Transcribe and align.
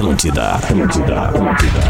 Atlântida, 0.00 0.52
Atlântida, 0.52 1.20
Atlântida. 1.24 1.80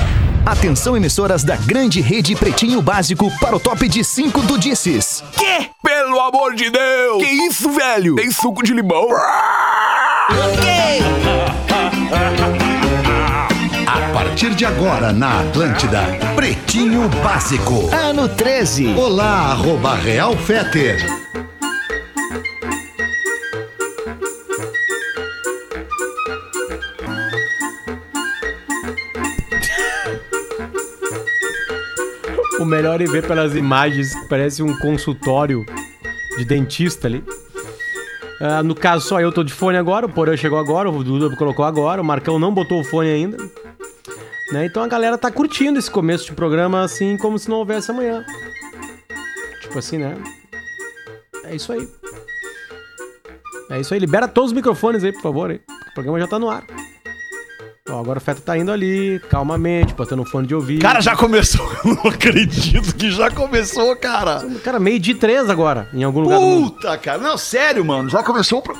Atenção 0.44 0.96
emissoras 0.96 1.44
da 1.44 1.54
grande 1.54 2.00
rede 2.00 2.34
Pretinho 2.34 2.82
Básico 2.82 3.30
para 3.38 3.54
o 3.54 3.60
top 3.60 3.88
de 3.88 4.02
5 4.02 4.42
do 4.42 4.58
Disses. 4.58 5.22
Quê? 5.36 5.70
Pelo 5.80 6.18
amor 6.18 6.56
de 6.56 6.68
Deus! 6.70 7.22
Que 7.22 7.30
isso, 7.30 7.70
velho? 7.70 8.16
Tem 8.16 8.32
suco 8.32 8.64
de 8.64 8.74
limão? 8.74 9.06
A 13.86 14.12
partir 14.12 14.56
de 14.56 14.64
agora 14.64 15.12
na 15.12 15.42
Atlântida, 15.42 16.02
Pretinho 16.34 17.08
Básico. 17.22 17.94
Ano 17.94 18.28
13. 18.28 18.88
Olá, 18.94 19.52
arroba 19.52 19.94
Real 19.94 20.36
Feter. 20.36 21.19
Melhor 32.80 32.98
é 32.98 33.04
ver 33.04 33.26
pelas 33.26 33.54
imagens, 33.54 34.14
parece 34.26 34.62
um 34.62 34.74
consultório 34.78 35.66
de 36.38 36.46
dentista 36.46 37.08
ali. 37.08 37.22
Ah, 38.40 38.62
no 38.62 38.74
caso, 38.74 39.06
só 39.06 39.20
eu 39.20 39.30
tô 39.30 39.44
de 39.44 39.52
fone 39.52 39.76
agora, 39.76 40.06
o 40.06 40.08
Porã 40.08 40.34
chegou 40.34 40.58
agora, 40.58 40.88
o 40.88 41.04
Duda 41.04 41.36
colocou 41.36 41.62
agora, 41.62 42.00
o 42.00 42.04
Marcão 42.04 42.38
não 42.38 42.54
botou 42.54 42.80
o 42.80 42.84
fone 42.84 43.10
ainda. 43.10 43.36
Né? 44.50 44.64
Então 44.64 44.82
a 44.82 44.88
galera 44.88 45.18
tá 45.18 45.30
curtindo 45.30 45.78
esse 45.78 45.90
começo 45.90 46.24
de 46.24 46.32
programa 46.32 46.82
assim, 46.82 47.18
como 47.18 47.38
se 47.38 47.50
não 47.50 47.58
houvesse 47.58 47.90
amanhã. 47.90 48.24
Tipo 49.60 49.78
assim, 49.78 49.98
né? 49.98 50.16
É 51.44 51.54
isso 51.54 51.74
aí. 51.74 51.86
É 53.68 53.78
isso 53.78 53.92
aí. 53.92 54.00
Libera 54.00 54.26
todos 54.26 54.52
os 54.52 54.56
microfones 54.56 55.04
aí, 55.04 55.12
por 55.12 55.20
favor. 55.20 55.50
Aí. 55.50 55.60
O 55.90 55.92
programa 55.92 56.18
já 56.18 56.26
tá 56.26 56.38
no 56.38 56.48
ar. 56.48 56.64
Ó, 57.90 57.98
agora 57.98 58.18
o 58.18 58.22
Feta 58.22 58.40
tá 58.40 58.56
indo 58.56 58.70
ali, 58.70 59.20
calmamente, 59.28 59.94
botando 59.94 60.20
um 60.20 60.24
fone 60.24 60.46
de 60.46 60.54
ouvido. 60.54 60.82
Cara, 60.82 61.00
já 61.00 61.16
começou. 61.16 61.70
Eu 61.84 61.94
não 61.94 62.10
acredito 62.10 62.94
que 62.94 63.10
já 63.10 63.30
começou, 63.30 63.94
cara. 63.96 64.44
Cara, 64.62 64.78
meio 64.78 64.98
de 64.98 65.14
três 65.14 65.50
agora, 65.50 65.88
em 65.92 66.04
algum 66.04 66.20
lugar 66.20 66.38
do 66.38 66.44
mundo. 66.46 66.70
Puta, 66.72 66.96
cara. 66.98 67.18
Não, 67.18 67.36
sério, 67.36 67.84
mano. 67.84 68.08
Já 68.08 68.22
começou 68.22 68.60
o 68.60 68.62
pro... 68.62 68.76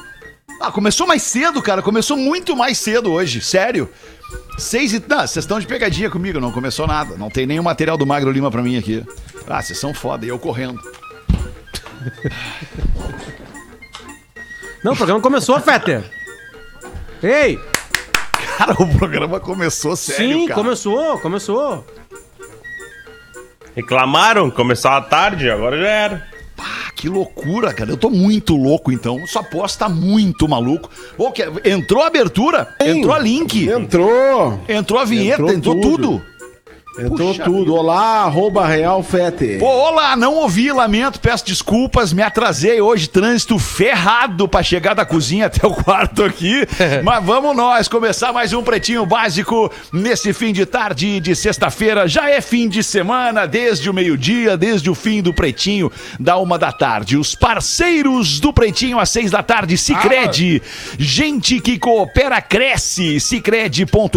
Ah, 0.60 0.70
começou 0.70 1.06
mais 1.06 1.22
cedo, 1.22 1.60
cara. 1.62 1.82
Começou 1.82 2.16
muito 2.16 2.54
mais 2.54 2.78
cedo 2.78 3.10
hoje. 3.10 3.40
Sério. 3.40 3.88
Seis 4.58 4.92
e... 4.92 5.02
Não, 5.08 5.18
vocês 5.18 5.38
estão 5.38 5.58
de 5.58 5.66
pegadinha 5.66 6.10
comigo. 6.10 6.38
Não 6.38 6.52
começou 6.52 6.86
nada. 6.86 7.16
Não 7.16 7.30
tem 7.30 7.46
nenhum 7.46 7.62
material 7.62 7.96
do 7.96 8.06
Magro 8.06 8.30
Lima 8.30 8.50
pra 8.50 8.62
mim 8.62 8.76
aqui. 8.76 9.04
Ah, 9.48 9.62
vocês 9.62 9.78
são 9.78 9.94
foda. 9.94 10.26
E 10.26 10.28
eu 10.28 10.38
correndo. 10.38 10.78
Não, 14.84 14.92
o 14.92 14.96
programa 14.96 15.20
começou, 15.20 15.58
Fetter. 15.60 16.04
Ei! 17.22 17.58
Cara, 18.60 18.74
o 18.78 18.86
programa 18.98 19.40
começou 19.40 19.96
sério, 19.96 20.40
Sim, 20.40 20.46
cara. 20.48 20.60
começou, 20.60 21.18
começou. 21.20 21.82
Reclamaram, 23.74 24.50
começou 24.50 24.90
à 24.90 25.00
tarde, 25.00 25.48
agora 25.48 25.78
já 25.78 25.88
era. 25.88 26.26
Ah, 26.58 26.90
que 26.94 27.08
loucura, 27.08 27.72
cara. 27.72 27.90
Eu 27.90 27.96
tô 27.96 28.10
muito 28.10 28.54
louco, 28.54 28.92
então. 28.92 29.26
Sua 29.26 29.40
aposta 29.40 29.86
tá 29.86 29.88
muito 29.90 30.46
maluco. 30.46 30.90
Ô, 31.16 31.32
que- 31.32 31.42
Entrou 31.64 32.02
a 32.02 32.08
abertura, 32.08 32.68
entrou 32.78 33.14
a 33.14 33.18
link, 33.18 33.66
Entrou! 33.66 34.60
entrou 34.68 35.00
a 35.00 35.06
vinheta, 35.06 35.40
entrou, 35.40 35.52
Entrou 35.54 35.80
tudo. 35.80 35.96
tudo. 36.18 36.22
Entrou 36.98 37.28
Puxa 37.28 37.44
tudo. 37.44 37.74
Olá, 37.74 38.24
arroba 38.24 38.66
Real 38.66 39.00
Fete. 39.02 39.58
Pô, 39.58 39.66
olá, 39.66 40.16
não 40.16 40.34
ouvi, 40.34 40.72
lamento, 40.72 41.20
peço 41.20 41.46
desculpas, 41.46 42.12
me 42.12 42.20
atrasei 42.20 42.80
hoje, 42.80 43.08
trânsito 43.08 43.58
ferrado 43.60 44.48
pra 44.48 44.60
chegar 44.62 44.94
da 44.94 45.04
cozinha 45.04 45.46
até 45.46 45.64
o 45.66 45.70
quarto 45.70 46.24
aqui. 46.24 46.66
Mas 47.04 47.24
vamos 47.24 47.56
nós 47.56 47.86
começar 47.86 48.32
mais 48.32 48.52
um 48.52 48.62
Pretinho 48.62 49.06
Básico 49.06 49.70
nesse 49.92 50.32
fim 50.32 50.52
de 50.52 50.66
tarde 50.66 51.20
de 51.20 51.36
sexta-feira. 51.36 52.08
Já 52.08 52.28
é 52.28 52.40
fim 52.40 52.68
de 52.68 52.82
semana, 52.82 53.46
desde 53.46 53.88
o 53.88 53.94
meio-dia, 53.94 54.56
desde 54.56 54.90
o 54.90 54.94
fim 54.94 55.22
do 55.22 55.32
Pretinho, 55.32 55.92
da 56.18 56.38
uma 56.38 56.58
da 56.58 56.72
tarde. 56.72 57.16
Os 57.16 57.36
parceiros 57.36 58.40
do 58.40 58.52
Pretinho 58.52 58.98
às 58.98 59.10
seis 59.10 59.30
da 59.30 59.44
tarde, 59.44 59.78
Cicred. 59.78 60.60
Gente 60.98 61.60
que 61.60 61.78
coopera, 61.78 62.40
cresce. 62.42 63.20
Cicred.com.br. 63.20 64.10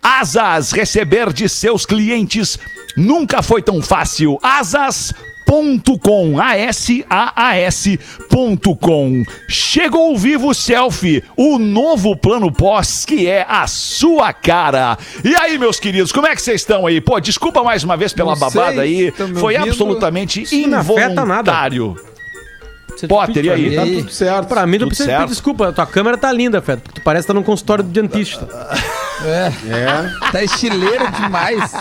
Asas, 0.00 0.72
receber 1.08 1.32
de 1.32 1.48
seus 1.48 1.86
clientes 1.86 2.58
nunca 2.96 3.40
foi 3.42 3.62
tão 3.62 3.80
fácil. 3.80 4.38
Asas.com, 4.42 6.38
A-S-A-A-S.com. 6.38 7.08
Chegou 9.48 10.12
o 10.12 10.18
Vivo 10.18 10.52
Selfie, 10.52 11.24
o 11.36 11.58
novo 11.58 12.14
plano 12.14 12.52
pós 12.52 13.06
que 13.06 13.26
é 13.26 13.46
a 13.48 13.66
sua 13.66 14.32
cara. 14.34 14.98
E 15.24 15.34
aí, 15.34 15.58
meus 15.58 15.80
queridos, 15.80 16.12
como 16.12 16.26
é 16.26 16.36
que 16.36 16.42
vocês 16.42 16.60
estão 16.60 16.86
aí? 16.86 17.00
Pô, 17.00 17.18
desculpa 17.18 17.62
mais 17.64 17.82
uma 17.82 17.96
vez 17.96 18.12
pela 18.12 18.32
Não 18.32 18.38
babada 18.38 18.82
sei, 18.82 19.06
aí. 19.06 19.10
Foi 19.40 19.54
ouvindo? 19.54 19.70
absolutamente 19.70 20.44
involuntário. 20.54 21.96
Você 22.98 23.06
Potter, 23.06 23.44
e 23.44 23.50
aí? 23.50 23.74
Tá 23.76 23.82
tudo 23.82 24.10
certo. 24.10 24.48
Pra 24.48 24.66
mim, 24.66 24.78
não 24.78 24.88
precisa 24.88 25.08
certo? 25.08 25.20
pedir 25.20 25.30
desculpa. 25.30 25.72
Tua 25.72 25.86
câmera 25.86 26.18
tá 26.18 26.32
linda, 26.32 26.60
Fetter. 26.60 26.82
porque 26.82 27.00
Tu 27.00 27.04
parece 27.04 27.22
estar 27.24 27.34
num 27.34 27.42
consultório 27.44 27.84
do 27.84 27.90
dentista. 27.90 28.48
É, 29.24 29.52
É. 29.72 30.30
tá 30.32 30.42
estileiro 30.42 31.10
demais. 31.12 31.72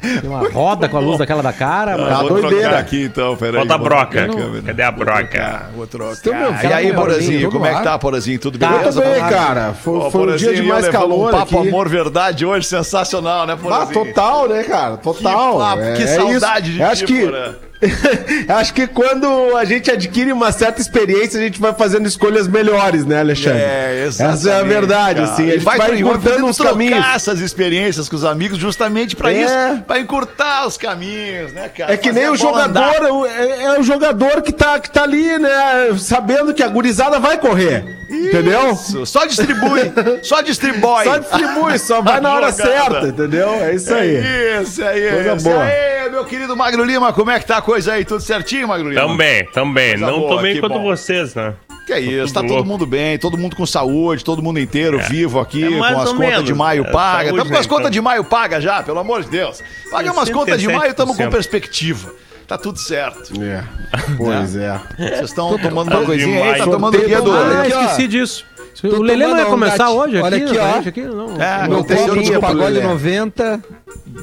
Tem 0.00 0.28
uma 0.30 0.48
roda 0.48 0.88
com 0.88 0.96
a 0.96 1.00
luz 1.00 1.18
daquela 1.18 1.42
da 1.42 1.52
cara. 1.52 1.96
mas- 1.96 2.08
Tá 2.08 2.20
vou 2.20 2.28
doideira. 2.40 2.62
trocar 2.64 2.78
aqui 2.80 3.02
então, 3.04 3.36
peraí. 3.36 3.56
Falta 3.56 3.74
a 3.74 3.76
vou 3.76 3.86
broca. 3.86 4.06
trocar 4.24 4.42
câmera. 4.42 4.62
Cadê 4.62 4.82
a 4.82 4.90
broca? 4.90 5.28
trocar, 5.28 5.70
Vou 5.74 5.86
trocar. 5.86 6.38
Me 6.38 6.44
ouvindo? 6.46 6.64
E 6.70 6.72
aí, 6.72 6.88
Tá 6.90 6.94
Porazinho, 7.00 7.50
como 7.50 7.66
é 7.66 7.74
que 7.74 7.82
tá. 7.82 7.98
Porazinho? 7.98 8.38
Tudo 8.38 8.58
Tá, 8.58 8.68
beleza? 8.68 9.00
Tudo 9.02 9.12
bem, 9.12 9.20
Tá. 9.20 9.28
cara. 9.30 9.72
Foi, 9.72 9.98
Ó, 9.98 10.10
foi 10.10 10.32
um 10.32 10.36
dia 10.36 10.54
de 10.54 10.62
mais 10.62 10.88
calor 10.88 11.28
um 11.28 11.30
papo 11.30 11.58
aqui. 11.58 11.68
amor 11.68 11.88
verdade 11.88 12.44
hoje, 12.46 12.66
sensacional, 12.66 13.46
né, 13.46 13.54
Ah, 13.54 13.56
Porazinho? 13.56 14.04
total, 14.06 14.48
né, 14.48 14.62
cara? 14.64 14.96
Total. 14.98 15.52
Que 15.52 15.58
papo, 15.58 15.96
que 15.96 16.02
É 16.02 16.06
saudade 16.06 16.68
isso. 16.70 16.76
de 16.78 16.82
Acho 16.82 17.06
ti, 17.06 17.12
que 17.14 17.24
Porã. 17.24 17.54
Acho 18.48 18.74
que 18.74 18.86
quando 18.86 19.56
a 19.56 19.64
gente 19.64 19.90
adquire 19.90 20.32
uma 20.32 20.52
certa 20.52 20.80
experiência, 20.80 21.38
a 21.38 21.42
gente 21.42 21.60
vai 21.60 21.72
fazendo 21.74 22.06
escolhas 22.06 22.46
melhores, 22.48 23.04
né, 23.04 23.20
Alexandre? 23.20 23.60
É, 23.62 24.04
exatamente. 24.06 24.38
Essa 24.40 24.50
é 24.50 24.60
a 24.60 24.62
verdade, 24.62 25.20
cara. 25.20 25.32
assim. 25.32 25.48
A 25.48 25.52
gente 25.52 25.64
vai, 25.64 25.78
vai 25.78 25.98
encurtando 25.98 26.46
os 26.46 26.58
caminhos. 26.58 27.04
essas 27.14 27.40
experiências 27.40 28.08
com 28.08 28.16
os 28.16 28.24
amigos 28.24 28.58
justamente 28.58 29.16
pra 29.16 29.32
É. 29.32 29.42
isso, 29.42 29.82
pra 29.86 29.98
encurtar 29.98 30.66
os 30.66 30.76
caminhos, 30.76 31.52
né, 31.52 31.68
cara? 31.68 31.92
É 31.92 31.96
que 31.96 32.08
Fazer 32.08 32.20
nem 32.20 32.30
o 32.30 32.36
jogador, 32.36 33.26
é, 33.28 33.62
é 33.64 33.78
o 33.80 33.82
jogador 33.82 34.42
que 34.42 34.52
tá, 34.52 34.78
que 34.78 34.90
tá 34.90 35.02
ali, 35.02 35.38
né? 35.38 35.50
Sabendo 35.98 36.52
que 36.54 36.62
a 36.62 36.68
gurizada 36.68 37.18
vai 37.18 37.38
correr. 37.38 37.84
Entendeu? 38.10 38.72
Isso, 38.72 39.04
Só 39.06 39.24
distribui, 39.24 39.92
só 40.22 40.40
distribui. 40.40 41.04
Só 41.04 41.18
distribui, 41.18 41.78
só 41.78 42.02
vai 42.02 42.20
na 42.20 42.32
hora 42.34 42.52
certa, 42.52 43.08
entendeu? 43.08 43.48
É 43.48 43.74
isso 43.74 43.92
aí. 43.92 44.16
É 44.16 44.60
isso 44.62 44.84
aí, 44.84 45.10
Coisa 45.10 45.34
isso 45.34 45.44
boa. 45.48 45.64
Aí, 46.04 46.10
meu 46.10 46.24
querido 46.24 46.56
Magro 46.56 46.84
Lima, 46.84 47.12
como 47.12 47.30
é 47.30 47.38
que 47.40 47.46
tá 47.46 47.58
a 47.58 47.62
coisa 47.62 47.94
aí? 47.94 48.04
Tudo 48.04 48.20
certinho, 48.20 48.68
Magro 48.68 48.88
Lima? 48.88 49.00
Também, 49.00 49.44
também. 49.52 49.90
Coisa 49.92 50.06
Não 50.06 50.20
boa, 50.20 50.36
tô 50.36 50.42
bem 50.42 50.60
quanto 50.60 50.74
bom. 50.74 50.82
vocês, 50.84 51.34
né? 51.34 51.54
Que 51.86 51.92
é 51.92 52.00
isso, 52.00 52.32
tá 52.32 52.40
todo 52.40 52.50
louco. 52.54 52.68
mundo 52.68 52.86
bem, 52.86 53.18
todo 53.18 53.36
mundo 53.36 53.56
com 53.56 53.66
saúde, 53.66 54.24
todo 54.24 54.42
mundo 54.42 54.58
inteiro, 54.58 54.98
vivo 55.00 55.38
aqui, 55.38 55.64
É 55.64 55.68
com 55.70 55.78
mais 55.78 55.98
as 55.98 56.12
contas 56.12 56.18
menos. 56.30 56.44
de 56.44 56.54
maio 56.54 56.84
É, 56.86 56.90
paga. 56.90 57.30
Estamos 57.30 57.48
com 57.50 57.58
as 57.58 57.66
né, 57.66 57.68
contas 57.68 57.80
então. 57.80 57.90
de 57.90 58.00
maio 58.00 58.24
paga 58.24 58.60
já, 58.60 58.82
pelo 58.82 58.98
amor 58.98 59.22
de 59.22 59.28
Deus. 59.30 59.62
Paga 59.90 60.12
umas 60.12 60.30
contas 60.30 60.60
de 60.60 60.68
maio, 60.68 60.90
estamos 60.92 61.16
com 61.16 61.22
67%. 61.24 61.30
perspectiva. 61.30 62.12
Tá 62.46 62.58
tudo 62.58 62.78
certo. 62.78 63.32
É. 63.42 63.64
Pois 64.16 64.56
é. 64.56 64.80
Vocês 64.98 65.30
estão 65.30 65.58
tomando 65.58 65.90
uma 65.90 66.04
coisinha 66.04 66.44
aí, 66.52 66.58
tá 66.58 66.64
tomando 66.64 66.94
o 66.96 67.00
quê, 67.00 67.16
Sorteio 67.16 67.22
do... 67.22 67.32
Ah, 67.32 67.66
esqueci 67.68 68.08
disso. 68.08 68.44
Tô 68.80 68.88
o 68.98 69.02
Lelê 69.02 69.26
não 69.26 69.38
ia 69.38 69.46
um 69.46 69.50
começar 69.50 69.78
gatilho. 69.84 69.98
hoje 70.00 70.16
aqui? 70.18 70.26
Olha 70.26 70.36
aqui, 70.36 70.54
na 70.58 70.64
ó. 70.64 70.78
aqui? 70.88 71.00
Não. 71.02 71.42
É, 71.42 71.60
Não 71.62 71.68
Meu 71.68 71.82
de 71.82 72.20
desculpa, 72.20 72.40
pagode 72.40 72.72
Lelê. 72.74 72.86
90, 72.86 73.64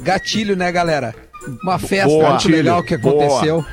gatilho, 0.04 0.56
né, 0.56 0.72
galera? 0.72 1.16
Uma 1.64 1.80
festa 1.80 2.08
Boa. 2.08 2.30
muito 2.32 2.50
legal 2.50 2.84
que 2.84 2.94
Boa. 2.98 3.66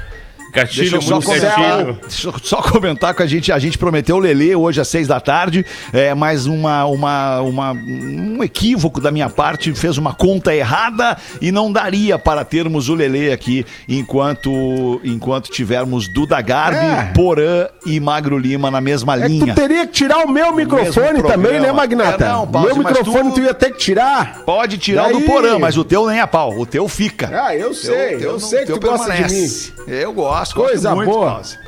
Deixa 0.52 0.66
Gatilho 0.82 0.96
eu 0.96 1.02
só 1.02 1.14
muito 1.14 1.26
comentar, 1.26 1.84
deixa 2.08 2.28
eu 2.28 2.34
só 2.42 2.62
comentar 2.62 3.14
que 3.14 3.22
a 3.22 3.26
gente, 3.26 3.52
a 3.52 3.58
gente 3.58 3.76
prometeu 3.78 4.16
o 4.16 4.18
Lelê 4.18 4.54
hoje 4.56 4.80
às 4.80 4.88
seis 4.88 5.06
da 5.06 5.20
tarde, 5.20 5.64
é, 5.92 6.14
mas 6.14 6.46
uma, 6.46 6.84
uma, 6.86 7.40
uma- 7.40 7.72
um 7.72 8.42
equívoco 8.42 9.00
da 9.00 9.10
minha 9.10 9.28
parte 9.28 9.72
fez 9.74 9.98
uma 9.98 10.12
conta 10.14 10.54
errada 10.54 11.16
e 11.40 11.52
não 11.52 11.70
daria 11.70 12.18
para 12.18 12.44
termos 12.44 12.88
o 12.88 12.94
Lelê 12.94 13.30
aqui 13.32 13.64
enquanto, 13.88 15.00
enquanto 15.04 15.50
tivermos 15.50 16.08
Duda 16.08 16.40
Garbi, 16.40 16.78
É. 16.78 17.12
Porã 17.14 17.68
e 17.86 18.00
Magro 18.00 18.38
Lima 18.38 18.70
na 18.70 18.80
mesma 18.80 19.14
É 19.16 19.28
linha. 19.28 19.54
tu 19.54 19.60
teria 19.60 19.86
que 19.86 19.92
tirar 19.92 20.18
o 20.24 20.28
meu 20.30 20.52
microfone 20.54 21.22
também, 21.22 21.60
né. 21.60 21.70
Magnata? 21.72 22.24
É, 22.24 22.28
não, 22.28 22.46
Pause, 22.46 22.66
meu 22.68 22.76
microfone 22.78 23.28
tu- 23.30 23.34
tu... 23.36 23.40
ia 23.42 23.54
ter 23.54 23.70
que 23.72 23.78
tirar. 23.78 24.42
Pode 24.44 24.78
tirar 24.78 25.08
o 25.08 25.12
do 25.12 25.18
Daí? 25.18 25.26
Porã, 25.28 25.58
mas 25.58 25.76
o 25.76 25.84
teu 25.84 26.06
nem 26.08 26.18
a 26.20 26.26
pau, 26.26 26.58
o 26.58 26.64
teu 26.66 26.88
fica. 26.88 27.30
Ah, 27.44 27.54
eu 27.54 27.72
sei, 27.74 27.92
Teu- 28.10 28.18
teu 28.18 28.26
eu 28.28 28.32
não- 28.32 28.40
sei 28.40 28.60
que 28.60 28.66
teu 28.66 28.78
tu 28.78 28.88
gosta 28.88 29.04
de 29.12 29.20
mim. 29.22 29.28
permanece. 29.28 29.72
Eu 29.86 30.12
gosto, 30.12 30.37
Coisa 30.54 30.94
gosto 30.94 30.96
muito, 30.96 31.58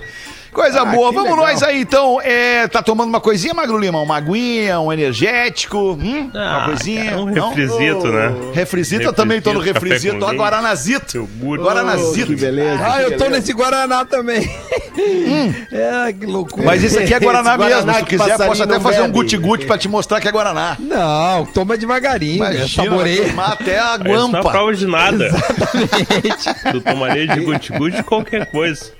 boa. 0.52 0.64
Coisa 0.64 0.84
boa. 0.84 1.08
que 1.10 1.14
Vamos 1.14 1.30
legal. 1.30 1.46
nós 1.46 1.62
aí, 1.62 1.80
então. 1.80 2.20
É, 2.22 2.66
tá 2.68 2.82
tomando 2.82 3.08
uma 3.08 3.20
coisinha, 3.20 3.54
Magro 3.54 3.78
Lima? 3.78 4.00
Uma 4.00 4.16
aguinha, 4.16 4.80
um 4.80 4.92
energético? 4.92 5.78
Hum? 5.92 6.30
uma 6.34 6.64
coisinha? 6.66 7.10
É 7.12 7.16
um 7.16 7.26
Não? 7.26 7.48
refrizito, 7.52 8.06
né? 8.08 8.34
Refrizito, 8.52 9.02
eu 9.02 9.12
também 9.12 9.40
tô 9.40 9.52
no 9.52 9.60
Refrizito, 9.60 10.18
com 10.18 10.24
Ó. 10.24 10.32
Guaranazito. 10.32 11.28
Guaranazito. 11.42 12.26
Que 12.26 12.36
beleza. 12.36 12.84
Ah, 12.84 12.98
que 12.98 13.02
eu 13.04 13.10
tô 13.12 13.24
beleza. 13.24 13.30
nesse 13.30 13.52
Guaraná 13.52 14.04
também. 14.04 14.40
é, 15.72 16.12
que 16.12 16.26
loucura. 16.26 16.66
Mas 16.66 16.82
esse 16.84 16.98
aqui 16.98 17.14
é 17.14 17.20
Guaraná 17.20 17.50
Esse 17.54 17.58
Guaraná 17.58 17.76
mesmo. 17.76 17.92
Se 17.94 18.00
tu 18.00 18.06
que 18.06 18.18
quiser, 18.18 18.36
posso 18.46 18.62
até 18.62 18.74
não 18.74 18.80
fazer 18.80 19.00
um 19.00 19.02
bebe. 19.04 19.14
guti-guti 19.14 19.66
pra 19.66 19.78
te 19.78 19.88
mostrar 19.88 20.20
que 20.20 20.28
é 20.28 20.32
Guaraná. 20.32 20.76
Não, 20.78 21.46
toma 21.46 21.76
devagarinho? 21.76 22.36
Imagina, 22.36 22.68
saboreia. 22.68 23.28
tomar 23.28 23.52
até 23.52 23.78
a 23.78 23.94
Isso 23.94 24.04
não 24.04 24.10
é 24.10 24.18
guampa. 24.30 24.50
prova 24.50 24.74
de 24.74 24.86
nada. 24.86 25.30
tu 26.72 26.80
tomaria 26.80 27.26
de 27.26 27.40
guti-guti 27.40 28.02
qualquer 28.02 28.46
coisa. 28.46 28.90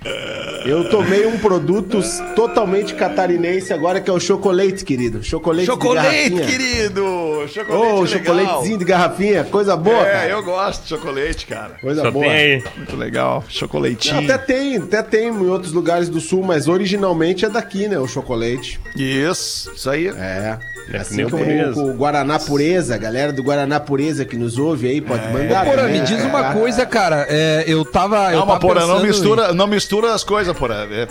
Eu 0.64 0.88
tomei 0.90 1.26
um 1.26 1.38
produto 1.40 2.00
totalmente 2.34 2.94
catarinense 2.94 3.72
agora, 3.72 4.00
que 4.00 4.08
é 4.10 4.12
o 4.12 4.20
chocolate, 4.20 4.84
querido. 4.84 5.22
Chocolate, 5.22 5.66
Chocolate, 5.66 6.08
de 6.08 6.30
garrafinha. 6.36 6.46
querido. 6.46 7.02
Chocolate 7.48 7.70
legal. 7.84 8.06
chocolatezinho 8.06 8.78
de 8.78 8.84
garrafinha, 8.84 9.44
coisa 9.44 9.76
boa, 9.76 10.06
É, 10.06 10.12
cara. 10.12 10.28
eu 10.30 10.42
gosto 10.42 10.82
de 10.82 10.88
chocolate, 10.88 11.46
cara. 11.46 11.70
Coisa 11.80 12.02
Só 12.02 12.10
boa. 12.10 12.24
tem 12.24 12.32
aí. 12.34 12.64
Muito 12.76 12.96
legal. 12.96 13.44
Chocolatinho. 13.48 14.18
Até 14.24 14.38
tem, 14.38 14.76
até 14.76 15.02
tem 15.02 15.28
em 15.28 15.48
outros 15.48 15.72
lugares 15.72 16.08
do 16.08 16.20
sul, 16.20 16.42
mas 16.42 16.68
originalmente 16.68 17.44
é 17.44 17.48
daqui, 17.48 17.88
né, 17.88 17.98
o 17.98 18.06
chocolate. 18.06 18.80
Isso, 18.96 19.72
isso 19.74 19.88
aí. 19.90 20.08
É. 20.08 20.58
É 20.92 20.98
assim 20.98 21.22
o 21.22 21.30
como 21.30 21.44
o 21.44 21.94
Guaraná 21.94 22.38
Pureza, 22.38 22.94
a 22.94 22.98
galera 22.98 23.32
do 23.32 23.42
Guaraná 23.42 23.78
Pureza 23.78 24.24
que 24.24 24.36
nos 24.36 24.58
ouve 24.58 24.88
aí, 24.88 25.00
pode 25.00 25.24
mandar. 25.32 25.64
Porã, 25.64 25.82
também. 25.82 26.00
me 26.00 26.06
diz 26.06 26.22
uma 26.24 26.50
É. 26.50 26.52
coisa, 26.52 26.84
cara. 26.84 27.26
É, 27.28 27.64
eu 27.66 27.84
tava. 27.84 28.16
eu 28.32 28.38
Calma, 28.38 28.46
tava 28.54 28.60
porra, 28.60 28.86
não 28.86 29.00
mistura, 29.00 29.52
não 29.52 29.66
mistura 29.68 30.12
as 30.14 30.24
coisas, 30.24 30.56
porra. 30.56 30.86
É. 30.90 31.06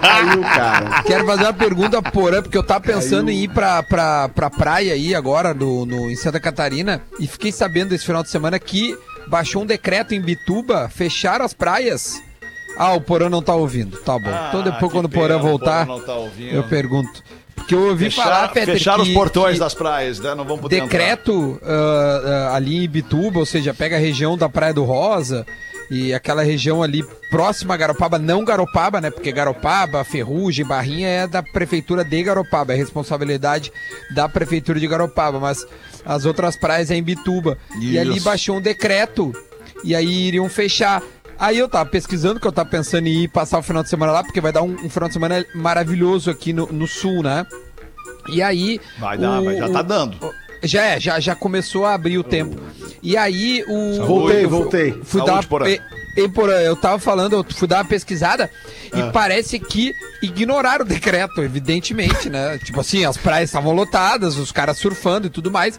Caiu, 0.00 0.40
cara. 0.42 1.00
em- 1.00 1.02
Quero 1.04 1.26
fazer 1.26 1.42
uma 1.44 1.52
pergunta, 1.52 2.02
Porã, 2.02 2.42
porque 2.42 2.56
eu 2.58 2.62
tava 2.62 2.80
pensando 2.80 3.30
em 3.30 3.44
ir 3.44 3.48
pra, 3.48 3.82
pra, 3.82 4.28
pra 4.28 4.50
praia 4.50 4.92
aí 4.92 5.14
agora, 5.14 5.54
no, 5.54 5.86
no, 5.86 6.10
em 6.10 6.16
Santa 6.16 6.38
Catarina, 6.40 7.00
e 7.18 7.26
fiquei 7.26 7.52
sabendo 7.52 7.94
esse 7.94 8.04
final 8.04 8.22
de 8.22 8.28
semana 8.30 8.58
que 8.58 8.96
baixou 9.28 9.62
um 9.62 9.66
decreto 9.66 10.14
em 10.14 10.20
Bituba, 10.20 10.88
fecharam 10.88 11.44
as 11.44 11.54
praias. 11.54 12.20
Ah, 12.78 12.92
o 12.92 13.00
Porã 13.00 13.30
não 13.30 13.40
tá 13.40 13.54
ouvindo. 13.54 13.96
Tá 13.98 14.18
bom. 14.18 14.30
então 14.48 14.62
depois, 14.62 14.92
quando 14.92 15.06
o 15.06 15.08
Porã 15.08 15.38
voltar, 15.38 15.86
não 15.86 16.00
tá 16.00 16.14
ouvindo. 16.14 16.54
eu 16.54 16.62
pergunto. 16.64 17.22
Porque 17.56 17.74
eu 17.74 17.88
ouvi 17.88 18.10
falar, 18.10 18.42
Fechar, 18.42 18.52
Peter, 18.52 18.74
fecharam 18.74 19.02
os 19.02 19.08
que- 19.08 19.14
portões 19.14 19.54
que- 19.54 19.58
das 19.60 19.74
praias, 19.74 20.20
né? 20.20 20.34
Não 20.36 20.44
vão 20.44 20.56
poder 20.58 20.80
decreto 20.82 21.58
ah, 21.64 22.48
ah, 22.52 22.56
ali 22.56 22.84
em 22.84 22.88
Bituba, 22.88 23.40
ou 23.40 23.46
seja, 23.46 23.74
pega 23.74 23.96
a 23.96 23.98
região 23.98 24.36
da 24.38 24.48
Praia 24.48 24.72
do 24.72 24.84
Rosa 24.84 25.44
e 25.90 26.12
aquela 26.14 26.42
região 26.42 26.82
ali 26.82 27.04
próxima 27.30 27.74
a 27.74 27.76
Garopaba, 27.76 28.18
não 28.18 28.44
Garopaba, 28.44 29.00
né? 29.00 29.10
Porque 29.10 29.32
Garopaba, 29.32 30.04
Ferrugem, 30.04 30.64
Barrinha 30.64 31.08
é 31.08 31.26
da 31.26 31.42
prefeitura 31.42 32.04
de 32.04 32.22
Garopaba, 32.22 32.72
é 32.72 32.76
responsabilidade 32.76 33.72
da 34.14 34.28
prefeitura 34.28 34.78
de 34.78 34.86
Garopaba, 34.86 35.40
mas 35.40 35.66
as 36.04 36.24
outras 36.24 36.56
praias 36.56 36.90
é 36.90 36.94
em 36.96 37.02
Bituba. 37.02 37.58
E 37.80 37.98
ali 37.98 38.16
Isso. 38.16 38.24
baixou 38.24 38.56
um 38.58 38.60
decreto 38.60 39.32
e 39.82 39.94
aí 39.94 40.28
iriam 40.28 40.48
fechar. 40.48 41.02
Aí 41.38 41.58
eu 41.58 41.68
tava 41.68 41.88
pesquisando, 41.88 42.40
que 42.40 42.46
eu 42.46 42.52
tava 42.52 42.68
pensando 42.68 43.06
em 43.06 43.24
ir 43.24 43.28
passar 43.28 43.58
o 43.58 43.62
final 43.62 43.82
de 43.82 43.90
semana 43.90 44.12
lá, 44.12 44.24
porque 44.24 44.40
vai 44.40 44.52
dar 44.52 44.62
um, 44.62 44.72
um 44.72 44.88
final 44.88 45.08
de 45.08 45.12
semana 45.12 45.44
maravilhoso 45.54 46.30
aqui 46.30 46.52
no, 46.52 46.66
no 46.66 46.86
sul, 46.86 47.22
né? 47.22 47.46
E 48.28 48.42
aí. 48.42 48.80
Vai 48.98 49.18
dar, 49.18 49.40
vai, 49.40 49.56
já 49.56 49.68
tá 49.68 49.82
dando. 49.82 50.16
Já 50.62 50.84
é, 50.84 51.00
já, 51.00 51.20
já 51.20 51.34
começou 51.34 51.84
a 51.84 51.94
abrir 51.94 52.18
o 52.18 52.24
tempo. 52.24 52.60
E 53.02 53.16
aí 53.16 53.64
o. 53.68 54.06
Voltei, 54.06 54.44
eu 54.44 54.50
voltei. 54.50 54.92
Fui 55.04 55.20
Saúde, 55.20 55.48
dar 55.48 55.56
uma, 55.56 55.68
e, 56.16 56.28
Porã, 56.28 56.54
eu 56.60 56.74
tava 56.76 56.98
falando, 56.98 57.34
eu 57.34 57.44
fui 57.44 57.68
dar 57.68 57.78
uma 57.78 57.84
pesquisada 57.84 58.50
Ah. 58.92 58.98
e 58.98 59.12
parece 59.12 59.58
que 59.58 59.92
ignoraram 60.22 60.84
o 60.84 60.88
decreto, 60.88 61.42
evidentemente, 61.42 62.30
né? 62.30 62.58
tipo 62.58 62.80
assim, 62.80 63.04
as 63.04 63.16
praias 63.16 63.50
estavam 63.50 63.72
lotadas, 63.72 64.36
os 64.36 64.50
caras 64.52 64.78
surfando 64.78 65.26
e 65.26 65.30
tudo 65.30 65.50
mais. 65.50 65.78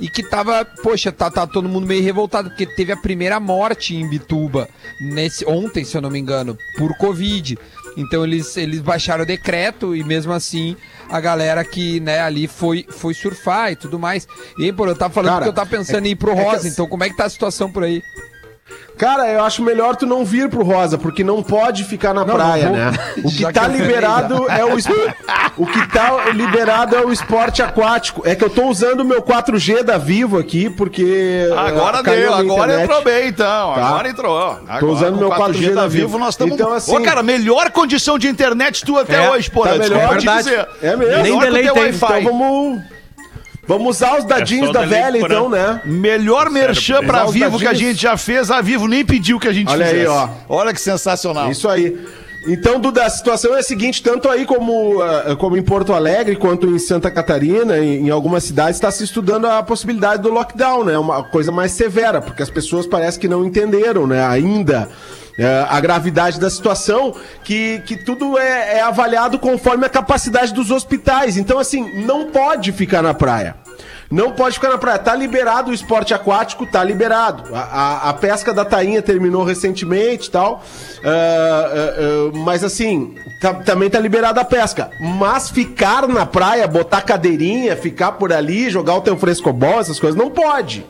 E 0.00 0.08
que 0.08 0.22
tava, 0.24 0.64
poxa, 0.82 1.12
tá, 1.12 1.30
tá 1.30 1.46
todo 1.46 1.68
mundo 1.68 1.86
meio 1.86 2.02
revoltado, 2.02 2.48
porque 2.48 2.66
teve 2.66 2.90
a 2.92 2.96
primeira 2.96 3.38
morte 3.38 3.94
em 3.94 4.08
Bituba, 4.08 4.68
nesse, 5.00 5.46
ontem, 5.46 5.84
se 5.84 5.96
eu 5.96 6.00
não 6.02 6.10
me 6.10 6.18
engano, 6.18 6.58
por 6.76 6.96
Covid. 6.96 7.56
Então 7.96 8.24
eles, 8.24 8.56
eles 8.56 8.80
baixaram 8.80 9.22
o 9.22 9.26
decreto 9.26 9.94
e 9.94 10.02
mesmo 10.02 10.32
assim 10.32 10.76
a 11.08 11.20
galera 11.20 11.62
que 11.64 12.00
né, 12.00 12.18
ali 12.18 12.48
foi, 12.48 12.84
foi 12.88 13.14
surfar 13.14 13.70
e 13.70 13.76
tudo 13.76 13.96
mais. 14.00 14.26
E 14.58 14.64
aí, 14.64 14.72
pô, 14.72 14.84
eu 14.84 14.96
tava 14.96 15.14
falando 15.14 15.30
Cara, 15.32 15.42
que 15.44 15.48
eu 15.50 15.52
tava 15.52 15.70
pensando 15.70 16.04
em 16.06 16.10
ir 16.10 16.16
pro 16.16 16.32
é 16.32 16.42
Rosa, 16.42 16.56
as- 16.56 16.64
então 16.66 16.88
como 16.88 17.04
é 17.04 17.08
que 17.10 17.16
tá 17.16 17.26
a 17.26 17.30
situação 17.30 17.70
por 17.70 17.84
aí? 17.84 18.02
Cara, 18.96 19.28
eu 19.28 19.42
acho 19.44 19.62
melhor 19.62 19.94
tu 19.96 20.06
não 20.06 20.24
vir 20.24 20.48
pro 20.48 20.62
Rosa, 20.64 20.96
porque 20.96 21.22
não 21.24 21.42
pode 21.42 21.84
ficar 21.84 22.14
na 22.14 22.24
Não, 22.24 22.34
praia, 22.34 22.64
não 22.66 22.72
né? 22.76 22.92
O 23.18 23.28
que 23.28 23.42
Já 23.42 23.52
tá 23.52 23.62
cancelei, 23.62 23.80
liberado 23.86 24.46
é 24.50 24.64
o 24.64 24.78
espo- 24.78 24.94
o 25.58 25.66
que 25.66 25.88
tá 25.92 26.30
liberado 26.32 26.96
é 26.96 27.04
o 27.04 27.12
esporte 27.12 27.60
aquático. 27.62 28.22
É 28.24 28.34
que 28.34 28.42
eu 28.44 28.48
tô 28.48 28.66
usando 28.68 29.00
o 29.00 29.04
meu 29.04 29.20
4G 29.20 29.82
da 29.82 29.98
Vivo 29.98 30.38
aqui, 30.38 30.70
porque 30.70 31.46
Agora 31.56 31.98
ah, 31.98 32.02
caiu 32.04 32.20
deu, 32.20 32.34
agora 32.34 32.82
entrou 32.82 33.02
bem, 33.02 33.28
então. 33.28 33.74
Tá. 33.74 33.86
Agora 33.86 34.08
entrou. 34.08 34.40
Agora, 34.40 34.78
Tô 34.80 34.86
usando 34.92 35.16
meu 35.18 35.28
4G 35.28 35.38
4G 35.70 35.74
da 35.74 35.86
Vivo. 35.88 36.18
nós 36.18 36.30
estamos. 36.30 36.54
Então, 36.54 36.72
assim- 36.72 36.96
Ô, 36.96 37.02
cara, 37.02 37.22
melhor 37.22 37.70
condição 37.72 38.18
de 38.18 38.28
internet 38.28 38.84
tu 38.84 38.96
até 38.96 39.24
É, 39.26 39.30
hoje, 39.30 39.50
porra. 39.50 39.72
tá 39.72 39.78
melhor. 39.78 40.08
Te 40.08 40.24
Verdade. 40.24 40.38
dizer. 40.44 40.68
É 40.80 40.96
mesmo. 40.96 41.04
Melhor 41.04 41.22
Nem 41.22 41.38
que 41.38 41.44
delay 41.44 41.62
tem, 41.70 41.82
Wi-Fi. 41.82 42.20
Então 42.20 42.38
vamos 42.38 42.82
vamos 43.66 43.96
usar 43.96 44.18
os 44.18 44.24
dadinhos 44.24 44.66
só 44.68 44.72
da 44.72 44.82
velha 44.84 45.20
por 45.20 45.30
então, 45.30 45.48
né? 45.48 45.80
Melhor 45.84 46.50
merchan 46.50 46.94
Sério, 46.94 47.08
pra 47.08 47.24
Vivo 47.26 47.58
que 47.58 47.66
a 47.66 47.74
gente 47.74 48.00
já 48.00 48.16
fez, 48.16 48.50
a 48.50 48.60
Vivo 48.60 48.86
nem 48.86 49.04
pediu 49.04 49.38
que 49.38 49.48
a 49.48 49.52
gente 49.52 49.70
Olha 49.70 49.86
aí, 49.86 49.90
fizesse. 49.92 50.08
ó. 50.08 50.28
Olha 50.48 50.72
que 50.72 50.80
sensacional. 50.80 51.50
Isso 51.50 51.68
aí. 51.68 51.98
Então, 52.46 52.78
Duda, 52.78 53.04
a 53.06 53.10
situação 53.10 53.54
é 53.54 53.60
a 53.60 53.62
seguinte, 53.62 54.02
tanto 54.02 54.28
aí 54.28 54.44
como, 54.44 55.00
ah, 55.00 55.34
como 55.36 55.56
em 55.56 55.62
Porto 55.62 55.94
Alegre, 55.94 56.36
quanto 56.36 56.66
em 56.66 56.78
Santa 56.78 57.10
Catarina, 57.10 57.78
em, 57.78 58.06
em 58.06 58.10
algumas 58.10 58.44
cidades, 58.44 58.76
está 58.76 58.90
se 58.90 59.02
estudando 59.02 59.46
a 59.46 59.62
possibilidade 59.62 60.22
do 60.22 60.28
lockdown, 60.30 60.84
né? 60.84 60.98
Uma 60.98 61.22
coisa 61.24 61.50
mais 61.50 61.72
severa, 61.72 62.20
porque 62.20 62.42
as 62.42 62.50
pessoas 62.50 62.86
parecem 62.86 63.20
que 63.20 63.28
não 63.28 63.44
entenderam, 63.46 64.06
né? 64.06 64.24
Ainda. 64.26 64.88
É, 65.38 65.66
a 65.68 65.80
gravidade 65.80 66.38
da 66.38 66.48
situação, 66.50 67.14
que, 67.42 67.80
que 67.86 67.96
tudo 67.96 68.38
é, 68.38 68.78
é 68.78 68.80
avaliado 68.82 69.38
conforme 69.38 69.84
a 69.86 69.88
capacidade 69.88 70.52
dos 70.54 70.70
hospitais. 70.70 71.36
Então, 71.36 71.58
assim, 71.58 72.04
não 72.04 72.26
pode 72.30 72.72
ficar 72.72 73.02
na 73.02 73.12
praia. 73.14 73.56
Não 74.10 74.30
pode 74.32 74.54
ficar 74.56 74.68
na 74.68 74.78
praia. 74.78 74.98
Tá 74.98 75.14
liberado 75.16 75.70
o 75.70 75.74
esporte 75.74 76.14
aquático, 76.14 76.66
tá 76.66 76.84
liberado. 76.84 77.52
A, 77.54 77.60
a- 77.60 78.10
a 78.10 78.12
pesca 78.12 78.52
da 78.54 78.64
tainha 78.64 79.02
terminou 79.02 79.42
recentemente 79.42 80.28
e 80.28 80.30
tal. 80.30 80.62
Ah, 81.02 81.08
ah, 81.08 81.94
ah, 82.32 82.38
mas 82.44 82.62
assim, 82.62 83.14
tá- 83.40 83.54
também 83.54 83.90
tá 83.90 83.98
liberada 83.98 84.40
a 84.40 84.44
pesca. 84.44 84.90
Mas 85.00 85.50
ficar 85.50 86.06
na 86.06 86.24
praia, 86.26 86.68
botar 86.68 87.00
cadeirinha, 87.00 87.76
ficar 87.76 88.12
por 88.12 88.32
ali, 88.32 88.70
jogar 88.70 88.94
o 88.94 89.00
teu 89.00 89.16
frescobol, 89.16 89.80
essas 89.80 89.98
coisas, 89.98 90.18
não 90.20 90.30
pode. 90.30 90.86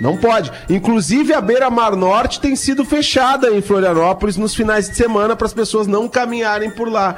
Não 0.00 0.16
pode. 0.16 0.52
Inclusive 0.68 1.32
a 1.32 1.40
Beira 1.40 1.70
Mar 1.70 1.96
Norte 1.96 2.40
tem 2.40 2.54
sido 2.54 2.84
fechada 2.84 3.50
em 3.50 3.60
Florianópolis 3.60 4.36
nos 4.36 4.54
finais 4.54 4.88
de 4.88 4.96
semana 4.96 5.34
para 5.34 5.46
as 5.46 5.52
pessoas 5.52 5.86
não 5.86 6.08
caminharem 6.08 6.70
por 6.70 6.88
lá. 6.88 7.16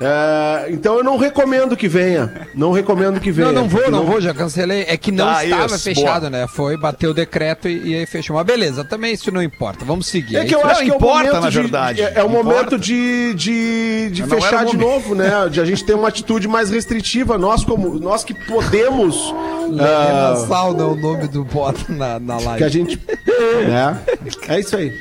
É, 0.00 0.66
então 0.70 0.96
eu 0.96 1.04
não 1.04 1.16
recomendo 1.16 1.76
que 1.76 1.86
venha. 1.88 2.48
Não 2.54 2.72
recomendo 2.72 3.20
que 3.20 3.30
venha. 3.30 3.52
Não, 3.52 3.62
não 3.62 3.68
vou, 3.68 3.80
porque 3.80 3.90
não 3.96 4.04
vou, 4.04 4.20
já 4.20 4.34
cancelei. 4.34 4.84
É 4.88 4.96
que 4.96 5.12
não 5.12 5.24
Tá, 5.24 5.44
estava 5.44 5.66
isso, 5.74 5.84
fechado, 5.84 6.28
né? 6.30 6.46
Foi, 6.48 6.76
bateu 6.76 7.10
o 7.10 7.14
decreto 7.14 7.68
e, 7.68 7.90
e 7.90 7.94
aí 7.96 8.06
fechou. 8.06 8.36
Mas 8.36 8.44
beleza, 8.46 8.84
também 8.84 9.12
isso 9.14 9.30
não 9.30 9.42
importa. 9.42 9.84
Vamos 9.84 10.06
seguir. 10.06 10.36
É 10.36 10.44
que 10.44 10.54
eu 10.54 10.58
isso. 10.60 10.68
acho 10.68 10.80
Não 10.80 10.84
que 10.86 10.90
é 10.90 10.94
o 10.94 10.96
importa, 10.96 11.18
momento 11.26 11.40
na 11.42 11.50
de- 11.50 11.58
verdade. 11.60 12.02
É, 12.02 12.12
é 12.16 12.24
o 12.24 12.26
Importa. 12.28 12.44
momento 12.44 12.78
de, 12.78 13.34
de, 13.34 14.10
de 14.10 14.22
não 14.22 14.28
fechar 14.28 14.64
de 14.64 14.76
novo, 14.76 15.14
né? 15.14 15.48
De 15.50 15.60
a 15.60 15.64
gente 15.64 15.84
ter 15.84 15.94
uma 15.94 16.08
atitude 16.08 16.48
mais 16.48 16.70
restritiva. 16.70 17.38
Nós, 17.38 17.64
como 17.64 17.98
nós 17.98 18.24
que 18.24 18.34
podemos. 18.34 19.32
Lelê 19.68 19.80
ah, 19.88 20.30
na 20.30 20.46
sauna 20.46 20.82
é 20.82 20.86
o 20.86 20.94
nome 20.94 21.26
do 21.28 21.42
bota 21.44 21.80
na, 21.88 22.18
na 22.18 22.34
live. 22.38 22.58
que 22.58 22.64
a 22.64 22.68
gente. 22.68 23.00
né? 23.66 23.98
É 24.48 24.60
isso 24.60 24.76
aí. 24.76 24.92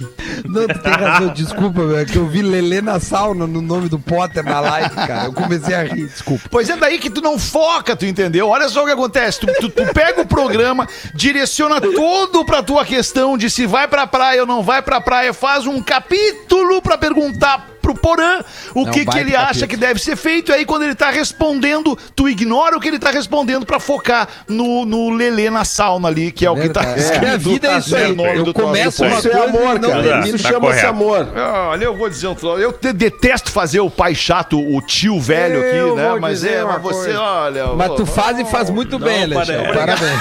Não, 0.44 0.66
tu 0.66 0.78
tem 0.78 0.92
razão, 0.92 1.28
desculpa, 1.32 1.80
é 2.00 2.04
que 2.04 2.16
eu 2.16 2.26
vi 2.26 2.42
Lelê 2.42 2.80
na 2.80 3.00
sauna 3.00 3.46
no 3.46 3.60
nome 3.60 3.88
do 3.88 3.98
Potter 3.98 4.44
na 4.44 4.60
live, 4.60 4.94
cara. 4.94 5.24
Eu 5.24 5.32
comecei 5.32 5.74
a 5.74 5.82
rir, 5.82 6.06
desculpa. 6.06 6.44
Pois 6.50 6.68
é 6.70 6.76
daí 6.76 6.98
que 6.98 7.10
tu 7.10 7.20
não 7.20 7.38
foca, 7.38 7.96
tu 7.96 8.06
entendeu? 8.06 8.48
Olha 8.48 8.68
só 8.68 8.82
o 8.82 8.86
que 8.86 8.92
acontece. 8.92 9.40
Tu, 9.40 9.46
tu- 9.60 9.68
tu 9.70 9.92
pega 9.92 10.20
o 10.22 10.26
programa, 10.26 10.86
direciona 11.14 11.80
todo 11.80 12.44
pra 12.44 12.62
tua 12.62 12.84
questão 12.84 13.36
de 13.36 13.50
se 13.50 13.66
vai 13.66 13.88
pra 13.88 14.06
praia 14.06 14.42
ou 14.42 14.46
não 14.46 14.62
vai 14.62 14.80
pra 14.82 15.00
praia, 15.00 15.32
faz 15.34 15.66
um 15.66 15.82
capítulo 15.82 16.80
pra 16.80 16.96
perguntar 16.96 17.66
pro 17.88 17.94
Porã 17.94 18.40
o 18.74 18.86
que, 18.90 19.04
que 19.06 19.18
ele 19.18 19.34
acha 19.34 19.46
capítulo. 19.46 19.68
que 19.68 19.76
deve 19.76 20.00
ser 20.00 20.16
feito. 20.16 20.52
E 20.52 20.54
aí, 20.54 20.64
quando 20.66 20.82
ele 20.82 20.94
tá 20.94 21.10
respondendo, 21.10 21.96
tu 22.14 22.28
ignora 22.28 22.76
o 22.76 22.80
que 22.80 22.88
ele 22.88 22.98
tá 22.98 23.10
respondendo 23.10 23.64
pra 23.64 23.80
focar 23.80 24.28
no, 24.46 24.84
no 24.84 25.10
Lelê 25.10 25.48
na 25.50 25.64
sauna 25.64 26.08
ali, 26.08 26.30
que 26.30 26.44
é 26.44 26.50
o 26.50 26.54
que 26.56 26.68
tá 26.68 26.80
Verdade. 26.80 27.00
escrito. 27.00 27.24
É, 27.24 27.30
a 27.30 27.36
vida 27.36 27.68
é 27.72 27.78
isso 27.78 27.96
aí. 27.96 28.14
nome 28.14 28.36
Eu 28.38 28.52
começo 28.54 29.04
uma 29.04 29.18
Isso 29.18 29.28
é 29.28 29.30
coisa 29.30 29.44
amor, 29.44 29.76
e 29.76 29.78
não 29.78 29.90
cara. 29.90 30.02
termino. 30.02 30.36
Isso 30.36 30.44
Tá 30.44 30.50
chama-se 30.50 30.86
amor. 30.86 31.28
Olha, 31.70 31.84
eu 31.84 31.96
vou 31.96 32.08
dizer 32.08 32.26
um 32.28 32.34
troço. 32.34 32.60
Eu 32.60 32.72
te- 32.72 32.92
detesto 32.92 33.50
fazer 33.50 33.80
o 33.80 33.90
pai 33.90 34.14
chato, 34.14 34.58
o 34.60 34.80
tio 34.82 35.18
velho 35.20 35.62
Eu 35.62 35.86
aqui, 35.92 35.96
né? 35.96 36.18
Mas 36.20 36.44
é, 36.44 36.64
mas 36.64 36.82
você, 36.82 37.14
olha. 37.14 37.66
Mas 37.68 37.92
tu 37.94 38.04
faz 38.06 38.38
e 38.38 38.44
faz 38.44 38.70
muito 38.70 38.98
bem, 38.98 39.24
Alexandre. 39.24 39.72
Parabéns. 39.72 40.20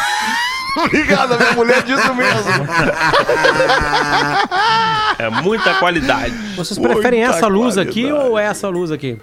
Obrigado, 0.86 1.34
a 1.34 1.38
minha 1.38 1.52
mulher 1.54 1.84
diz 1.84 2.04
o 2.06 2.14
mesmo. 2.16 2.42
É 5.20 5.30
muita 5.30 5.74
qualidade. 5.76 6.32
Vocês 6.56 6.78
preferem 6.78 7.22
Muita 7.22 7.38
essa 7.38 7.48
luz 7.48 7.78
aqui 7.78 8.04
qualidade. 8.04 8.30
ou 8.30 8.38
essa 8.38 8.70
luz 8.70 8.92
aqui? 8.92 9.18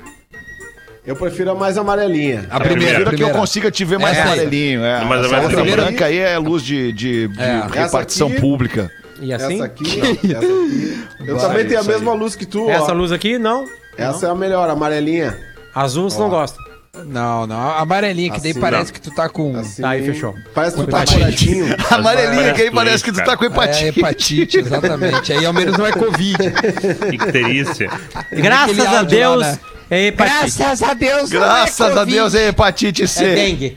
Eu 1.07 1.15
prefiro 1.15 1.53
a 1.53 1.55
mais 1.55 1.79
amarelinha. 1.79 2.47
A 2.51 2.59
primeira, 2.59 2.95
a 2.95 3.03
que 3.03 3.03
eu 3.03 3.09
primeira. 3.13 3.39
consiga 3.39 3.71
te 3.71 3.85
ver 3.85 3.99
mais 3.99 4.17
Essa 4.17 4.27
aí. 4.29 4.33
amarelinho. 4.33 4.85
É. 4.85 5.05
Mas 5.05 5.21
a 5.21 5.25
Essa 5.27 5.31
mais 5.33 5.45
outra 5.45 5.59
primeira- 5.61 5.83
branca 5.85 6.07
aí 6.07 6.19
é 6.19 6.39
luz 6.39 6.63
de, 6.63 6.93
de, 6.93 7.29
de 7.29 7.41
É. 7.41 7.63
repartição 7.71 8.27
Essa 8.27 8.37
aqui- 8.37 8.41
pública. 8.41 8.91
E 9.21 9.33
assim? 9.33 9.55
Essa 9.55 9.65
aqui, 9.67 10.01
ó, 10.03 10.07
essa 10.07 10.39
aqui. 10.39 11.05
Eu 11.31 11.37
também 11.39 11.65
tenho 11.67 11.79
a 11.79 11.83
isso 11.83 11.91
mesma 11.91 12.13
luz 12.13 12.35
que 12.35 12.45
tu, 12.47 12.69
Essa 12.69 12.91
ó. 12.91 12.95
luz 12.95 13.13
aqui, 13.13 13.39
não. 13.39 13.65
Essa 13.97 14.27
é 14.27 14.31
a 14.31 14.35
melhor, 14.35 14.69
amarelinha. 14.69 15.37
Azul 15.75 16.11
você 16.11 16.19
não 16.19 16.29
gosta. 16.29 16.59
Não, 17.07 17.47
não. 17.47 17.57
A 17.61 17.81
amarelinha, 17.81 18.31
que 18.31 18.41
daí 18.41 18.53
Assim, 18.53 18.61
parece 18.61 18.93
que 18.93 19.01
tu 19.01 19.11
tá 19.11 19.29
com. 19.29 19.57
Assim, 19.57 19.83
Tá, 19.83 19.91
aí 19.91 20.05
fechou. 20.05 20.35
Parece 20.55 20.77
que 20.77 20.83
tu 20.83 20.87
tá 20.91 20.99
Hepatite. 20.99 21.19
coladinho. 21.19 21.77
Amarelinha, 21.91 22.53
que 22.55 22.63
aí 22.63 22.71
Parece 22.71 23.05
que 23.05 23.13
tu 23.13 23.25
tá 23.25 23.37
com 23.37 23.45
É, 23.45 23.47
hepatite. 23.49 23.99
hepatite, 23.99 24.59
exatamente. 24.59 25.33
Aí 25.33 25.45
ao 25.45 25.53
menos 25.53 25.77
não 25.77 25.87
é 25.87 25.93
Covid. 25.93 26.37
Icterícia. 27.13 27.91
Graças 28.31 28.79
a 28.87 29.03
Deus, 29.03 29.41
lá, 29.41 29.53
né? 29.53 29.59
é 29.91 30.07
hepatite. 30.07 30.59
Graças 30.59 30.83
a 30.83 30.95
Deus, 30.95 31.31
não 31.31 31.41
Graças 31.41 31.97
é 31.97 32.01
a. 32.01 32.05
Deus 32.05 32.35
é 32.35 32.49
hepatite 32.49 33.09
C. 33.09 33.25
É 33.25 33.35
dengue. 33.35 33.77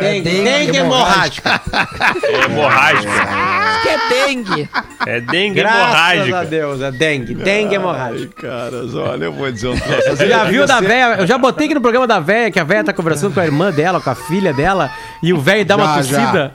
Dengue. 0.00 0.20
dengue 0.22 0.44
Dengue 0.44 0.76
hemorrágica. 0.78 1.60
É 2.22 2.44
hemorrágica. 2.44 3.12
que 3.82 3.88
é 3.88 3.98
dengue. 4.08 4.68
É 5.06 5.20
dengue 5.20 5.60
Graças 5.60 5.80
a 5.80 6.14
hemorrágica. 6.14 6.44
Deus, 6.44 6.80
é 6.80 6.90
dengue. 6.90 7.34
Dengue 7.34 7.74
hemorrágica. 7.74 8.48
Caras, 8.48 8.94
olha, 8.94 9.24
eu 9.24 9.32
vou 9.32 9.50
dizer 9.50 9.68
um 9.68 9.78
troço. 9.78 10.10
Você 10.10 10.28
já 10.28 10.44
viu 10.44 10.66
da 10.66 10.80
véia? 10.80 11.16
Eu 11.18 11.26
já 11.26 11.36
botei 11.38 11.66
aqui 11.66 11.74
no 11.74 11.80
programa 11.80 12.06
da 12.06 12.20
véia, 12.20 12.50
que 12.50 12.60
a 12.60 12.64
véia 12.64 12.84
tá 12.84 12.92
conversando 12.92 13.34
com 13.34 13.40
a 13.40 13.44
irmã 13.44 13.70
dela, 13.70 14.00
com 14.00 14.10
a 14.10 14.14
filha 14.14 14.52
dela, 14.52 14.90
e 15.22 15.32
o 15.32 15.40
velho 15.40 15.64
dá 15.64 15.76
uma 15.76 15.86
Já, 15.86 15.94
tossida. 15.96 16.54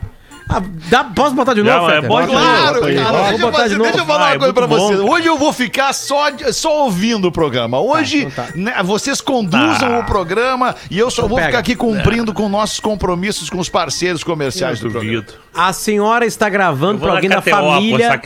Ah, 0.50 0.62
dá- 0.90 1.04
posso 1.04 1.36
botar 1.36 1.54
de 1.54 1.62
novo, 1.62 1.90
é 1.92 2.00
Bota 2.02 2.28
de. 2.28 2.32
Claro, 2.32 2.86
aí. 2.86 2.96
cara, 2.96 3.12
deixa, 3.30 3.44
eu 3.44 3.52
de 3.52 3.58
fazer- 3.58 3.78
novo. 3.78 3.84
deixa 3.84 4.00
eu 4.00 4.06
falar 4.06 4.20
Vai, 4.20 4.34
uma 4.34 4.40
coisa 4.40 4.54
pra 4.54 4.68
muito 4.68 4.82
vocês. 4.82 5.00
Hoje 5.02 5.28
eu 5.28 5.38
vou 5.38 5.52
ficar 5.52 5.94
só, 5.94 6.30
de- 6.30 6.54
só 6.54 6.84
ouvindo 6.86 7.28
o 7.28 7.32
programa. 7.32 7.80
Hoje 7.82 8.24
então 8.24 8.46
tá. 8.46 8.52
né, 8.56 8.82
vocês 8.84 9.20
conduzam 9.20 10.00
o 10.00 10.04
programa 10.06 10.74
e 10.90 10.98
eu 10.98 11.12
só 11.12 11.24
Então 11.24 11.30
vou 11.30 11.38
pega. 11.38 11.48
ficar 11.50 11.60
aqui 11.60 11.76
cumprindo 11.76 12.34
com 12.34 12.48
nossos 12.48 12.80
compromissos 12.80 13.50
com 13.50 13.60
os 13.60 13.68
parceiros 13.68 14.24
comerciais 14.24 14.80
do 14.80 14.90
programa. 14.90 15.16
Duvido. 15.22 15.34
A 15.54 15.74
senhora 15.74 16.26
está 16.26 16.48
gravando 16.48 17.00
para 17.02 17.12
alguém 17.14 17.30
da 17.30 17.42
família 17.42 18.22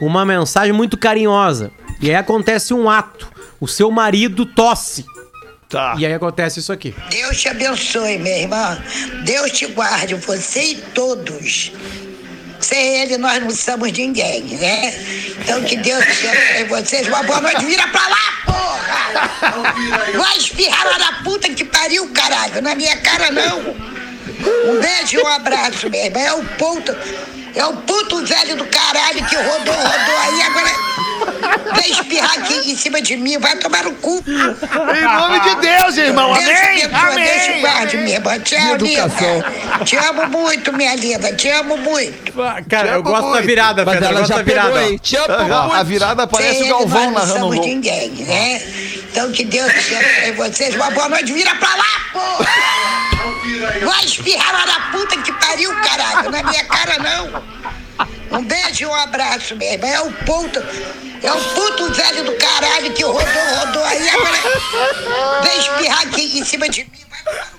uma 0.00 0.24
mensagem 0.24 0.72
muito 0.72 0.96
carinhosa. 0.96 1.70
E 2.00 2.08
aí 2.08 2.16
acontece 2.16 2.72
um 2.72 2.88
ato. 2.88 3.28
O 3.60 3.66
seu 3.66 3.90
marido 3.90 4.44
tosse. 4.46 5.04
Tá. 5.68 5.96
E 5.98 6.06
aí 6.06 6.14
acontece 6.14 6.60
isso 6.60 6.72
aqui. 6.72 6.94
Deus 7.10 7.40
te 7.40 7.48
abençoe, 7.48 8.18
minha 8.18 8.38
irmã. 8.38 8.78
Deus 9.24 9.50
te 9.50 9.66
guarde, 9.66 10.14
você 10.14 10.62
e 10.62 10.74
todos. 10.94 11.72
Sem 12.60 13.02
ele, 13.02 13.18
nós 13.18 13.42
não 13.42 13.50
somos 13.50 13.92
ninguém, 13.92 14.42
né? 14.44 14.94
Então, 15.40 15.62
que 15.62 15.76
Deus 15.76 16.02
abençoe 16.02 16.64
vocês. 16.68 17.08
Uma 17.08 17.22
boa 17.24 17.40
noite. 17.40 17.64
Vira 17.64 17.86
pra 17.88 18.06
lá, 18.08 18.32
porra! 18.46 19.74
Vai 20.16 20.38
espirrar 20.38 20.86
lá 20.86 20.98
na 20.98 21.12
puta 21.24 21.48
que 21.48 21.64
pariu, 21.64 22.08
caralho. 22.14 22.62
Na 22.62 22.74
minha 22.74 22.96
cara, 22.98 23.30
não. 23.30 23.58
Um 23.60 24.80
beijo 24.80 25.16
e 25.16 25.18
um 25.18 25.26
abraço, 25.26 25.90
minha 25.90 26.06
irmã. 26.06 26.20
É 26.20 26.32
o 26.32 26.44
puto... 26.44 26.96
É 27.56 27.64
o 27.64 27.72
puto 27.72 28.22
velho 28.26 28.54
do 28.54 28.66
caralho 28.66 29.24
que 29.24 29.34
rodou, 29.34 29.74
rodou 29.74 30.18
aí. 30.18 30.42
Agora 30.42 30.70
vem 31.74 31.92
espirrar 31.92 32.32
aqui 32.38 32.70
em 32.70 32.76
cima 32.76 33.00
de 33.00 33.16
mim. 33.16 33.38
Vai 33.38 33.56
tomar 33.56 33.84
no 33.84 33.92
cu. 33.96 34.22
Em 34.26 35.02
nome 35.02 35.40
de 35.40 35.54
Deus, 35.56 35.96
irmão. 35.96 36.32
Deus 36.34 36.44
te 36.44 36.50
Amém. 36.52 36.84
abençoe, 36.84 37.24
Deus 37.24 37.42
te 37.44 37.50
Amém. 37.50 37.60
guarde, 37.60 37.96
minha 37.98 38.16
irmã. 38.16 38.38
Te 38.40 38.54
amo, 38.56 38.76
linda. 38.76 39.10
Te 39.84 39.96
amo 39.96 40.26
muito, 40.28 40.72
minha 40.72 40.94
linda. 40.94 41.32
Te 41.34 41.48
amo 41.50 41.76
muito. 41.78 42.32
Cara, 42.68 42.88
eu 42.88 42.94
amo 42.94 43.02
gosto 43.02 43.22
da 43.24 43.28
muito. 43.30 43.46
virada, 43.46 43.84
Mas. 43.84 43.96
Eu 44.00 44.04
ela 44.08 44.18
gosto 44.20 44.28
já 44.28 44.36
da 44.36 44.42
virada. 44.42 44.72
pegou? 44.72 44.98
Te 44.98 45.16
amo 45.16 45.32
A, 45.32 45.58
a 45.58 45.66
muito. 45.68 45.84
virada 45.84 46.26
parece 46.26 46.58
Sem 46.60 46.72
o 46.72 46.78
Galvão 46.78 47.10
nós 47.10 47.28
narrando 47.28 47.38
não 47.40 47.50
somos 47.52 47.66
ninguém, 47.66 48.10
né? 48.10 48.62
Então 49.10 49.32
que 49.32 49.44
Deus 49.44 49.70
abençoe 49.70 50.32
vocês. 50.32 50.74
Uma 50.74 50.90
boa 50.90 51.08
noite. 51.08 51.32
Vira 51.32 51.54
pra 51.54 51.68
lá, 51.74 51.84
porra! 52.12 52.46
Vai 53.84 54.04
espirrar 54.04 54.52
lá 54.52 54.66
na 54.66 54.80
puta 54.92 55.16
que 55.18 55.32
pariu, 55.32 55.70
caralho. 55.76 56.30
Na 56.30 56.42
minha 56.42 56.64
cara, 56.64 56.96
não. 56.98 57.42
Um 58.38 58.42
beijo 58.44 58.82
e 58.82 58.86
um 58.86 58.94
abraço, 58.94 59.56
minha 59.56 59.72
irmã. 59.72 59.86
É 59.88 60.00
o 60.02 60.12
puto... 60.12 60.62
É 61.22 61.32
o 61.32 61.40
puto 61.54 61.92
velho 61.92 62.24
do 62.24 62.32
caralho 62.32 62.92
que 62.92 63.02
rodou, 63.02 63.20
rodou 63.20 63.84
aí. 63.84 64.08
Agora 64.10 65.42
vem 65.42 65.58
espirrar 65.58 66.02
aqui 66.02 66.38
em 66.38 66.44
cima 66.44 66.68
de 66.68 66.80
mim. 66.84 66.90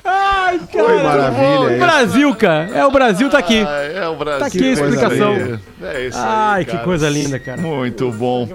Vai 0.03 0.13
Ai, 0.13 0.59
cara. 0.71 0.85
Oi, 0.85 1.03
maravilha, 1.03 1.59
O 1.59 1.69
isso. 1.71 1.79
Brasil, 1.79 2.35
cara. 2.35 2.69
É, 2.73 2.85
o 2.85 2.91
Brasil 2.91 3.29
tá 3.29 3.37
aqui. 3.37 3.65
Ah, 3.67 3.83
É 3.83 4.07
o 4.07 4.15
Brasil. 4.15 4.39
Tá 4.39 4.45
aqui 4.47 4.69
a 4.69 4.71
explicação. 4.71 5.59
É 5.83 6.05
isso 6.05 6.17
aí, 6.17 6.23
Ai, 6.25 6.65
que 6.65 6.77
coisa 6.79 7.09
linda, 7.09 7.37
cara. 7.39 7.61
Muito 7.61 8.09
bom. 8.11 8.47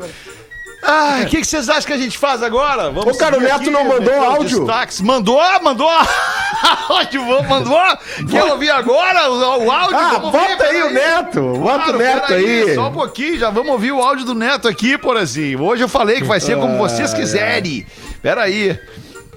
Ah, 0.82 1.20
o 1.22 1.26
que, 1.26 1.40
que 1.40 1.46
vocês 1.46 1.68
acham 1.68 1.84
que 1.86 1.92
a 1.92 1.98
gente 1.98 2.18
faz 2.18 2.42
agora? 2.42 2.90
Vamos 2.90 3.14
Ô, 3.14 3.18
cara, 3.18 3.36
o 3.38 3.40
Neto 3.40 3.70
não 3.70 3.84
mandou 3.84 4.18
os 4.18 4.26
áudio? 4.26 4.58
Destaques. 4.58 5.00
Mandou, 5.00 5.40
mandou. 5.62 5.88
áudio, 6.88 7.24
vamos, 7.24 7.48
mandou. 7.48 7.78
Quer 8.28 8.44
ouvir 8.44 8.70
agora 8.70 9.30
o, 9.30 9.64
o 9.64 9.70
áudio? 9.70 9.96
Ah, 9.96 10.10
Vamos 10.14 10.32
bota 10.32 10.48
aí 10.48 10.56
peraí. 10.56 10.82
o 10.82 10.90
Neto. 10.90 11.40
Bota 11.58 11.78
Claro, 11.84 11.94
o 11.94 11.98
Neto 11.98 12.26
peraí, 12.26 12.62
aí. 12.62 12.74
Só 12.74 12.88
um 12.88 12.92
pouquinho, 12.92 13.38
já 13.38 13.50
vamos 13.50 13.70
ouvir 13.70 13.92
o 13.92 14.02
áudio 14.02 14.24
do 14.24 14.34
Neto 14.34 14.66
aqui, 14.66 14.98
Porazinho. 14.98 15.62
Hoje 15.62 15.84
eu 15.84 15.88
falei 15.88 16.16
que 16.20 16.26
vai 16.26 16.40
ser 16.40 16.56
como 16.58 16.76
vocês 16.78 17.14
quiserem. 17.14 17.86
Peraí. 18.20 18.78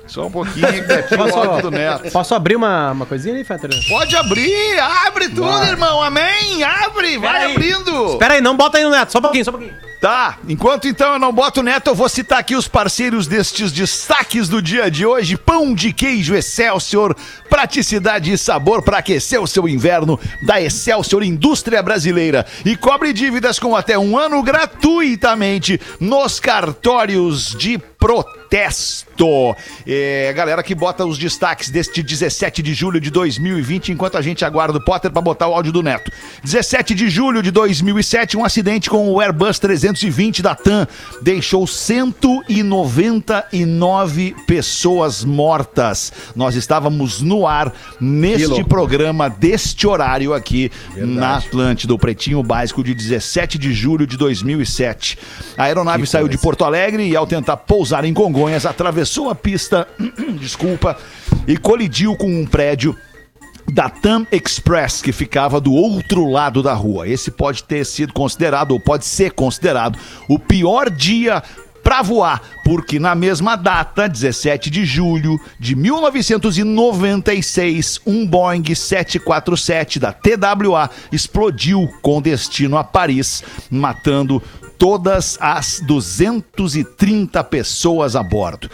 Só 0.07 0.27
um 0.27 0.31
pouquinho 0.31 0.67
aqui 0.67 1.15
o 1.15 1.21
áudio 1.39 1.61
do 1.63 1.71
Neto. 1.71 2.11
Posso 2.11 2.33
abrir 2.35 2.55
uma, 2.55 2.91
uma 2.91 3.05
coisinha 3.05 3.35
aí, 3.35 3.43
Fetter? 3.43 3.69
Pode 3.89 4.15
abrir, 4.15 4.79
abre 5.05 5.29
tudo, 5.29 5.63
irmão. 5.63 6.01
Amém. 6.01 6.63
Abre, 6.63 7.17
vai 7.17 7.31
Pera 7.33 7.45
aí. 7.45 7.51
abrindo. 7.51 8.13
Espera 8.13 8.33
aí, 8.35 8.41
não 8.41 8.55
bota 8.57 8.77
aí 8.77 8.83
no 8.83 8.89
neto. 8.91 9.11
Só 9.11 9.19
um 9.19 9.21
pouquinho, 9.21 9.45
só 9.45 9.51
um 9.51 9.53
pouquinho. 9.53 9.75
Tá, 9.99 10.37
enquanto 10.47 10.87
então 10.87 11.13
eu 11.13 11.19
não 11.19 11.33
boto 11.33 11.63
neto, 11.63 11.89
eu 11.89 11.95
vou 11.95 12.07
citar 12.07 12.39
aqui 12.39 12.55
os 12.55 12.67
parceiros 12.67 13.27
destes 13.27 13.71
destaques 13.71 14.47
do 14.47 14.61
dia 14.61 14.91
de 14.91 15.05
hoje. 15.05 15.37
Pão 15.37 15.73
de 15.73 15.91
queijo 15.93 16.35
Excelsior, 16.35 17.15
praticidade 17.49 18.31
e 18.31 18.37
sabor 18.37 18.83
para 18.83 18.99
aquecer 18.99 19.41
o 19.41 19.47
seu 19.47 19.67
inverno 19.67 20.19
da 20.43 20.61
Excelsior 20.61 21.23
Indústria 21.23 21.81
Brasileira. 21.81 22.45
E 22.63 22.75
cobre 22.75 23.13
dívidas 23.13 23.57
com 23.57 23.75
até 23.75 23.97
um 23.97 24.17
ano 24.17 24.43
gratuitamente 24.43 25.79
nos 25.99 26.39
cartórios 26.39 27.55
de 27.57 27.79
protesto. 28.05 29.55
É, 29.87 30.31
galera 30.33 30.61
que 30.61 30.75
bota 30.75 31.03
os 31.03 31.17
destaques 31.17 31.71
deste 31.71 32.03
17 32.03 32.61
de 32.61 32.73
julho 32.75 33.01
de 33.01 33.09
2020, 33.09 33.91
enquanto 33.91 34.15
a 34.15 34.21
gente 34.21 34.45
aguarda 34.45 34.77
o 34.77 34.85
Potter 34.85 35.09
para 35.09 35.21
botar 35.23 35.47
o 35.47 35.53
áudio 35.55 35.71
do 35.71 35.81
Neto. 35.81 36.11
17 36.43 36.93
de 36.93 37.09
julho 37.09 37.41
de 37.41 37.49
2007, 37.49 38.37
um 38.37 38.45
acidente 38.45 38.91
com 38.91 39.09
o 39.09 39.19
Airbus 39.19 39.57
320 39.85 40.41
da 40.41 40.55
TAM 40.55 40.87
deixou 41.21 41.67
199 41.67 44.35
pessoas 44.47 45.23
mortas. 45.23 46.11
Nós 46.35 46.55
estávamos 46.55 47.21
no 47.21 47.45
ar 47.45 47.71
neste 48.01 48.63
programa 48.63 49.29
deste 49.29 49.85
horário 49.85 50.33
aqui 50.33 50.71
na 50.95 51.37
Atlântida, 51.37 51.93
o 51.93 51.99
Pretinho 51.99 52.41
Básico 52.41 52.83
de 52.83 52.95
17 52.95 53.59
de 53.59 53.71
julho 53.73 54.07
de 54.07 54.17
2007. 54.17 55.19
A 55.55 55.65
aeronave 55.65 56.07
saiu 56.07 56.27
de 56.27 56.39
Porto 56.39 56.65
Alegre 56.65 57.07
e 57.07 57.15
ao 57.15 57.27
tentar 57.27 57.57
pousar 57.57 58.05
em 58.05 58.13
Congonhas, 58.13 58.65
atravessou 58.65 59.29
a 59.29 59.35
pista, 59.35 59.87
desculpa, 60.39 60.97
e 61.47 61.57
colidiu 61.57 62.15
com 62.15 62.27
um 62.27 62.43
prédio 62.45 62.97
da 63.71 63.89
TAM 63.89 64.27
Express, 64.31 65.01
que 65.01 65.11
ficava 65.11 65.59
do 65.59 65.73
outro 65.73 66.29
lado 66.29 66.61
da 66.61 66.73
rua. 66.73 67.07
Esse 67.07 67.31
pode 67.31 67.63
ter 67.63 67.85
sido 67.85 68.13
considerado, 68.13 68.71
ou 68.71 68.79
pode 68.79 69.05
ser 69.05 69.31
considerado, 69.31 69.97
o 70.29 70.37
pior 70.37 70.89
dia 70.89 71.41
para 71.83 72.01
voar, 72.01 72.41
porque 72.63 72.97
na 72.97 73.13
mesma 73.13 73.55
data, 73.55 74.09
17 74.09 74.71
de 74.71 74.83
julho 74.83 75.39
de 75.59 75.75
1996, 75.75 78.01
um 78.07 78.25
Boeing 78.25 78.73
747 78.73 79.99
da 79.99 80.11
TWA 80.11 80.89
explodiu 81.11 81.87
com 82.01 82.19
destino 82.19 82.75
a 82.75 82.83
Paris, 82.83 83.43
matando 83.69 84.41
todas 84.79 85.37
as 85.39 85.79
230 85.81 87.43
pessoas 87.43 88.15
a 88.15 88.23
bordo. 88.23 88.67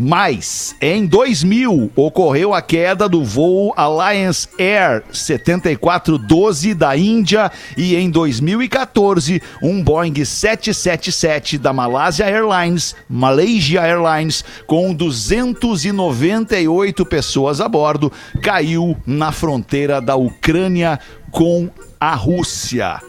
Mas, 0.00 0.76
em 0.80 1.06
2000, 1.06 1.90
ocorreu 1.96 2.54
a 2.54 2.62
queda 2.62 3.08
do 3.08 3.24
voo 3.24 3.74
Alliance 3.76 4.46
Air 4.56 5.02
7412 5.12 6.72
da 6.72 6.96
Índia 6.96 7.50
e 7.76 7.96
em 7.96 8.08
2014, 8.08 9.42
um 9.60 9.82
Boeing 9.82 10.24
777 10.24 11.58
da 11.58 11.72
Malaysia 11.72 12.24
Airlines, 12.24 12.94
Malaysia 13.08 13.80
Airlines, 13.80 14.44
com 14.68 14.94
298 14.94 17.04
pessoas 17.04 17.60
a 17.60 17.68
bordo, 17.68 18.12
caiu 18.40 18.96
na 19.04 19.32
fronteira 19.32 20.00
da 20.00 20.14
Ucrânia 20.14 21.00
com 21.32 21.68
a 21.98 22.14
Rússia. 22.14 23.00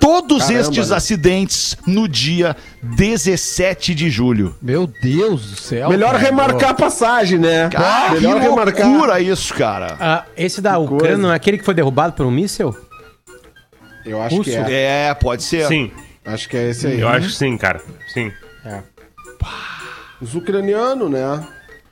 Todos 0.00 0.38
Caramba, 0.44 0.60
estes 0.60 0.88
né? 0.90 0.96
acidentes 0.96 1.76
no 1.86 2.08
dia 2.08 2.56
17 2.82 3.94
de 3.94 4.10
julho. 4.10 4.56
Meu 4.60 4.86
Deus 4.86 5.50
do 5.50 5.56
céu. 5.60 5.88
Melhor 5.90 6.12
cara. 6.12 6.18
remarcar 6.24 6.70
a 6.70 6.74
passagem, 6.74 7.38
né? 7.38 7.70
Ah, 7.76 8.06
que 8.08 8.14
Melhor 8.14 8.40
remarcar. 8.40 8.88
loucura 8.88 9.20
isso, 9.20 9.54
cara. 9.54 9.96
Ah, 10.00 10.24
esse 10.36 10.60
da 10.60 10.78
Ucrânia 10.78 11.00
coisa. 11.08 11.18
não 11.18 11.30
é 11.32 11.36
aquele 11.36 11.58
que 11.58 11.64
foi 11.64 11.74
derrubado 11.74 12.14
por 12.14 12.26
um 12.26 12.30
míssel? 12.30 12.74
Eu 14.04 14.20
acho 14.22 14.40
que 14.42 14.50
Russo. 14.56 14.70
é. 14.70 15.08
É, 15.10 15.14
pode 15.14 15.42
ser. 15.42 15.66
Sim, 15.66 15.92
Acho 16.24 16.48
que 16.48 16.56
é 16.56 16.70
esse 16.70 16.86
aí. 16.86 17.00
eu 17.00 17.08
acho 17.08 17.28
que 17.28 17.34
sim, 17.34 17.56
cara. 17.56 17.80
Sim. 18.12 18.32
Os 20.20 20.34
ucranianos, 20.34 21.10
né? 21.10 21.46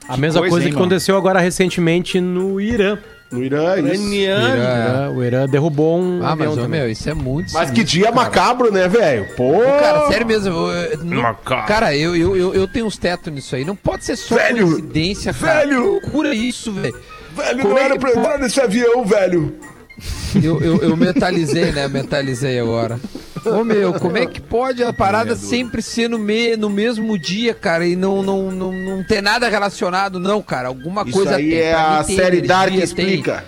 A 0.08 0.16
mesma 0.16 0.40
coisa, 0.40 0.50
coisa, 0.52 0.66
hein, 0.66 0.70
que 0.72 0.74
mano? 0.76 0.86
aconteceu 0.86 1.16
agora 1.16 1.38
recentemente 1.40 2.20
no 2.20 2.60
Irã. 2.60 2.98
No 3.30 3.42
Irã, 3.44 3.76
isso. 3.80 4.12
Irã, 4.14 5.10
o 5.14 5.22
Irã 5.22 5.46
derrubou 5.46 6.00
um 6.00 6.20
Ah, 6.24 6.32
avião 6.32 6.52
mas, 6.54 6.62
também. 6.64 6.80
meu, 6.80 6.90
isso 6.90 7.10
é 7.10 7.14
muito 7.14 7.52
Mas 7.52 7.70
que 7.70 7.84
dia 7.84 8.10
macabro, 8.10 8.72
né, 8.72 8.88
velho? 8.88 9.26
Pô! 9.36 9.60
Cara, 9.60 10.08
sério 10.08 10.26
mesmo. 10.26 10.48
eu- 10.54 10.98
não- 11.04 11.22
Macabro. 11.22 11.66
cara, 11.66 11.94
eu, 11.94 12.16
eu, 12.16 12.36
eu, 12.36 12.54
eu 12.54 12.66
tenho 12.68 12.86
uns 12.86 12.96
tetos 12.96 13.30
nisso 13.32 13.54
aí. 13.54 13.64
Não 13.66 13.76
pode 13.76 14.04
ser 14.04 14.16
só 14.16 14.34
Velho, 14.36 14.66
coincidência, 14.66 15.34
cara. 15.34 15.60
velho. 15.66 16.00
Cura 16.10 16.34
isso, 16.34 16.72
velho. 16.72 16.94
Velho, 17.36 17.58
Como 17.62 17.74
não 17.74 17.78
é 17.78 17.84
era 17.84 17.94
que 17.94 18.00
pra 18.00 18.10
entrar 18.12 18.38
nesse 18.38 18.60
avião, 18.60 19.04
velho. 19.04 19.54
Eu, 20.42 20.60
eu, 20.62 20.76
eu 20.82 20.96
mentalizei, 20.96 21.70
né? 21.72 21.86
Mentalizei 21.88 22.58
agora. 22.58 22.98
Ô 23.46 23.64
meu, 23.64 23.94
como 23.94 24.16
é 24.16 24.26
que 24.26 24.40
pode 24.40 24.82
a 24.82 24.92
parada 24.92 25.34
sempre 25.36 25.82
ser 25.82 26.08
no, 26.08 26.18
me, 26.18 26.56
no 26.56 26.68
mesmo 26.70 27.18
dia, 27.18 27.54
cara, 27.54 27.86
e 27.86 27.94
não, 27.96 28.22
não, 28.22 28.50
não, 28.50 28.72
não 28.72 29.04
ter 29.04 29.22
nada 29.22 29.48
relacionado, 29.48 30.18
não, 30.18 30.40
cara? 30.42 30.68
Alguma 30.68 31.02
Isso 31.02 31.12
coisa 31.12 31.36
aí 31.36 31.50
tem. 31.50 31.58
é 31.58 31.72
Pra 31.72 31.98
a 31.98 32.04
série 32.04 32.40
Dark 32.40 32.72
tem- 32.72 32.82
explica. 32.82 33.44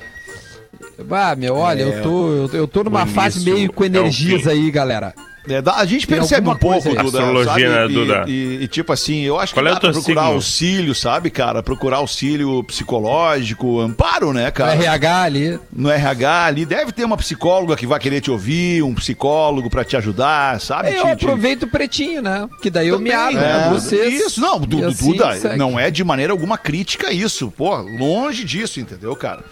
Ah, 1.11 1.35
meu, 1.35 1.55
olha, 1.57 1.83
eu, 1.83 2.03
tô, 2.03 2.33
eu, 2.33 2.51
eu 2.53 2.69
tô 2.69 2.85
numa 2.85 3.07
fase 3.07 3.41
meio 3.51 3.73
com 3.73 3.85
é 3.85 3.87
energias 3.87 4.43
fim. 4.43 4.49
aí, 4.51 4.71
galera. 4.71 5.15
É, 5.49 5.63
a 5.75 5.85
gente 5.87 6.07
percebe 6.07 6.49
um 6.49 6.55
pouco, 6.55 6.83
coisa. 6.83 7.03
Duda, 7.03 7.19
Astrologia, 7.19 7.47
sabe? 7.53 7.69
né, 7.69 7.85
E- 7.87 7.93
Duda? 7.95 8.25
E, 8.29 8.59
e, 8.63 8.69
tipo 8.69 8.93
assim, 8.93 9.23
eu 9.23 9.39
acho 9.41 9.55
Qual 9.55 9.65
que 9.65 9.71
é 9.71 9.75
dá 9.75 9.81
pra 9.81 9.91
procurar 9.93 10.21
signo? 10.23 10.35
auxílio, 10.35 10.95
sabe, 10.95 11.31
cara? 11.31 11.63
Procurar 11.63 11.97
auxílio 11.97 12.63
psicológico, 12.65 13.81
amparo, 13.81 14.33
né, 14.33 14.51
cara? 14.51 14.75
RH 14.75 15.23
ali. 15.23 15.59
No 15.73 15.91
RH 15.91 16.45
ali, 16.45 16.65
deve 16.67 16.93
ter 16.93 17.05
uma 17.05 17.17
psicóloga 17.17 17.75
que 17.77 17.87
vai 17.87 17.99
querer 17.99 18.21
te 18.21 18.31
ouvir, 18.31 18.83
um 18.83 18.95
psicólogo 18.95 19.71
pra 19.71 19.85
te 19.85 19.97
ajudar, 19.97 20.61
sabe? 20.61 20.91
Eu 20.91 20.95
Te- 21.07 21.17
te- 21.17 21.25
aproveito 21.25 21.63
o 21.65 21.69
pretinho, 21.69 22.21
né? 22.23 22.49
Que 22.63 22.69
daí 22.71 22.89
eu 22.89 22.99
me 22.99 23.11
abro, 23.13 23.39
É, 23.39 23.41
né? 23.41 23.71
Vocês. 23.73 24.21
Isso, 24.21 24.41
não, 24.41 24.63
E 24.63 24.67
du, 24.67 24.85
assim 24.87 25.13
Duda, 25.13 25.35
segue. 25.37 25.57
não 25.57 25.79
é 25.81 25.91
de 25.91 26.05
maneira 26.05 26.33
alguma 26.33 26.59
crítica 26.59 27.11
isso. 27.13 27.51
Pô, 27.57 27.77
longe 27.77 28.45
disso, 28.45 28.79
entendeu, 28.81 29.17
cara? 29.17 29.43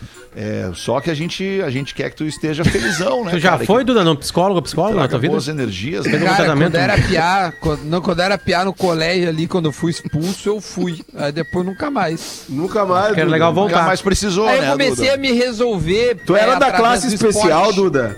É, 0.40 0.70
só 0.72 1.00
que 1.00 1.10
a 1.10 1.14
gente, 1.14 1.60
a 1.66 1.68
gente 1.68 1.92
quer 1.92 2.10
que 2.10 2.16
tu 2.16 2.24
esteja 2.24 2.64
felizão, 2.64 3.24
né? 3.24 3.32
Tu 3.32 3.40
já 3.40 3.50
cara? 3.50 3.66
foi, 3.66 3.80
que 3.80 3.86
Duda, 3.86 4.04
não 4.04 4.14
psicólogo, 4.14 4.62
psicólogo 4.62 5.00
na 5.00 5.08
tua 5.08 5.18
vida? 5.18 5.32
boas 5.32 5.48
energias. 5.48 6.06
Né? 6.06 6.12
algum 6.12 6.26
Cara, 6.26 6.54
quando 6.56 6.74
era 6.76 6.96
piar, 6.96 7.52
quando, 7.54 7.82
não, 7.82 8.00
quando 8.00 8.20
era 8.20 8.38
piar 8.38 8.64
no 8.64 8.72
colégio 8.72 9.28
ali, 9.28 9.48
quando 9.48 9.64
eu 9.64 9.72
fui 9.72 9.90
expulso, 9.90 10.48
eu 10.48 10.60
fui. 10.60 11.00
Aí 11.16 11.32
depois 11.32 11.66
nunca 11.66 11.90
mais. 11.90 12.44
Nunca 12.48 12.84
mais. 12.84 13.18
Era 13.18 13.28
legal 13.28 13.52
Nunca 13.52 13.62
voltar. 13.62 13.86
mais 13.86 14.00
precisou, 14.00 14.46
Aí 14.46 14.58
eu 14.58 14.62
né, 14.62 14.70
comecei 14.70 15.06
Duda? 15.06 15.14
a 15.14 15.16
me 15.16 15.32
resolver. 15.32 16.14
Tu 16.24 16.36
é, 16.36 16.40
era 16.40 16.50
da 16.54 16.68
através 16.68 17.00
classe 17.00 17.14
especial, 17.14 17.70
esporte. 17.70 17.74
Duda. 17.74 18.16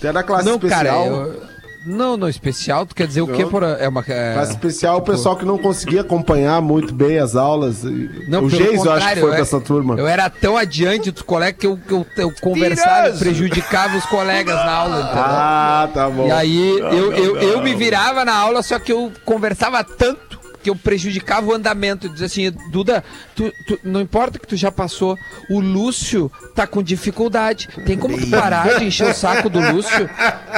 Tu 0.00 0.06
era 0.06 0.12
da 0.12 0.22
classe 0.22 0.44
Não, 0.44 0.54
especial. 0.54 0.84
cara, 0.84 1.04
eu... 1.04 1.49
Não, 1.84 2.16
não, 2.16 2.28
especial, 2.28 2.84
tu 2.84 2.94
quer 2.94 3.06
dizer 3.06 3.22
o 3.22 3.26
quê? 3.26 3.46
Por... 3.46 3.62
É 3.62 3.88
uma... 3.88 4.04
é- 4.06 4.34
Classe 4.34 4.52
especial, 4.52 4.98
o 4.98 5.02
pessoal 5.02 5.36
que 5.36 5.44
não 5.44 5.56
conseguia 5.56 6.02
acompanhar 6.02 6.60
muito 6.60 6.92
bem 6.94 7.18
as 7.18 7.34
aulas. 7.36 7.82
Não, 8.28 8.44
o 8.44 8.50
Geis, 8.50 8.84
eu 8.84 8.92
acho 8.92 9.08
que 9.14 9.20
foi 9.20 9.30
dessa 9.32 9.60
turma. 9.60 9.96
Eu 9.98 10.06
era 10.06 10.28
tão 10.28 10.56
adiante 10.56 11.10
dos 11.10 11.22
colegas 11.22 11.58
que 11.58 11.66
eu, 11.66 11.78
eu, 11.88 12.06
eu 12.16 12.32
conversava 12.40 13.10
e 13.10 13.18
prejudicava 13.18 13.96
os 13.96 14.04
colegas 14.06 14.56
na 14.56 14.72
aula, 14.72 14.96
entendeu? 15.00 15.22
Ah, 15.24 15.88
tá 15.92 16.10
bom. 16.10 16.26
E 16.26 16.30
aí 16.32 16.78
eu, 16.78 17.12
eu, 17.12 17.36
eu 17.36 17.62
me 17.62 17.74
virava 17.74 18.24
na 18.24 18.34
aula, 18.36 18.62
só 18.62 18.78
que 18.78 18.92
eu 18.92 19.12
conversava 19.24 19.82
tanto 19.84 20.39
que 20.62 20.70
eu 20.70 20.76
prejudicava 20.76 21.46
o 21.46 21.54
andamento. 21.54 22.06
Eu 22.06 22.10
dizia 22.12 22.26
assim, 22.26 22.52
Duda, 22.70 23.02
tu, 23.34 23.52
tu- 23.66 23.78
não 23.84 24.00
importa 24.00 24.38
que 24.38 24.46
tu 24.46 24.56
já 24.56 24.70
passou, 24.70 25.16
o 25.50 25.60
Lúcio 25.60 26.30
tá 26.54 26.66
com 26.66 26.82
dificuldade. 26.82 27.68
Tem 27.86 27.96
como 27.96 28.18
tu 28.18 28.26
parar 28.28 28.78
de 28.78 28.84
encher 28.84 29.08
o 29.10 29.14
saco 29.14 29.48
do 29.48 29.60
Lúcio? 29.72 30.08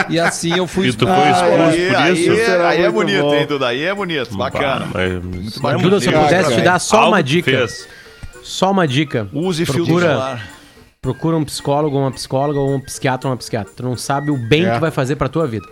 E 0.09 0.19
assim 0.19 0.57
eu 0.57 0.67
fui 0.67 0.89
E 0.89 0.93
tu 0.93 1.07
foi 1.07 1.31
expulso 1.31 1.45
Aí, 1.45 1.87
por 1.89 1.97
aí, 1.97 2.13
isso? 2.27 2.37
será 2.47 2.69
aí 2.69 2.79
é 2.79 2.89
muito 2.89 2.95
bonito, 2.95 3.23
bom. 3.23 3.35
hein, 3.35 3.47
Duda? 3.47 3.67
Aí 3.69 3.83
é 3.83 3.95
bonito, 3.95 4.37
bacana. 4.37 4.87
Bah, 4.87 5.01
mas 5.63 5.75
é 5.75 5.79
Duda, 5.83 6.01
se 6.01 6.07
eu 6.07 6.13
muito 6.13 6.25
pudesse 6.29 6.55
te 6.55 6.61
dar 6.63 6.79
só 6.79 6.97
Algo 6.99 7.09
uma 7.11 7.23
dica. 7.23 7.51
fez. 7.51 7.89
Só 8.43 8.71
uma 8.73 8.89
dica. 8.89 9.29
Use 9.33 9.65
fio 9.65 9.85
Procura- 9.85 10.13
solar. 10.15 10.49
Procura 11.01 11.37
um 11.37 11.45
psicólogo, 11.45 11.99
uma 11.99 12.13
psicóloga 12.13 12.61
ou 12.61 12.75
um 12.77 12.81
psiquiatra 12.81 13.27
ou 13.29 13.33
uma 13.33 13.37
psiquiatra. 13.37 13.73
Tu 13.77 13.83
não 13.83 13.97
sabe 13.97 14.31
o 14.31 14.37
bem 14.37 14.67
É. 14.67 14.75
que 14.75 14.79
vai 14.81 14.91
fazer 14.91 15.17
pra 15.17 15.29
tua 15.29 15.47
vida. 15.47 15.67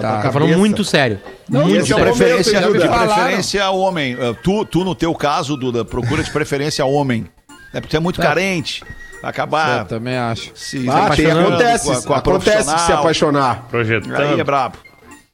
Tá, 0.00 0.22
Tá 0.22 0.32
falando 0.32 0.56
muito 0.58 0.82
sério. 0.84 1.20
Não, 1.48 1.62
muito 1.62 1.76
é 1.76 1.78
o 1.80 1.82
De 1.82 1.88
sério. 1.88 2.04
preferência, 2.04 2.60
de 2.60 2.88
preferência 2.88 3.70
homem. 3.70 4.14
Uh, 4.14 4.34
Tu, 4.42 4.64
tu, 4.64 4.84
no 4.84 4.94
teu 4.94 5.14
caso, 5.14 5.56
Duda, 5.56 5.84
procura 5.84 6.22
de 6.22 6.30
preferência 6.30 6.84
homem. 6.86 7.26
É 7.74 7.80
porque 7.80 7.88
tu 7.90 7.96
é 7.96 8.00
muito 8.00 8.20
carente. 8.20 8.82
Vai 9.20 9.30
acabar 9.30 9.80
Eu 9.80 9.84
também 9.86 10.16
acho. 10.16 10.50
se 10.54 10.88
Ah, 10.88 11.10
tem, 11.14 11.30
acontece. 11.30 11.84
com 11.86 11.92
a- 11.92 12.02
com 12.02 12.14
a 12.14 12.18
acontece 12.18 12.78
se 12.78 12.92
apaixonar. 12.92 13.66
Projetando. 13.70 14.16
Aí 14.16 14.40
é 14.40 14.44
brabo. 14.44 14.76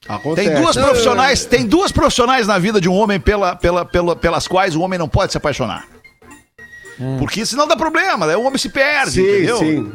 Acontece. 0.07 0.49
Tem 0.49 0.61
duas 0.61 0.75
profissionais, 0.75 1.45
tem 1.45 1.65
duas 1.65 1.91
profissionais 1.91 2.47
na 2.47 2.57
vida 2.59 2.79
de 2.81 2.89
um 2.89 2.93
homem 2.95 3.19
pela, 3.19 3.55
pela, 3.55 3.85
pela- 3.85 4.15
pelas 4.15 4.47
quais 4.47 4.75
o 4.75 4.81
homem 4.81 4.97
não 4.99 5.07
pode 5.07 5.31
se 5.31 5.37
apaixonar. 5.37 5.85
Porque 7.17 7.45
senão 7.45 7.65
dá 7.67 7.77
problema, 7.77 8.27
daí 8.27 8.35
o 8.35 8.43
homem 8.43 8.57
se 8.57 8.67
perde, 8.69 9.11
Sim, 9.11 9.21
entendeu? 9.21 9.57
sim. 9.57 9.91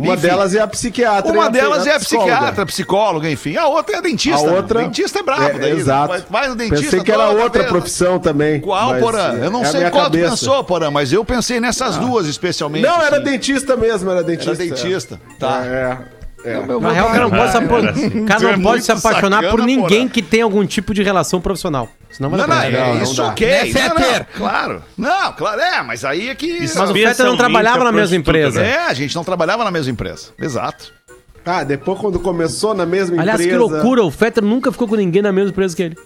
Uma 0.00 0.14
Enfim. 0.14 0.22
delas 0.26 0.54
é 0.54 0.60
a 0.60 0.66
psiquiatra. 0.66 1.32
Uma 1.32 1.50
delas 1.50 1.86
é 1.86 1.94
a 1.94 2.00
psicóloga. 2.00 2.32
psiquiatra, 2.32 2.66
psicóloga, 2.66 3.30
enfim. 3.30 3.56
A 3.56 3.66
outra 3.68 3.96
é 3.96 3.98
a 3.98 4.00
dentista. 4.00 4.40
A 4.46 4.50
né? 4.50 4.56
outra. 4.56 4.82
Dentista 4.82 5.18
é 5.18 5.22
brabo, 5.22 5.42
É, 5.42 5.58
daí. 5.58 5.72
exato. 5.72 6.08
Vai, 6.08 6.24
vai 6.30 6.48
no 6.48 6.56
dentista. 6.56 6.82
Pensei 6.84 7.00
que 7.02 7.12
era 7.12 7.28
outra 7.28 7.60
vez. 7.62 7.70
profissão 7.72 8.18
também. 8.18 8.60
Qual, 8.60 8.96
Porã? 8.98 9.34
Eu 9.34 9.50
não 9.50 9.62
é 9.62 9.66
sei 9.66 9.80
qual 9.90 10.04
tu 10.04 10.12
cabeça. 10.12 10.30
pensou, 10.30 10.64
Porã, 10.64 10.90
mas 10.90 11.12
eu 11.12 11.24
pensei 11.24 11.60
nessas 11.60 11.96
duas 11.98 12.26
especialmente. 12.26 12.82
Não, 12.86 13.02
era 13.02 13.16
assim. 13.16 13.24
dentista 13.24 13.76
mesmo, 13.76 14.10
era 14.10 14.22
dentista. 14.22 14.50
Era 14.50 14.58
dentista. 14.58 15.20
Tá. 15.38 15.62
É, 15.64 15.98
é. 16.44 16.52
é. 16.52 16.80
Na 16.80 16.92
real, 16.92 17.08
o 17.08 17.10
cara 17.10 17.20
não 17.22 17.30
pode, 17.30 17.50
se, 17.52 17.56
apa- 17.58 17.78
era 17.78 17.90
assim. 17.90 18.24
cara 18.26 18.40
Tu 18.40 18.46
é 18.48 18.52
não 18.56 18.62
pode 18.62 18.84
se 18.84 18.92
apaixonar 18.92 19.36
sacana, 19.42 19.50
por 19.50 19.64
ninguém 19.64 20.00
porra. 20.02 20.10
que 20.10 20.22
tem 20.22 20.42
algum 20.42 20.64
tipo 20.66 20.94
de 20.94 21.02
relação 21.02 21.40
profissional. 21.40 21.88
Senão 22.10 22.30
vai 22.30 22.40
Não, 22.40 22.46
não, 22.46 22.62
é 22.62 22.70
não 22.94 23.02
isso 23.02 23.22
ok. 23.22 23.48
Não, 23.48 23.64
não, 23.64 23.96
Fetter? 23.96 24.26
claro. 24.36 24.82
Não, 24.98 25.32
claro, 25.32 25.60
é, 25.60 25.82
mas 25.82 26.04
aí 26.04 26.28
é 26.28 26.34
que... 26.34 26.46
Isso 26.46 26.78
Mas 26.78 26.90
o 26.90 26.94
Fetter 26.94 27.26
não 27.26 27.36
trabalhava 27.36 27.84
na 27.84 27.92
mesma 27.92 28.16
empresa. 28.16 28.60
né? 28.60 28.70
É, 28.72 28.78
a 28.86 28.94
gente 28.94 29.14
não 29.14 29.22
trabalhava 29.22 29.62
na 29.64 29.70
mesma 29.70 29.92
empresa. 29.92 30.30
Exato. 30.38 30.92
Ah, 31.44 31.64
depois 31.64 31.98
quando 31.98 32.18
começou 32.18 32.74
na 32.74 32.84
mesma 32.84 33.20
Aliás, 33.20 33.40
empresa. 33.40 33.58
que 33.66 33.72
loucura. 33.72 34.02
O 34.04 34.10
Fetter 34.10 34.44
nunca 34.44 34.70
ficou 34.70 34.86
com 34.86 34.94
ninguém 34.96 35.22
na 35.22 35.32
mesma 35.32 35.50
empresa 35.50 35.74
que 35.74 35.82
ele. 35.82 35.96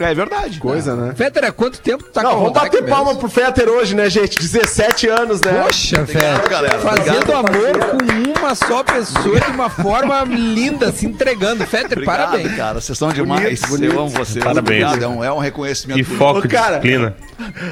É 0.00 0.14
verdade. 0.14 0.58
Coisa, 0.58 0.96
né? 0.96 1.14
Fetter, 1.14 1.44
há 1.44 1.52
quanto 1.52 1.78
tempo 1.80 2.02
tu 2.04 2.10
tá 2.10 2.22
Não, 2.22 2.30
com 2.30 2.36
o 2.36 2.40
vamos 2.40 2.54
bater 2.54 2.82
mesmo? 2.82 2.96
palma 2.96 3.14
pro 3.14 3.28
Fetter 3.28 3.68
hoje, 3.68 3.94
né, 3.94 4.08
gente? 4.08 4.38
17 4.38 5.08
anos, 5.08 5.40
né? 5.42 5.62
Poxa, 5.62 6.02
velho. 6.04 6.48
galera. 6.48 6.78
Fazendo 6.78 7.32
amor 7.32 7.78
com 7.78 8.40
uma 8.40 8.54
só 8.54 8.82
pessoa 8.82 9.38
de 9.40 9.50
uma 9.50 9.68
forma 9.68 10.24
linda, 10.28 10.90
se 10.90 11.06
entregando. 11.06 11.66
Fetter, 11.66 11.98
Obrigado, 11.98 12.16
parabéns. 12.30 12.56
cara. 12.56 12.80
Vocês 12.80 12.96
são 12.96 13.12
demais. 13.12 13.60
bonito. 13.62 13.92
Eu 13.92 14.00
amo 14.00 14.08
vocês. 14.08 14.42
Parabéns. 14.44 14.84
Obrigado. 14.84 15.02
É 15.04 15.08
um, 15.08 15.24
é 15.24 15.32
um 15.32 15.38
reconhecimento. 15.38 16.00
E 16.00 16.04
foco 16.04 16.40
Ô, 16.40 16.44
e 16.44 16.48
cara. 16.48 16.78
disciplina. 16.78 17.14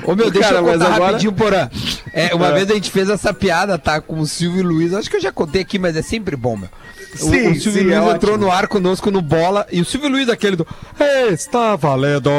Ô 0.05 0.15
meu, 0.15 0.31
deixa 0.31 0.49
Cara, 0.49 0.61
eu 0.61 0.65
mas 0.65 0.73
contar 0.75 0.87
agora- 0.95 1.07
rapidinho, 1.07 1.33
Porã. 1.33 1.69
É, 2.13 2.35
uma 2.35 2.53
vez 2.53 2.71
a 2.71 2.75
gente 2.75 2.91
fez 2.91 3.09
essa 3.09 3.33
piada, 3.33 3.79
tá? 3.79 4.01
Com 4.01 4.21
o 4.21 4.27
Silvio 4.27 4.63
Luiz. 4.65 4.93
Acho 4.93 5.09
que 5.11 5.17
eu 5.17 5.21
já 5.21 5.33
contei 5.33 5.63
aqui, 5.63 5.79
mas 5.79 5.97
é 5.97 6.03
sempre 6.03 6.37
bom, 6.37 6.57
meu. 6.57 6.69
O- 7.15 7.17
Sim, 7.19 7.49
o, 7.53 7.55
Silvio 7.61 7.73
sim, 7.73 7.83
Luiz 7.85 7.93
é 7.97 8.11
entrou 8.15 8.35
ótimo. 8.35 8.37
no 8.47 8.53
ar 8.53 8.69
conosco 8.69 9.11
no 9.11 9.21
bola. 9.23 9.67
E 9.73 9.81
o 9.81 9.85
Silvio 9.85 10.09
Luiz, 10.11 10.29
aquele 10.29 10.57
do. 10.57 10.67
"Ei, 11.01 11.33
Está 11.33 11.75
valendo. 11.77 12.31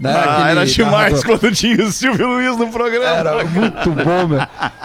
Né? 0.00 0.12
Ah, 0.12 0.34
Aquele 0.36 0.50
era 0.50 0.66
demais 0.66 1.12
narrador. 1.14 1.38
quando 1.40 1.54
tinha 1.54 1.84
o 1.84 1.92
Silvio 1.92 2.26
Luiz 2.26 2.56
no 2.56 2.68
programa. 2.68 3.04
Era 3.06 3.44
muito 3.44 3.90
bom, 3.90 4.26
meu. 4.28 4.40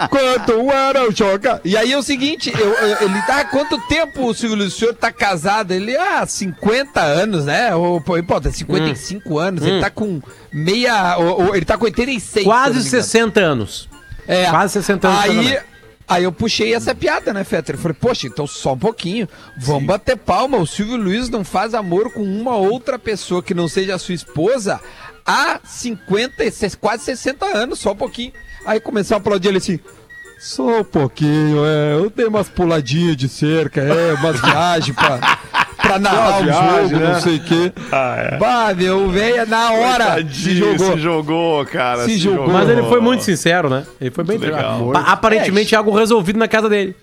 Quanto 0.08 0.70
era 0.70 1.08
o 1.08 1.12
joga? 1.12 1.60
E 1.64 1.76
aí 1.76 1.92
é 1.92 1.98
o 1.98 2.02
seguinte, 2.02 2.52
eu, 2.56 2.72
eu- 2.72 2.96
ele 3.08 3.22
tá 3.22 3.40
há 3.40 3.44
quanto 3.44 3.78
tempo 3.88 4.26
o 4.26 4.34
Silvio 4.34 4.56
Luiz 4.58 4.74
o 4.74 4.78
senhor 4.78 4.94
tá 4.94 5.10
casado? 5.12 5.72
Ele 5.72 5.96
há 5.96 6.24
50 6.26 7.00
anos, 7.00 7.44
né? 7.44 7.74
Ou, 7.74 8.00
pô, 8.00 8.22
pô, 8.22 8.40
tem 8.40 8.52
55 8.52 9.38
anos, 9.38 9.64
ele 9.64 9.80
tá 9.80 9.90
com 9.90 10.20
meia. 10.52 11.16
ou- 11.18 11.46
ou 11.48 11.56
ele 11.56 11.64
tá 11.64 11.76
com 11.76 11.84
86. 11.84 12.44
se 12.44 12.48
eu 12.48 12.54
não 12.54 12.60
Quase 12.60 12.74
me 12.74 12.80
engano. 12.86 13.02
60 13.02 13.40
anos. 13.40 13.88
É. 14.26 14.44
Quase 14.46 14.72
60 14.74 15.08
anos 15.08 15.20
Aí. 15.24 15.58
Aí 16.12 16.24
eu 16.24 16.32
puxei 16.32 16.74
essa 16.74 16.94
piada, 16.94 17.32
né, 17.32 17.44
Fetter? 17.44 17.74
Eu 17.74 17.78
falei, 17.80 17.96
poxa, 18.00 18.26
então 18.26 18.46
só 18.46 18.72
um 18.74 18.78
pouquinho. 18.78 19.28
Vamos 19.58 19.84
bater 19.86 20.16
palma. 20.16 20.58
O 20.58 20.66
Silvio 20.66 20.96
Luiz 20.96 21.28
não 21.28 21.44
faz 21.44 21.74
amor 21.74 22.12
com 22.12 22.22
uma 22.22 22.56
outra 22.56 22.98
pessoa 22.98 23.42
que 23.42 23.54
não 23.54 23.68
seja 23.68 23.94
a 23.94 23.98
sua 23.98 24.14
esposa 24.14 24.80
há 25.26 25.60
50, 25.64 26.50
se- 26.50 26.76
quase 26.76 27.04
60 27.04 27.46
anos, 27.46 27.78
só 27.78 27.92
um 27.92 27.96
pouquinho. 27.96 28.32
Aí 28.66 28.78
começou 28.80 29.16
a 29.16 29.18
aplaudir 29.18 29.48
ele 29.48 29.58
assim. 29.58 29.78
Só 30.38 30.80
um 30.80 30.84
pouquinho, 30.84 31.64
é. 31.64 31.94
Eu 31.94 32.10
dei 32.10 32.26
umas 32.26 32.48
puladinhas 32.48 33.16
de 33.16 33.28
cerca, 33.28 33.80
é, 33.80 34.14
umas 34.14 34.40
viagens 34.40 34.96
pra, 34.96 35.38
pra 35.76 35.98
narrar 35.98 36.40
o 36.40 36.44
viagem, 36.44 36.88
jogo, 36.88 36.96
né? 37.04 37.12
não 37.12 37.20
sei 37.20 37.36
o 37.36 37.40
quê. 37.42 37.72
Ah, 37.90 38.14
é. 38.18 38.36
Bah, 38.38 38.74
meu, 38.74 39.08
velho, 39.10 39.46
na 39.48 39.72
hora 39.72 40.04
se 40.04 40.10
Tadinho, 40.22 40.56
jogou. 40.78 40.92
Se 40.94 40.98
jogou, 41.00 41.66
cara. 41.66 42.04
Se 42.04 42.18
jogou. 42.18 42.48
Mas 42.48 42.68
ele 42.68 42.82
foi 42.84 43.00
muito 43.00 43.22
sincero, 43.24 43.68
né? 43.70 43.84
Ele 44.00 44.10
foi 44.10 44.24
bem 44.24 44.38
legal. 44.38 44.92
Aparentemente 44.96 45.74
algo 45.74 45.90
resolvido 45.96 46.38
na 46.38 46.48
casa 46.48 46.68
dele. 46.68 46.94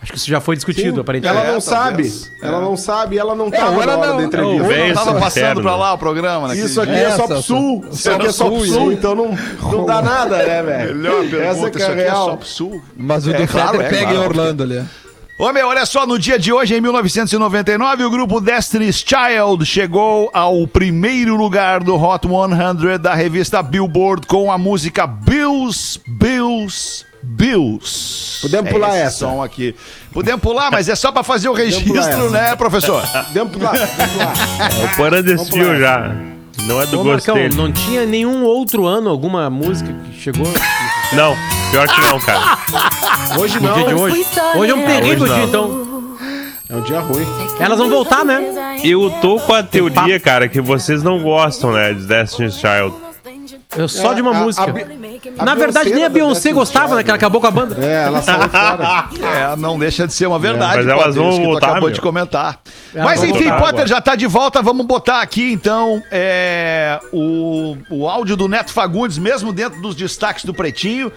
Acho 0.00 0.12
que 0.12 0.18
isso 0.18 0.28
já 0.30 0.40
foi 0.40 0.54
discutido, 0.54 0.94
Sim, 0.94 1.00
aparentemente. 1.00 1.36
ela 1.40 1.48
não 1.50 1.56
É, 1.56 1.60
sabe. 1.60 1.88
talvez. 2.04 2.30
Ela 2.40 2.58
É. 2.58 2.60
não 2.60 2.76
sabe, 2.76 3.18
ela 3.18 3.34
não 3.34 3.50
tava 3.50 3.72
ou 3.74 3.82
ela 3.82 3.86
na 3.94 3.98
hora 3.98 4.08
não- 4.10 4.16
da 4.18 4.22
entrevista. 4.22 4.62
Não 4.86 4.94
tava 4.94 5.10
Esse 5.10 5.20
passando 5.20 5.60
pra 5.60 5.74
lá 5.74 5.92
o 5.94 5.98
programa, 5.98 6.46
né? 6.46 6.54
Isso 6.56 6.80
aqui 6.80 6.92
é, 6.92 7.02
Essa, 7.02 7.16
só 7.16 7.26
pro 7.26 7.42
sul. 7.42 7.84
Isso 7.90 8.10
aqui 8.12 8.26
é 8.26 8.30
só 8.30 8.48
pro 8.48 8.64
sul, 8.64 8.92
então 8.92 9.14
não, 9.16 9.36
não 9.72 9.84
dá 9.84 10.00
nada, 10.00 10.36
né, 10.36 10.62
velho? 10.62 10.94
Melhor 10.94 11.24
Essa 11.24 11.30
pergunta, 11.36 11.70
que 11.72 11.78
isso 11.78 11.90
é 11.90 11.92
aqui 11.94 12.00
é 12.02 12.10
só 12.10 12.24
real. 12.26 12.36
pro 12.36 12.46
sul. 12.46 12.82
Mas 12.96 13.26
o 13.26 13.30
É, 13.30 13.38
do 13.38 13.48
claro, 13.48 13.80
é, 13.82 13.88
pega 13.88 14.12
em 14.14 14.18
Orlando 14.18 14.62
ali. 14.62 14.84
Ô 15.38 15.52
meu, 15.52 15.68
olha 15.68 15.86
só, 15.86 16.04
no 16.04 16.18
dia 16.18 16.36
de 16.36 16.52
hoje, 16.52 16.74
em 16.74 16.80
1999, 16.80 18.02
o 18.02 18.10
grupo 18.10 18.40
Destiny's 18.40 18.96
Child 19.06 19.64
chegou 19.64 20.28
ao 20.34 20.66
primeiro 20.66 21.36
lugar 21.36 21.80
do 21.84 21.94
Hot 21.94 22.26
100 22.26 22.98
da 22.98 23.14
revista 23.14 23.62
Billboard 23.62 24.26
com 24.26 24.50
a 24.50 24.58
música 24.58 25.06
Bills, 25.06 26.00
Bills, 26.08 27.04
Bills. 27.22 28.40
Podemos 28.42 28.68
pular 28.72 28.88
esse 28.88 28.98
essa. 28.98 29.18
som 29.18 29.40
aqui. 29.40 29.76
Podemos 30.12 30.40
pular, 30.40 30.72
mas 30.72 30.88
é 30.88 30.96
só 30.96 31.12
pra 31.12 31.22
fazer 31.22 31.48
o 31.48 31.52
pular 31.52 31.64
registro, 31.64 32.30
né, 32.30 32.56
professor? 32.56 33.00
Dentro 33.32 33.62
lá, 33.62 33.70
dentro 33.70 34.18
lá. 34.18 34.32
O 34.92 34.96
Pana 34.96 35.22
desfio 35.22 35.78
já. 35.78 36.16
Não 36.64 36.82
é 36.82 36.86
do 36.86 36.98
Ô, 36.98 37.04
gosto 37.04 37.28
Marcão, 37.28 37.34
dele. 37.36 37.54
não 37.54 37.70
tinha 37.70 38.04
nenhum 38.04 38.42
outro 38.42 38.86
ano 38.86 39.08
alguma 39.08 39.48
música 39.48 39.92
que 39.92 40.20
chegou 40.20 40.44
Não, 41.12 41.36
pior 41.70 41.88
que 41.88 42.00
não, 42.02 42.20
cara. 42.20 42.58
Hoje 43.38 43.58
no 43.60 43.72
dia 43.72 43.84
de 43.84 43.94
não. 43.94 44.00
hoje? 44.00 44.26
Hoje 44.56 44.72
é 44.72 44.74
um 44.74 44.84
terrível 44.84 45.24
hoje 45.24 45.34
dia, 45.34 45.42
não. 45.42 45.48
então. 45.48 45.88
É 46.70 46.76
um 46.76 46.80
dia 46.82 47.00
ruim. 47.00 47.26
Elas 47.58 47.78
vão 47.78 47.88
voltar, 47.88 48.24
né? 48.24 48.78
Eu 48.84 49.10
tô 49.22 49.38
com 49.40 49.54
a 49.54 49.62
teoria, 49.62 50.20
cara, 50.20 50.48
que 50.48 50.60
vocês 50.60 51.02
não 51.02 51.22
gostam, 51.22 51.72
né, 51.72 51.94
de 51.94 52.04
Destiny's 52.04 52.54
Child. 52.54 52.94
Eu 53.76 53.86
só 53.86 54.14
de 54.14 54.22
uma 54.22 54.32
É, 54.32 54.36
a- 54.36 54.40
música. 54.40 54.64
a 54.64 55.42
a 55.42 55.44
Na 55.44 55.54
verdade, 55.54 55.90
nem 55.92 56.02
a 56.04 56.08
Beyoncé 56.08 56.52
gostava, 56.52 56.96
né? 56.96 57.02
Que 57.04 57.10
ela 57.10 57.16
acabou 57.16 57.38
com 57.40 57.46
a 57.46 57.50
banda. 57.50 57.76
É, 57.84 58.04
ela 58.04 58.22
saiu 58.22 58.40
fora. 58.48 59.08
É, 59.20 59.56
não 59.56 59.78
deixa 59.78 60.06
de 60.06 60.12
ser 60.14 60.26
uma 60.26 60.38
verdade, 60.38 60.78
mas 60.78 60.86
elas 60.88 61.04
Potter, 61.14 61.22
vão 61.22 61.44
voltar, 61.44 61.66
acabou 61.66 61.88
meu. 61.88 61.94
de 61.94 62.00
comentar. 62.00 62.60
Elas 62.94 63.04
Mas 63.06 63.22
enfim, 63.24 63.32
voltar 63.44 63.56
Potter 63.58 63.68
agora. 63.74 63.86
já 63.86 64.00
tá 64.00 64.14
de 64.16 64.26
volta, 64.26 64.62
vamos 64.62 64.86
botar 64.86 65.20
aqui 65.20 65.52
então 65.52 66.02
é, 66.10 66.98
o, 67.12 67.76
o 67.90 68.08
áudio 68.08 68.36
do 68.36 68.48
Neto 68.48 68.72
Fagundes, 68.72 69.18
mesmo 69.18 69.52
dentro 69.52 69.80
dos 69.82 69.94
destaques 69.94 70.44
do 70.46 70.54
Pretinho. 70.54 71.12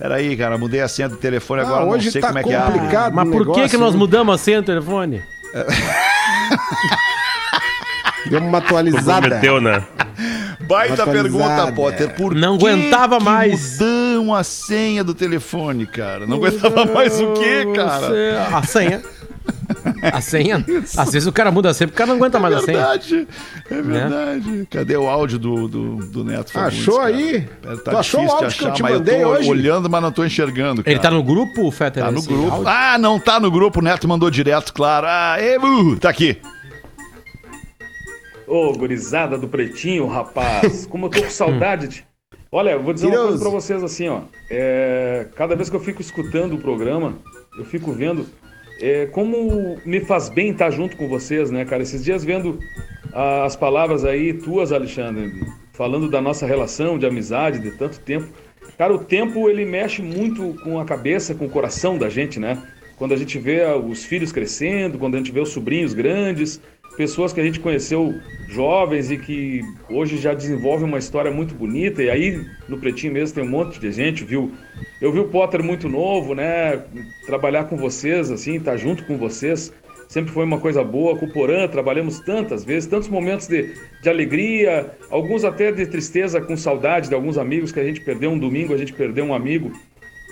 Peraí, 0.00 0.36
cara, 0.36 0.58
mudei 0.58 0.80
a 0.80 0.88
senha 0.88 1.08
do 1.08 1.16
telefone 1.16 1.60
agora, 1.62 1.82
Ah, 1.82 1.86
não 1.86 1.92
hoje 1.92 2.10
sei 2.10 2.20
tá 2.20 2.28
como 2.28 2.38
é 2.40 2.42
que 2.42 2.52
é. 2.54 2.60
complicado. 2.60 3.12
Mas 3.14 3.24
por 3.28 3.32
que, 3.42 3.48
negócio, 3.50 3.68
que 3.70 3.76
nós 3.76 3.94
mudamos 3.94 4.34
a 4.34 4.38
senha 4.38 4.60
do 4.62 4.66
telefone? 4.66 5.22
Deu 8.28 8.40
uma 8.40 8.58
atualizada. 8.58 9.22
Prometeu, 9.28 9.60
né? 9.60 9.82
Baita 10.68 11.02
Atualizada. 11.02 11.22
pergunta, 11.22 11.72
Potter. 11.72 12.14
Por 12.14 12.34
Não 12.34 12.58
que 12.58 12.66
aguentava 12.68 13.18
que 13.18 13.24
mais. 13.24 13.78
mudam 13.80 14.34
a 14.34 14.44
senha 14.44 15.02
do 15.02 15.14
telefone, 15.14 15.86
cara? 15.86 16.26
Não 16.26 16.36
aguentava 16.36 16.84
mais 16.86 17.18
o 17.20 17.32
quê, 17.32 17.66
cara? 17.74 18.56
A 18.56 18.62
senha. 18.62 19.02
A 20.02 20.20
senha. 20.20 20.64
Às 20.96 21.12
vezes 21.12 21.26
o 21.26 21.32
cara 21.32 21.50
muda 21.50 21.70
a 21.70 21.74
senha 21.74 21.88
porque 21.88 21.96
o 21.96 21.98
cara 21.98 22.08
não 22.10 22.16
aguenta 22.16 22.38
mais 22.38 22.54
É 22.54 22.58
a 22.58 22.60
senha. 22.60 22.78
verdade, 22.78 23.28
é 23.70 23.82
verdade. 23.82 24.68
Cadê 24.70 24.96
o 24.96 25.08
áudio 25.08 25.38
do, 25.38 25.68
do, 25.68 25.96
do 26.06 26.24
Neto 26.24 26.52
Fagundes, 26.52 26.80
Achou 26.80 26.96
cara? 26.98 27.06
aí? 27.08 27.48
Tu 27.84 27.96
achou 27.96 28.24
o 28.26 28.30
áudio 28.30 28.58
que 28.58 28.64
eu 28.64 28.72
te 28.72 28.82
mandei 28.82 29.20
tô 29.22 29.28
hoje? 29.28 29.48
olhando, 29.50 29.88
mas 29.88 30.02
não 30.02 30.12
tô 30.12 30.24
enxergando, 30.24 30.82
cara. 30.82 30.92
Ele 30.94 31.00
tá 31.00 31.10
no 31.10 31.22
grupo, 31.22 31.70
Fetter? 31.70 32.04
Tá 32.04 32.10
no 32.10 32.22
grupo. 32.22 32.52
áudio? 32.52 32.68
Ah, 32.68 32.98
não 32.98 33.18
tá 33.18 33.40
no 33.40 33.50
grupo, 33.50 33.80
o 33.80 33.82
Neto 33.82 34.06
mandou 34.06 34.30
direto, 34.30 34.72
claro. 34.72 35.06
Ah, 35.08 35.36
e, 35.40 35.56
uh, 35.58 35.96
tá 35.98 36.10
aqui. 36.10 36.38
Ô, 38.48 38.72
gurizada 38.72 39.36
do 39.36 39.46
Pretinho, 39.46 40.06
rapaz, 40.06 40.86
como 40.86 41.06
eu 41.06 41.10
tô 41.10 41.22
com 41.22 41.30
saudade 41.30 41.88
de... 41.88 42.06
Olha, 42.50 42.70
eu 42.70 42.82
vou 42.82 42.94
dizer 42.94 43.08
uma 43.08 43.28
coisa 43.28 43.38
pra 43.38 43.50
vocês 43.50 43.84
assim, 43.84 44.08
ó. 44.08 44.22
É, 44.50 45.26
cada 45.34 45.54
vez 45.54 45.68
que 45.68 45.76
eu 45.76 45.80
fico 45.80 46.00
escutando 46.00 46.54
o 46.54 46.58
programa, 46.58 47.18
eu 47.58 47.64
fico 47.66 47.92
vendo 47.92 48.26
é, 48.80 49.06
como 49.06 49.76
me 49.84 50.00
faz 50.00 50.30
bem 50.30 50.50
estar 50.50 50.70
junto 50.70 50.96
com 50.96 51.08
vocês, 51.08 51.50
né, 51.50 51.66
cara? 51.66 51.82
Esses 51.82 52.02
dias 52.02 52.24
vendo 52.24 52.58
ah, 53.12 53.44
as 53.44 53.54
palavras 53.54 54.04
aí 54.04 54.32
tuas, 54.32 54.72
Alexandre, 54.72 55.30
falando 55.72 56.08
da 56.08 56.20
nossa 56.20 56.46
relação 56.46 56.98
de 56.98 57.04
amizade 57.04 57.58
de 57.58 57.72
tanto 57.72 58.00
tempo. 58.00 58.28
Cara, 58.78 58.94
o 58.94 58.98
tempo 58.98 59.48
ele 59.50 59.66
mexe 59.66 60.00
muito 60.00 60.54
com 60.62 60.78
a 60.78 60.84
cabeça, 60.84 61.34
com 61.34 61.46
o 61.46 61.50
coração 61.50 61.98
da 61.98 62.08
gente, 62.08 62.40
né? 62.40 62.62
Quando 62.96 63.12
a 63.12 63.16
gente 63.16 63.38
vê 63.38 63.64
os 63.64 64.04
filhos 64.04 64.32
crescendo, 64.32 64.98
quando 64.98 65.14
a 65.14 65.18
gente 65.18 65.30
vê 65.32 65.40
os 65.40 65.50
sobrinhos 65.50 65.94
grandes, 65.94 66.60
pessoas 66.98 67.32
que 67.32 67.40
a 67.40 67.44
gente 67.44 67.60
conheceu 67.60 68.12
jovens 68.48 69.08
e 69.08 69.16
que 69.16 69.62
hoje 69.88 70.18
já 70.18 70.34
desenvolvem 70.34 70.84
uma 70.84 70.98
história 70.98 71.30
muito 71.30 71.54
bonita. 71.54 72.02
E 72.02 72.10
aí 72.10 72.44
no 72.68 72.76
Pretinho 72.76 73.12
mesmo 73.12 73.36
tem 73.36 73.44
um 73.44 73.48
monte 73.48 73.78
de 73.78 73.92
gente, 73.92 74.24
viu? 74.24 74.52
Eu 75.00 75.12
vi 75.12 75.20
o 75.20 75.28
Potter 75.28 75.62
muito 75.62 75.88
novo, 75.88 76.34
né? 76.34 76.82
Trabalhar 77.24 77.64
com 77.64 77.76
vocês, 77.76 78.32
assim, 78.32 78.56
estar 78.56 78.76
junto 78.76 79.04
com 79.04 79.16
vocês. 79.16 79.72
Sempre 80.08 80.32
foi 80.32 80.44
uma 80.44 80.58
coisa 80.58 80.82
boa. 80.82 81.16
Com 81.16 81.26
o 81.26 81.32
Porã, 81.32 81.68
trabalhamos 81.68 82.18
tantas 82.18 82.64
vezes, 82.64 82.88
tantos 82.88 83.08
momentos 83.08 83.46
de, 83.46 83.72
de 84.02 84.08
alegria, 84.08 84.90
alguns 85.08 85.44
até 85.44 85.70
de 85.70 85.86
tristeza, 85.86 86.40
com 86.40 86.56
saudade 86.56 87.08
de 87.08 87.14
alguns 87.14 87.38
amigos 87.38 87.70
que 87.70 87.78
a 87.78 87.84
gente 87.84 88.00
perdeu. 88.00 88.32
Um 88.32 88.38
domingo 88.38 88.74
a 88.74 88.76
gente 88.76 88.92
perdeu 88.92 89.24
um 89.24 89.34
amigo 89.34 89.70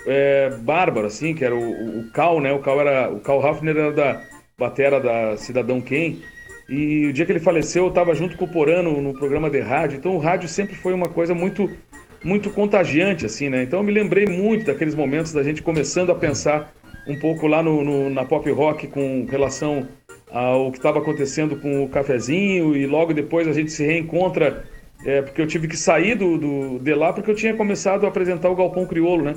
é, 0.04 0.50
bárbaro, 0.62 1.06
assim, 1.06 1.32
que 1.32 1.44
era 1.44 1.54
o, 1.54 1.60
o, 1.60 2.00
o 2.00 2.10
Cal, 2.10 2.40
né? 2.40 2.52
O 2.52 2.58
Cal 2.58 2.80
era. 2.80 3.08
O 3.08 3.20
Cal 3.20 3.46
Hafner 3.46 3.76
era 3.76 3.92
da 3.92 4.20
batera 4.58 4.98
da 4.98 5.36
Cidadão 5.36 5.80
Quem. 5.80 6.22
E 6.68 7.06
o 7.06 7.12
dia 7.12 7.24
que 7.24 7.32
ele 7.32 7.38
faleceu, 7.40 7.84
eu 7.84 7.88
estava 7.90 8.14
junto 8.14 8.36
com 8.36 8.44
o 8.44 8.48
Porano 8.48 9.00
no 9.00 9.14
programa 9.14 9.48
de 9.48 9.60
rádio. 9.60 9.98
Então 9.98 10.16
o 10.16 10.18
rádio 10.18 10.48
sempre 10.48 10.74
foi 10.74 10.92
uma 10.92 11.08
coisa 11.08 11.34
muito 11.34 11.70
muito 12.24 12.50
contagiante, 12.50 13.24
assim, 13.24 13.48
né? 13.48 13.62
Então 13.62 13.78
eu 13.80 13.84
me 13.84 13.92
lembrei 13.92 14.26
muito 14.26 14.66
daqueles 14.66 14.94
momentos 14.94 15.32
da 15.32 15.42
gente 15.44 15.62
começando 15.62 16.10
a 16.10 16.14
pensar 16.14 16.72
um 17.06 17.16
pouco 17.18 17.46
lá 17.46 17.62
no, 17.62 17.84
no- 17.84 18.10
na 18.10 18.24
pop 18.24 18.50
rock 18.50 18.88
com 18.88 19.26
relação 19.30 19.86
ao 20.30 20.72
que 20.72 20.78
estava 20.78 20.98
acontecendo 20.98 21.56
com 21.56 21.84
o 21.84 21.88
cafezinho 21.88 22.74
e 22.76 22.84
logo 22.84 23.12
depois 23.14 23.46
a 23.46 23.52
gente 23.52 23.70
se 23.70 23.84
reencontra 23.84 24.64
é, 25.04 25.22
porque 25.22 25.40
eu 25.40 25.46
tive 25.46 25.68
que 25.68 25.76
sair 25.76 26.16
do, 26.16 26.36
do- 26.36 26.78
de 26.80 26.94
lá 26.94 27.12
porque 27.12 27.30
eu 27.30 27.34
tinha 27.34 27.54
começado 27.54 28.04
a 28.04 28.08
apresentar 28.08 28.50
o 28.50 28.56
Galpão 28.56 28.86
Criolo, 28.86 29.22
né? 29.24 29.34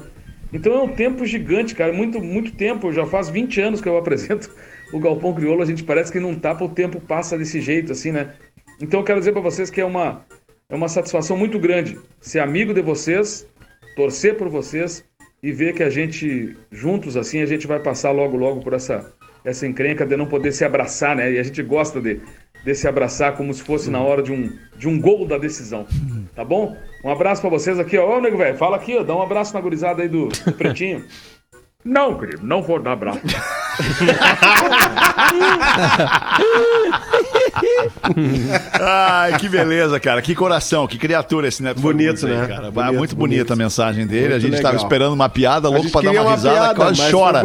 Então 0.51 0.73
é 0.73 0.81
um 0.81 0.87
tempo 0.87 1.25
gigante, 1.27 1.75
cara, 1.75 1.93
muito, 1.93 2.19
muito 2.19 2.51
tempo, 2.53 2.91
já 2.91 3.05
faz 3.05 3.29
20 3.29 3.61
anos 3.61 3.81
que 3.81 3.87
eu 3.87 3.97
apresento 3.97 4.49
o 4.91 4.99
Galpão 4.99 5.33
Criolo, 5.33 5.61
a 5.61 5.65
gente 5.65 5.83
parece 5.83 6.11
que 6.11 6.19
não 6.19 6.35
tapa, 6.35 6.63
o 6.63 6.69
tempo 6.69 6.99
passa 6.99 7.37
desse 7.37 7.61
jeito, 7.61 7.91
assim, 7.91 8.11
né? 8.11 8.33
Então 8.81 8.99
eu 8.99 9.03
quero 9.03 9.19
dizer 9.19 9.33
para 9.33 9.41
vocês 9.41 9.69
que 9.69 9.81
é 9.81 9.85
uma, 9.85 10.25
é 10.69 10.75
uma 10.75 10.87
satisfação 10.87 11.37
muito 11.37 11.59
grande 11.59 11.99
ser 12.19 12.39
amigo 12.39 12.73
de 12.73 12.81
vocês, 12.81 13.47
torcer 13.95 14.37
por 14.37 14.49
vocês 14.49 15.03
e 15.43 15.51
ver 15.51 15.73
que 15.73 15.83
a 15.83 15.89
gente, 15.89 16.57
juntos 16.71 17.15
assim, 17.15 17.41
a 17.41 17.45
gente 17.45 17.67
vai 17.67 17.79
passar 17.79 18.11
logo, 18.11 18.37
logo 18.37 18.61
por 18.61 18.73
essa, 18.73 19.13
essa 19.43 19.67
encrenca 19.67 20.05
de 20.05 20.15
não 20.15 20.25
poder 20.25 20.51
se 20.51 20.65
abraçar, 20.65 21.15
né? 21.15 21.31
E 21.31 21.39
a 21.39 21.43
gente 21.43 21.61
gosta 21.61 22.01
de, 22.01 22.21
de 22.63 22.75
se 22.75 22.87
abraçar 22.87 23.35
como 23.35 23.53
se 23.53 23.61
fosse 23.61 23.89
na 23.89 24.01
hora 24.01 24.23
de 24.23 24.31
um, 24.31 24.51
de 24.77 24.87
um 24.87 24.99
gol 24.99 25.25
da 25.25 25.37
decisão, 25.37 25.85
tá 26.35 26.43
bom? 26.43 26.75
Um 27.03 27.09
abraço 27.09 27.41
para 27.41 27.49
vocês 27.49 27.79
aqui, 27.79 27.97
ó. 27.97 28.17
Ô, 28.17 28.21
nego 28.21 28.37
velho, 28.37 28.57
fala 28.57 28.75
aqui, 28.77 28.97
ó. 28.97 29.03
Dá 29.03 29.15
um 29.15 29.21
abraço 29.21 29.53
na 29.53 29.61
gurizada 29.61 30.01
aí 30.01 30.09
do, 30.09 30.27
do 30.27 30.53
Pretinho. 30.53 31.05
Não, 31.83 32.17
querido, 32.19 32.45
não 32.45 32.61
vou 32.61 32.77
dar 32.77 32.91
abraço. 32.91 33.21
Ai, 38.79 39.37
que 39.39 39.49
beleza, 39.49 39.99
cara. 39.99 40.21
Que 40.21 40.35
coração, 40.35 40.87
que 40.87 40.97
criatura 40.97 41.47
esse 41.47 41.61
Neto 41.63 41.79
Bonito, 41.79 42.25
aí, 42.25 42.33
né? 42.35 42.47
cara. 42.47 42.67
Ah, 42.67 42.71
Bonito, 42.71 42.97
muito 42.97 43.15
bonita 43.15 43.17
bonito. 43.45 43.53
a 43.53 43.55
mensagem 43.55 44.05
dele. 44.07 44.27
a 44.27 44.29
Muito 44.31 44.41
gente 44.43 44.55
tava 44.61 44.73
legal. 44.73 44.85
esperando 44.85 45.13
uma 45.13 45.29
piada, 45.29 45.67
A 45.67 45.71
louco 45.71 45.83
gente 45.83 45.91
pra 45.91 46.01
dar 46.01 46.11
uma 46.11 46.21
uma 46.21 46.35
risada, 46.35 46.55
piada, 46.59 46.75
quase 46.75 47.11
chora. 47.11 47.41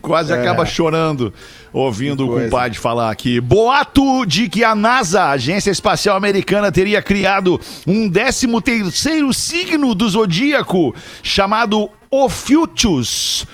Quase 0.00 0.32
É. 0.32 0.40
acaba 0.40 0.66
chorando 0.66 1.32
ouvindo 1.72 2.26
o 2.26 2.40
compadre 2.40 2.78
falar 2.78 3.10
aqui. 3.10 3.40
Boato 3.40 4.24
de 4.26 4.48
que 4.48 4.62
a 4.62 4.74
NASA, 4.74 5.22
a 5.22 5.30
Agência 5.30 5.70
Espacial 5.70 6.16
Americana, 6.16 6.70
teria 6.70 7.02
criado 7.02 7.60
um 7.86 8.10
13 8.10 8.46
terceiro 8.62 9.32
signo 9.32 9.94
do 9.94 10.08
zodíaco 10.08 10.94
chamado 11.22 11.88
Ophiuchus. 12.10 13.46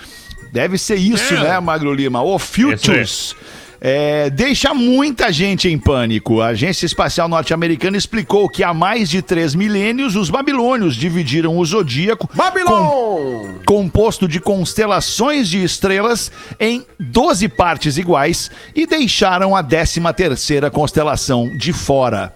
Deve 0.52 0.78
ser 0.78 0.96
isso, 0.96 1.34
né, 1.34 1.58
Magro 1.60 1.92
Lima? 1.92 2.22
Ophiuchus. 2.22 3.36
É, 3.82 4.28
deixa 4.28 4.74
muita 4.74 5.32
gente 5.32 5.66
em 5.66 5.78
pânico. 5.78 6.42
A 6.42 6.48
Agência 6.48 6.84
Espacial 6.84 7.28
Norte-Americana 7.28 7.96
explicou 7.96 8.46
que 8.46 8.62
há 8.62 8.74
mais 8.74 9.08
de 9.08 9.22
três 9.22 9.54
milênios 9.54 10.16
os 10.16 10.28
babilônios 10.28 10.94
dividiram 10.94 11.56
o 11.56 11.64
zodíaco 11.64 12.28
Babilon! 12.34 13.54
composto 13.64 14.28
de 14.28 14.38
constelações 14.38 15.48
de 15.48 15.64
estrelas 15.64 16.30
em 16.58 16.84
12 16.98 17.48
partes 17.48 17.96
iguais 17.96 18.50
e 18.74 18.86
deixaram 18.86 19.56
a 19.56 19.62
13 19.62 20.00
terceira 20.14 20.70
constelação 20.70 21.48
de 21.56 21.72
fora. 21.72 22.34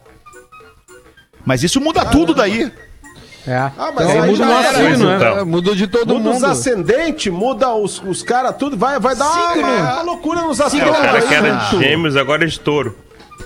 Mas 1.44 1.62
isso 1.62 1.78
muda 1.78 2.06
tudo 2.06 2.34
daí. 2.34 2.72
É. 3.46 3.56
Ah, 3.56 3.72
mas 3.94 4.08
Então, 4.08 4.22
aí 4.22 4.30
muda 4.30 4.44
o 4.46 4.62
signo, 4.74 5.06
né? 5.08 5.16
então. 5.16 5.38
É, 5.38 5.44
Mudou 5.44 5.74
de 5.74 5.86
todo 5.86 6.14
Muda 6.14 6.28
os 6.30 6.34
mundo. 6.36 6.46
ascendentes, 6.46 7.32
muda 7.32 7.74
os, 7.74 8.02
os 8.06 8.22
caras, 8.22 8.56
tudo. 8.56 8.76
Vai, 8.76 8.98
vai 8.98 9.14
dar 9.14 9.30
uma, 9.30 9.52
uma 9.92 10.02
loucura 10.02 10.40
nos 10.42 10.60
É, 10.60 10.64
ascendentes. 10.64 10.98
o 10.98 11.02
cara 11.02 11.20
que 11.22 11.34
era 11.34 11.50
de 11.56 11.78
gêmeos 11.78 12.16
agora 12.16 12.44
é 12.44 12.46
de 12.46 12.58
touro. 12.58 12.96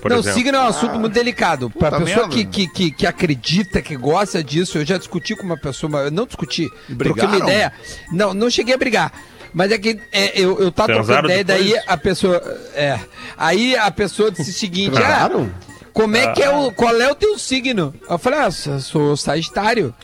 Por 0.00 0.11
não, 0.11 0.18
exemplo. 0.18 0.38
signo 0.38 0.56
é 0.56 0.61
um 0.61 0.66
assunto 0.68 0.98
muito 1.00 1.12
delicado. 1.14 1.68
Pra 1.70 1.90
Tá 1.90 1.98
pessoa 2.00 2.28
que, 2.28 2.44
que, 2.44 2.68
que, 2.68 2.90
que 2.92 3.06
acredita, 3.06 3.82
que 3.82 3.96
gosta 3.96 4.44
disso, 4.44 4.78
eu 4.78 4.84
já 4.87 4.96
discuti 4.98 5.34
com 5.34 5.42
uma 5.42 5.56
pessoa, 5.56 5.90
mas 5.90 6.04
eu 6.04 6.11
não 6.12 6.26
discuti, 6.26 6.68
troquei 6.87 6.94
Brigaram? 6.96 7.30
uma 7.30 7.38
ideia. 7.38 7.72
Não, 8.12 8.32
não 8.34 8.48
cheguei 8.50 8.74
a 8.74 8.78
brigar. 8.78 9.12
Mas 9.52 9.72
é 9.72 9.78
que 9.78 9.98
é, 10.12 10.38
eu, 10.40 10.61
eu 10.61 10.70
tava 10.70 10.92
Transaram 10.92 11.22
trocando 11.26 11.40
ideia, 11.40 11.44
daí 11.44 11.64
depois? 11.70 11.84
a 11.88 11.96
pessoa. 11.96 12.58
É. 12.74 13.00
Aí 13.37 13.74
a 13.76 13.90
pessoa 13.90 14.30
disse 14.30 14.50
o 14.50 14.54
seguinte: 14.54 14.96
ah, 14.96 15.00
Transaram? 15.00 15.50
Como 15.92 16.16
é 16.16 16.33
que 16.33 16.42
é 16.42 16.51
o. 16.51 16.70
Qual 16.72 16.94
é 17.01 17.11
o 17.11 17.14
teu 17.14 17.38
signo? 17.38 17.94
Eu 18.09 18.18
falei, 18.18 18.40
ah, 18.40 18.51
sou- 18.51 19.16
Sagitário. 19.16 19.94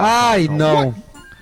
Ai, 0.00 0.48
não. 0.48 0.94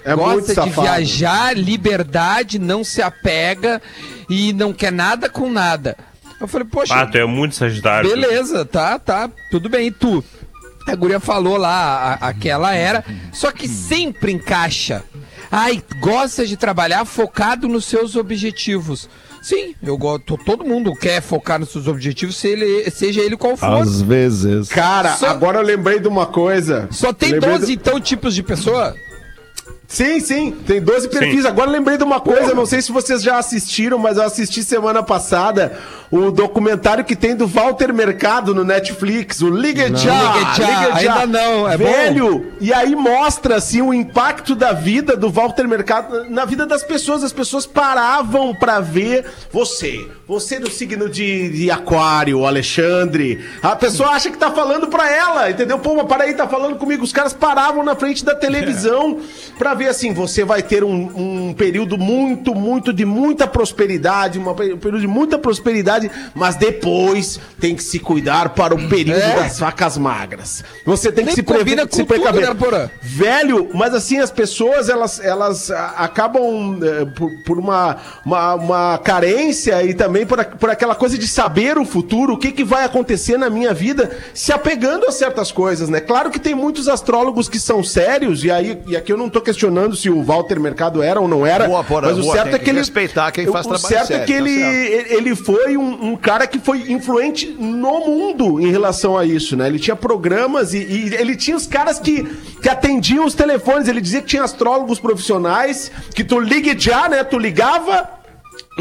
É 0.04 0.14
Gosta 0.14 0.54
de 0.64 0.70
viajar, 0.82 1.56
liberdade, 1.56 2.58
não 2.58 2.84
se 2.84 3.00
apega 3.00 3.80
e 4.28 4.52
não 4.52 4.72
quer 4.72 4.92
nada 4.92 5.30
com 5.30 5.48
nada. 5.50 5.96
Eu 6.38 6.46
falei, 6.46 6.66
poxa, 6.66 6.94
Ah, 6.94 7.06
tu 7.06 7.16
é 7.16 7.24
muito 7.24 7.54
sagitário. 7.54 8.10
Beleza, 8.10 8.66
tá, 8.66 8.98
tá, 8.98 9.30
tudo 9.50 9.68
bem. 9.70 9.86
E 9.86 9.90
tu? 9.90 10.22
A 10.86 10.94
guria 10.94 11.18
falou 11.18 11.56
lá, 11.56 12.18
a- 12.20 12.28
aquela 12.28 12.74
era, 12.74 13.02
só 13.32 13.50
que 13.50 13.66
sempre 13.66 14.30
encaixa. 14.32 15.02
Ai, 15.50 15.82
gosta 16.00 16.44
de 16.46 16.56
trabalhar 16.58 17.06
focado 17.06 17.66
nos 17.66 17.86
seus 17.86 18.14
objetivos. 18.14 19.08
Sim, 19.44 19.74
eu 19.82 19.98
gosto. 19.98 20.38
Todo 20.38 20.64
mundo 20.64 20.94
quer 20.94 21.20
focar 21.20 21.60
nos 21.60 21.68
seus 21.70 21.86
objetivos, 21.86 22.34
se 22.36 22.48
ele- 22.48 22.90
seja 22.90 23.20
ele 23.20 23.36
qual 23.36 23.56
for. 23.58 23.66
vezes. 24.00 24.68
Cara, 24.68 25.12
Só- 25.16 25.26
agora 25.28 25.58
eu 25.58 25.62
lembrei 25.62 25.98
de 26.00 26.08
uma 26.08 26.24
coisa. 26.24 26.88
Só 26.90 27.12
tem 27.12 27.32
Lembrei 27.32 27.52
12, 27.58 27.66
do- 27.66 27.72
então, 27.72 28.00
tipos 28.00 28.34
de 28.34 28.42
pessoa? 28.42 28.94
Sim, 29.86 30.18
sim, 30.18 30.50
tem 30.66 30.80
12 30.80 31.08
perfis. 31.08 31.42
Sim. 31.42 31.46
Agora 31.48 31.68
eu 31.68 31.72
lembrei 31.74 31.98
de 31.98 32.04
uma 32.04 32.20
coisa, 32.20 32.54
não 32.54 32.64
sei 32.64 32.80
se 32.80 32.90
vocês 32.90 33.22
já 33.22 33.38
assistiram, 33.38 33.98
mas 33.98 34.16
eu 34.16 34.22
assisti 34.24 34.62
semana 34.62 35.02
passada 35.02 35.78
o 36.16 36.30
documentário 36.30 37.04
que 37.04 37.16
tem 37.16 37.34
do 37.34 37.46
Walter 37.46 37.92
Mercado 37.92 38.54
no 38.54 38.62
Netflix, 38.64 39.40
o 39.42 39.48
Liga 39.50 39.88
Já. 39.96 40.34
Liga 40.36 40.54
Já, 40.54 40.94
ainda 40.94 41.26
não, 41.26 41.68
é 41.68 41.76
bom? 41.76 41.84
Velho, 41.84 42.52
e 42.60 42.72
aí 42.72 42.94
mostra 42.94 43.56
assim 43.56 43.82
o 43.82 43.92
impacto 43.92 44.54
da 44.54 44.72
vida 44.72 45.16
do 45.16 45.28
Walter 45.30 45.66
Mercado 45.66 46.30
na 46.30 46.44
vida 46.44 46.66
das 46.66 46.82
pessoas. 46.82 47.24
As 47.24 47.32
pessoas 47.32 47.66
paravam 47.66 48.54
pra 48.54 48.80
ver 48.80 49.26
você, 49.52 50.06
você 50.26 50.58
do 50.60 50.70
signo 50.70 51.08
de, 51.08 51.50
de 51.50 51.70
aquário, 51.70 52.46
Alexandre. 52.46 53.44
A 53.62 53.74
pessoa 53.74 54.10
acha 54.10 54.30
que 54.30 54.38
tá 54.38 54.50
falando 54.50 54.86
pra 54.88 55.10
ela, 55.10 55.50
entendeu? 55.50 55.78
Pô, 55.78 55.94
mas 55.96 56.06
para 56.06 56.24
aí, 56.24 56.34
tá 56.34 56.46
falando 56.46 56.76
comigo. 56.76 57.02
Os 57.02 57.12
caras 57.12 57.32
paravam 57.32 57.82
na 57.82 57.96
frente 57.96 58.24
da 58.24 58.34
televisão 58.34 59.18
pra 59.58 59.74
ver 59.74 59.88
assim, 59.88 60.12
você 60.12 60.44
vai 60.44 60.62
ter 60.62 60.84
um, 60.84 61.48
um 61.48 61.52
período 61.54 61.98
muito, 61.98 62.54
muito 62.54 62.92
de 62.92 63.04
muita 63.04 63.46
prosperidade, 63.46 64.38
uma- 64.38 64.52
um 64.52 64.54
período 64.78 65.00
de 65.00 65.06
muita 65.06 65.38
prosperidade, 65.38 66.03
mas 66.34 66.56
depois 66.56 67.40
tem 67.60 67.74
que 67.74 67.82
se 67.82 67.98
cuidar 67.98 68.50
para 68.50 68.74
o 68.74 68.88
período 68.88 69.18
É. 69.20 69.36
das 69.36 69.58
vacas 69.58 69.96
magras. 69.98 70.62
Você 70.84 71.10
tem 71.12 71.24
que 71.24 71.30
Nem 71.30 71.34
se, 71.36 71.42
prever, 71.42 71.86
se 71.90 72.04
precaver. 72.04 72.54
né? 72.54 72.90
Velho, 73.02 73.70
mas 73.74 73.94
assim, 73.94 74.18
as 74.18 74.30
pessoas, 74.30 74.88
elas, 74.88 75.20
elas 75.20 75.70
acabam 75.70 76.78
eh, 76.82 77.04
por, 77.16 77.30
por 77.44 77.58
uma, 77.58 77.96
uma, 78.24 78.54
uma 78.54 78.98
carência 78.98 79.82
e 79.82 79.94
também 79.94 80.26
por, 80.26 80.40
a- 80.40 80.44
por 80.44 80.70
aquela 80.70 80.94
coisa 80.94 81.16
de 81.18 81.26
saber 81.28 81.78
o 81.78 81.84
futuro, 81.84 82.34
o 82.34 82.38
que, 82.38 82.52
que 82.52 82.64
vai 82.64 82.84
acontecer 82.84 83.36
na 83.38 83.48
minha 83.50 83.72
vida, 83.72 84.10
se 84.32 84.52
apegando 84.52 85.06
a 85.06 85.12
certas 85.12 85.50
coisas, 85.52 85.88
né? 85.88 86.00
Claro 86.00 86.30
que 86.30 86.38
tem 86.38 86.54
muitos 86.54 86.88
astrólogos 86.88 87.48
que 87.48 87.58
são 87.58 87.82
sérios, 87.82 88.44
e 88.44 88.50
aí 88.50 88.78
e 88.86 88.96
aqui 88.96 89.12
eu 89.12 89.16
não 89.16 89.28
tô 89.28 89.40
questionando 89.40 89.94
se 89.96 90.10
o 90.10 90.22
Walter 90.22 90.58
Mercado 90.60 91.02
era 91.02 91.20
ou 91.20 91.28
não 91.28 91.46
era, 91.46 91.66
Boa, 91.66 91.84
mas 92.02 92.18
o 92.18 92.22
boa, 92.22 92.34
certo 92.34 92.46
tem 92.46 92.54
é 92.54 92.58
que 92.58 92.64
que 92.64 92.70
ele... 92.70 92.78
respeitar 92.78 93.30
quem 93.32 93.46
faz 93.46 93.66
o 93.66 93.68
trabalho 93.70 93.94
certo 93.94 94.12
é 94.12 94.24
que 94.24 94.32
tá 94.32 94.38
ele, 94.38 94.60
certo. 94.60 95.12
ele 95.12 95.36
foi 95.36 95.76
um, 95.76 95.83
um 95.84 96.16
cara 96.16 96.46
que 96.46 96.58
foi 96.58 96.92
influente 96.92 97.46
no 97.46 98.00
mundo 98.00 98.60
em 98.60 98.70
relação 98.70 99.16
a 99.16 99.24
isso, 99.24 99.56
né? 99.56 99.66
Ele 99.66 99.78
tinha 99.78 99.96
programas 99.96 100.74
e, 100.74 100.78
e 100.78 101.14
ele 101.14 101.36
tinha 101.36 101.56
os 101.56 101.66
caras 101.66 101.98
que, 101.98 102.24
que 102.60 102.68
atendiam 102.68 103.24
os 103.24 103.34
telefones. 103.34 103.88
Ele 103.88 104.00
dizia 104.00 104.20
que 104.20 104.28
tinha 104.28 104.42
astrólogos 104.42 104.98
profissionais, 104.98 105.90
que 106.14 106.24
tu 106.24 106.40
ligue 106.40 106.78
já, 106.78 107.08
né? 107.08 107.22
Tu 107.22 107.38
ligava 107.38 108.08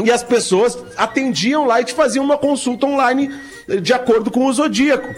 e 0.02 0.10
as 0.10 0.22
pessoas 0.22 0.78
atendiam 0.96 1.66
lá 1.66 1.80
e 1.80 1.84
te 1.84 1.92
faziam 1.92 2.24
uma 2.24 2.38
consulta 2.38 2.86
online 2.86 3.30
de 3.82 3.92
acordo 3.92 4.30
com 4.30 4.46
o 4.46 4.52
zodíaco. 4.52 5.08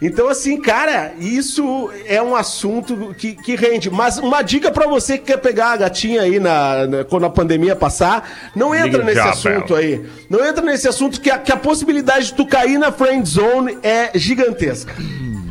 Então, 0.00 0.28
assim, 0.28 0.60
cara, 0.60 1.12
isso 1.18 1.90
é 2.06 2.20
um 2.22 2.36
assunto 2.36 3.14
que, 3.16 3.32
que 3.34 3.56
rende. 3.56 3.90
Mas 3.90 4.18
uma 4.18 4.42
dica 4.42 4.70
pra 4.70 4.86
você 4.86 5.16
que 5.16 5.24
quer 5.26 5.38
pegar 5.38 5.72
a 5.72 5.76
gatinha 5.78 6.20
aí 6.20 6.38
na, 6.38 6.86
na- 6.86 7.04
quando 7.04 7.24
a 7.24 7.30
pandemia 7.30 7.74
passar, 7.74 8.28
não 8.54 8.74
entra 8.74 8.88
Liga 8.98 9.04
nesse 9.04 9.16
já, 9.16 9.30
assunto 9.30 9.74
aí. 9.74 10.04
Não 10.28 10.44
entra 10.44 10.62
nesse 10.62 10.86
assunto 10.86 11.18
que 11.20 11.30
a, 11.30 11.38
que 11.38 11.50
a 11.50 11.56
possibilidade 11.56 12.26
de 12.26 12.34
tu 12.34 12.44
cair 12.46 12.78
na 12.78 12.92
friend 12.92 13.26
zone 13.26 13.78
é 13.82 14.10
gigantesca. 14.14 14.92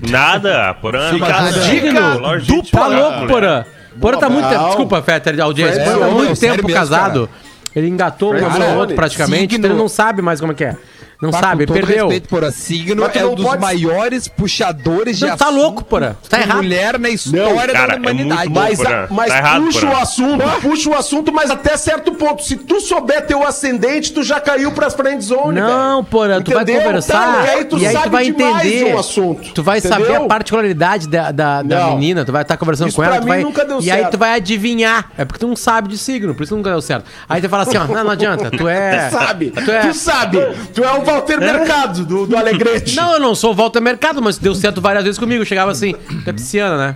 Nada, 0.09 0.73
porã. 0.75 1.09
Fica 1.11 1.25
a 1.25 1.41
Nada. 1.41 1.59
dica 1.61 1.99
Lógico, 2.15 2.51
do 2.51 2.55
gente, 2.57 2.71
Tá 2.71 2.83
mulher. 2.85 2.99
louco, 3.01 3.27
Porã. 3.27 3.65
Porã 3.99 4.17
tá 4.19 4.29
muito 4.29 4.47
tempo. 4.49 4.65
Desculpa, 4.65 5.01
Fetter, 5.01 5.35
de 5.35 5.41
audiência. 5.41 5.83
Porã 5.83 5.99
tá 5.99 6.07
muito 6.07 6.39
tempo 6.39 6.67
casado. 6.71 7.29
Ele 7.75 7.87
engatou 7.87 8.33
um 8.33 8.77
outro 8.77 8.95
praticamente. 8.95 9.55
Então 9.55 9.71
ele 9.71 9.79
não 9.79 9.87
sabe 9.89 10.21
mais 10.21 10.39
como 10.39 10.51
é 10.51 10.55
que 10.55 10.63
é. 10.63 10.75
Não 11.21 11.31
Pá, 11.31 11.39
sabe, 11.39 11.65
com 11.65 11.73
todo 11.73 11.85
perdeu. 11.85 12.05
respeito 12.05 12.29
por 12.29 12.43
a 12.43 12.51
signo, 12.51 13.01
Mas 13.03 13.13
tu 13.13 13.17
é 13.19 13.21
não 13.23 13.31
um 13.31 13.35
dos 13.35 13.45
pode- 13.45 13.61
maiores 13.61 14.27
puxadores 14.27 15.17
de 15.17 15.25
Não, 15.25 15.37
tá 15.37 15.45
assunto 15.45 15.57
louco, 15.61 15.83
porra. 15.85 16.17
Tá 16.29 16.39
errado. 16.41 16.57
mulher 16.57 16.99
na 16.99 17.09
história 17.09 17.73
cara, 17.73 17.87
da 17.87 17.93
é 17.95 17.97
humanidade. 17.99 18.41
muito 18.49 18.53
bom, 18.53 18.59
Mas, 18.61 18.77
Porã. 18.77 19.03
a- 19.03 19.07
mas 19.13 19.27
Tá 19.31 19.37
errado, 19.37 19.63
puxa 19.65 19.79
Porã. 19.79 19.91
o 19.93 19.97
assunto, 19.97 20.43
puxa 20.61 20.89
o 20.89 20.93
assunto, 20.95 21.33
mas 21.33 21.49
até 21.51 21.77
certo 21.77 22.11
ponto. 22.13 22.43
Se 22.43 22.55
tu 22.57 22.79
souber 22.81 23.25
teu 23.25 23.45
ascendente, 23.47 24.11
tu 24.13 24.23
já 24.23 24.39
caiu 24.39 24.71
pras 24.71 24.93
friend 24.93 25.23
zone, 25.23 25.59
Não, 25.59 25.97
velho. 26.01 26.03
porra, 26.11 26.41
tu 26.41 26.51
vai 26.51 26.63
Entendeu? 26.63 26.81
conversar 26.83 27.13
Tá, 27.13 27.43
e 27.45 27.49
aí 27.49 27.65
tu 27.65 27.77
e 27.77 27.87
aí 27.87 27.93
tu 27.93 27.97
sabe 27.99 28.09
vai 28.09 28.25
demais 28.31 28.65
entender. 28.65 28.93
um 28.93 28.99
assunto, 28.99 29.53
tu 29.53 29.63
vai 29.63 29.81
saber 29.81 30.03
entendeu? 30.03 30.23
a 30.25 30.27
particularidade 30.27 31.07
da, 31.07 31.31
da, 31.31 31.61
da 31.61 31.79
Não. 31.79 31.91
menina, 31.95 32.25
tu 32.25 32.31
vai 32.31 32.41
estar 32.41 32.57
conversando 32.57 32.89
Isso 32.89 32.97
com 32.97 33.03
ela, 33.03 33.13
pra 33.13 33.21
tu 33.21 33.25
mim 33.25 33.29
vai, 33.31 33.41
nunca 33.43 33.63
deu 33.65 33.79
e 33.81 33.89
aí 33.91 33.99
certo. 33.99 34.11
tu 34.11 34.17
vai 34.17 34.33
adivinhar. 34.35 35.09
É 35.17 35.25
porque 35.25 35.39
tu 35.39 35.47
não 35.47 35.55
sabe 35.55 35.87
de 35.89 35.97
signo, 35.97 36.35
por 36.35 36.43
isso 36.43 36.55
nunca 36.55 36.69
deu 36.69 36.81
certo. 36.81 37.05
Aí 37.27 37.41
tu 37.41 37.49
fala 37.49 37.63
assim, 37.63 37.77
ó, 37.77 37.85
não, 37.85 38.03
não 38.03 38.11
adianta, 38.11 38.51
tu 38.51 38.67
é... 38.67 39.07
Tu 39.09 39.11
sabe, 39.13 39.51
Tu 39.51 39.71
é... 39.71 39.79
tu 39.87 39.93
sabe. 39.93 40.37
Tu 40.73 40.83
é 40.83 40.91
o 40.91 41.01
Walter 41.15 41.39
Mercado 41.39 42.05
do, 42.05 42.25
do 42.27 42.37
Alegrete. 42.37 42.95
Não, 42.95 43.13
eu 43.13 43.19
não 43.19 43.35
sou 43.35 43.53
volta 43.53 43.79
mercado, 43.81 44.21
mas 44.21 44.37
deu 44.37 44.53
certo 44.55 44.81
várias 44.81 45.03
vezes 45.03 45.19
comigo. 45.19 45.41
Eu 45.41 45.45
chegava 45.45 45.71
assim, 45.71 45.93
tu 46.23 46.29
é 46.29 46.33
pisciana, 46.33 46.77
né? 46.77 46.95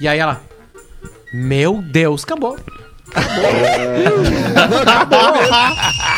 E 0.00 0.06
aí 0.08 0.18
ela, 0.18 0.40
meu 1.32 1.82
Deus, 1.82 2.24
acabou. 2.24 2.56
Acabou. 4.86 5.30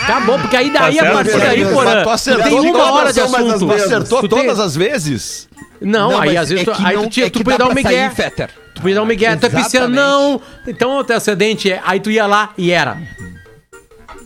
acabou, 0.03 0.38
porque 0.38 0.57
aí 0.57 0.71
daí, 0.73 0.97
Tá 0.97 1.09
a 1.09 1.12
partir 1.12 1.38
daí, 1.38 1.64
Mas 1.64 1.73
porra, 1.75 2.03
tu 2.03 2.11
acertou 2.11 2.61
tem 2.62 2.71
uma 2.71 2.79
todas, 2.79 2.95
hora 2.95 3.12
de 3.12 3.21
são 3.21 3.29
mais 3.31 3.47
as 3.47 3.53
assunto. 3.55 3.69
Tu 3.77 3.83
acertou 3.85 4.21
Tu 4.21 4.29
tem- 4.29 4.38
todas 4.40 4.61
as 4.61 4.77
vezes? 4.77 5.49
Não, 5.81 6.11
Não, 6.12 6.21
aí 6.21 6.29
mas 6.31 6.38
às 6.42 6.49
vezes 6.49 6.66
é 6.66 6.71
tu, 6.73 6.77
que 6.77 6.87
aí 6.87 6.97
não- 6.97 7.03
tu, 7.05 7.11
tinha, 7.11 7.27
é 7.27 7.31
tu 7.31 7.38
que 7.38 7.45
podia 7.45 7.59
dá 7.59 7.64
dar 7.64 7.71
um 7.71 7.75
pra 7.75 7.83
migué. 7.90 8.07
sair, 8.09 8.14
Fetter. 8.14 8.51
Tu 8.75 8.81
podia 8.81 8.95
dar 8.97 9.03
um 9.03 9.07
migué, 9.07 9.37
tu 9.37 9.45
é 9.45 9.49
Exatamente. 9.49 9.90
não. 9.95 10.40
Então 10.66 10.99
o 10.99 11.05
teu 11.05 11.16
acidente 11.16 11.71
é. 11.71 11.81
Aí 11.85 12.01
tu 12.01 12.11
ia 12.11 12.27
lá 12.27 12.51
e 12.57 12.71
era. 12.71 12.97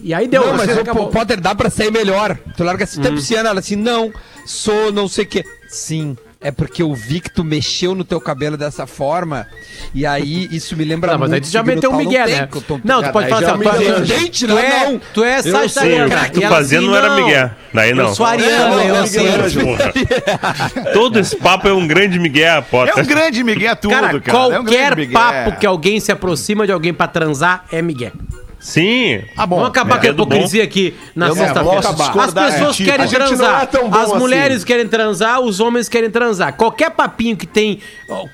E 0.03 0.15
aí 0.15 0.27
deu, 0.27 0.47
Não, 0.47 0.57
mas 0.57 0.77
o 0.77 0.81
acabou. 0.81 1.09
P- 1.09 1.19
Potter 1.19 1.41
dá 1.41 1.55
pra 1.55 1.69
sair 1.71 1.91
melhor. 1.93 2.37
Tu 2.57 2.65
larga 2.65 2.85
assim, 2.85 3.01
tá 3.03 3.11
pisciana, 3.11 3.51
ela 3.51 3.61
assim, 3.61 3.77
não, 3.77 4.11
sou 4.47 4.91
não 4.93 5.07
sei 5.09 5.25
o 5.25 5.29
quê. 5.29 5.45
Sim, 5.69 6.17
é 6.41 6.51
porque 6.51 6.83
eu 6.83 6.95
vi 6.95 7.21
que 7.21 7.31
tu 7.31 7.45
mexeu 7.45 7.95
no 7.95 8.03
teu 8.03 8.19
cabelo 8.19 8.57
dessa 8.57 8.87
forma, 8.87 9.47
e 9.95 10.07
aí 10.07 10.49
isso 10.51 10.75
me 10.75 10.85
lembra 10.85 11.13
Não, 11.13 11.19
mas 11.19 11.33
aí 11.35 11.41
tu 11.43 11.49
já 11.49 11.63
meteu 11.63 11.91
um 11.93 11.97
migué, 11.97 12.25
tem 12.25 12.35
né? 12.37 12.49
tô- 12.67 12.81
Não, 12.83 13.03
tu 13.03 13.13
pode 13.13 13.29
falar 13.29 13.47
assim, 13.47 13.53
tu, 13.53 13.59
me 13.59 13.67
é- 13.67 13.89
Evidente, 13.91 14.47
tu 14.47 14.55
né? 14.55 14.67
é, 14.67 14.85
Não. 14.91 15.01
tu 15.13 15.23
é 15.23 15.43
sagitariana. 15.43 16.17
o 16.17 16.31
que 16.31 16.41
tu 16.41 16.49
fazia 16.49 16.79
assim, 16.79 16.87
não 16.89 16.97
era 16.97 17.15
migué. 17.15 17.51
Daí 17.75 17.93
não. 17.95 18.09
Eu 18.09 18.15
sou 18.15 18.25
ariana, 18.25 18.69
Não, 18.71 18.81
eu. 18.83 19.03
Miguel. 19.03 19.65
Porra. 19.67 20.93
Todo 20.95 21.19
esse 21.19 21.37
papo 21.37 21.69
é 21.69 21.73
um 21.75 21.87
grande 21.87 22.19
migué, 22.19 22.59
Potter. 22.63 22.95
É 22.97 23.03
um 23.03 23.07
grande 23.07 23.45
Miguel 23.45 23.77
tudo, 23.77 23.91
Cara, 23.91 24.19
cara. 24.21 24.39
é 24.39 24.59
um 24.59 24.65
qualquer 24.65 24.87
grande 24.95 25.01
migué. 25.09 25.13
papo 25.13 25.59
que 25.61 25.67
alguém 25.67 26.01
se 26.01 26.11
aproxima 26.11 26.67
de 26.67 26.73
alguém 26.73 26.93
pra 26.95 27.07
transar 27.07 27.65
é 27.71 27.83
migué. 27.83 28.13
Sim. 28.61 29.23
Ah, 29.35 29.47
bom. 29.47 29.57
Vamos 29.57 29.71
acabar 29.71 29.99
com 29.99 30.07
a 30.07 30.11
é 30.11 30.13
do 30.13 30.27
bom. 30.27 30.35
hipocrisia 30.35 30.63
aqui 30.63 30.95
na 31.17 31.35
sexta-feira. 31.35 31.79
As 31.79 32.35
pessoas 32.35 32.59
contigo. 32.67 32.91
querem 32.91 33.07
A 33.07 33.09
transar. 33.09 33.69
é 33.73 33.97
As 33.97 34.11
assim. 34.11 34.19
mulheres 34.19 34.65
querem 34.65 34.87
transar, 34.87 35.41
os 35.41 35.61
homens 35.61 35.89
querem 35.89 36.11
transar. 36.11 36.55
Qualquer 36.57 36.91
papinho 36.91 37.37
que 37.37 37.47
tem 37.47 37.81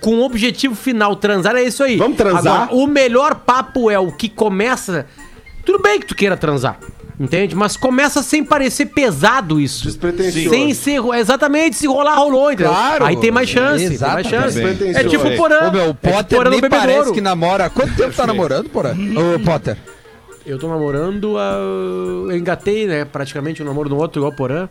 com 0.00 0.16
o 0.16 0.24
objetivo 0.24 0.74
final 0.74 1.14
transar 1.14 1.54
é 1.54 1.62
isso 1.62 1.84
aí. 1.84 1.96
Vamos 1.96 2.16
transar? 2.16 2.62
Agora, 2.62 2.74
o 2.74 2.86
melhor 2.88 3.36
papo 3.36 3.88
é 3.88 3.98
o 3.98 4.10
que 4.10 4.28
começa. 4.28 5.06
Tudo 5.64 5.80
bem 5.80 6.00
que 6.00 6.06
tu 6.06 6.14
queira 6.14 6.36
transar. 6.36 6.78
Entende? 7.18 7.54
Mas 7.54 7.76
começa 7.78 8.22
sem 8.22 8.44
parecer 8.44 8.86
pesado 8.86 9.58
isso. 9.58 9.84
Despretensioso. 9.84 10.50
Sem 10.50 10.74
ser. 10.74 11.00
Exatamente, 11.14 11.76
se 11.76 11.86
rolar, 11.86 12.16
rolou, 12.16 12.52
entendeu? 12.52 12.72
Claro. 12.72 13.06
Aí 13.06 13.16
tem 13.16 13.30
mais 13.30 13.48
chance. 13.48 13.96
Tem 13.96 14.08
mais 14.08 14.26
chance. 14.26 14.60
É 14.94 15.02
tipo 15.04 15.26
o 15.26 15.36
Porã. 15.36 15.68
Ô, 15.68 15.72
meu, 15.72 15.86
o 15.86 15.90
é 15.90 15.92
tipo 15.94 16.12
Potter 16.12 16.38
Porã 16.38 16.50
no 16.50 16.60
nem 16.60 16.68
parece 16.68 17.12
que 17.12 17.20
namora. 17.22 17.70
Quanto 17.70 17.94
tempo 17.96 18.14
tá 18.14 18.26
namorando, 18.26 18.68
porra? 18.68 18.90
Ô, 18.94 19.40
Potter. 19.40 19.78
Eu 20.46 20.58
tô 20.58 20.68
namorando, 20.68 21.36
ah, 21.36 21.56
eu 21.58 22.36
engatei, 22.36 22.86
né, 22.86 23.04
praticamente 23.04 23.60
um 23.62 23.66
namoro 23.66 23.88
no 23.88 23.96
outro, 23.96 24.20
igual 24.20 24.32
Porã. 24.32 24.68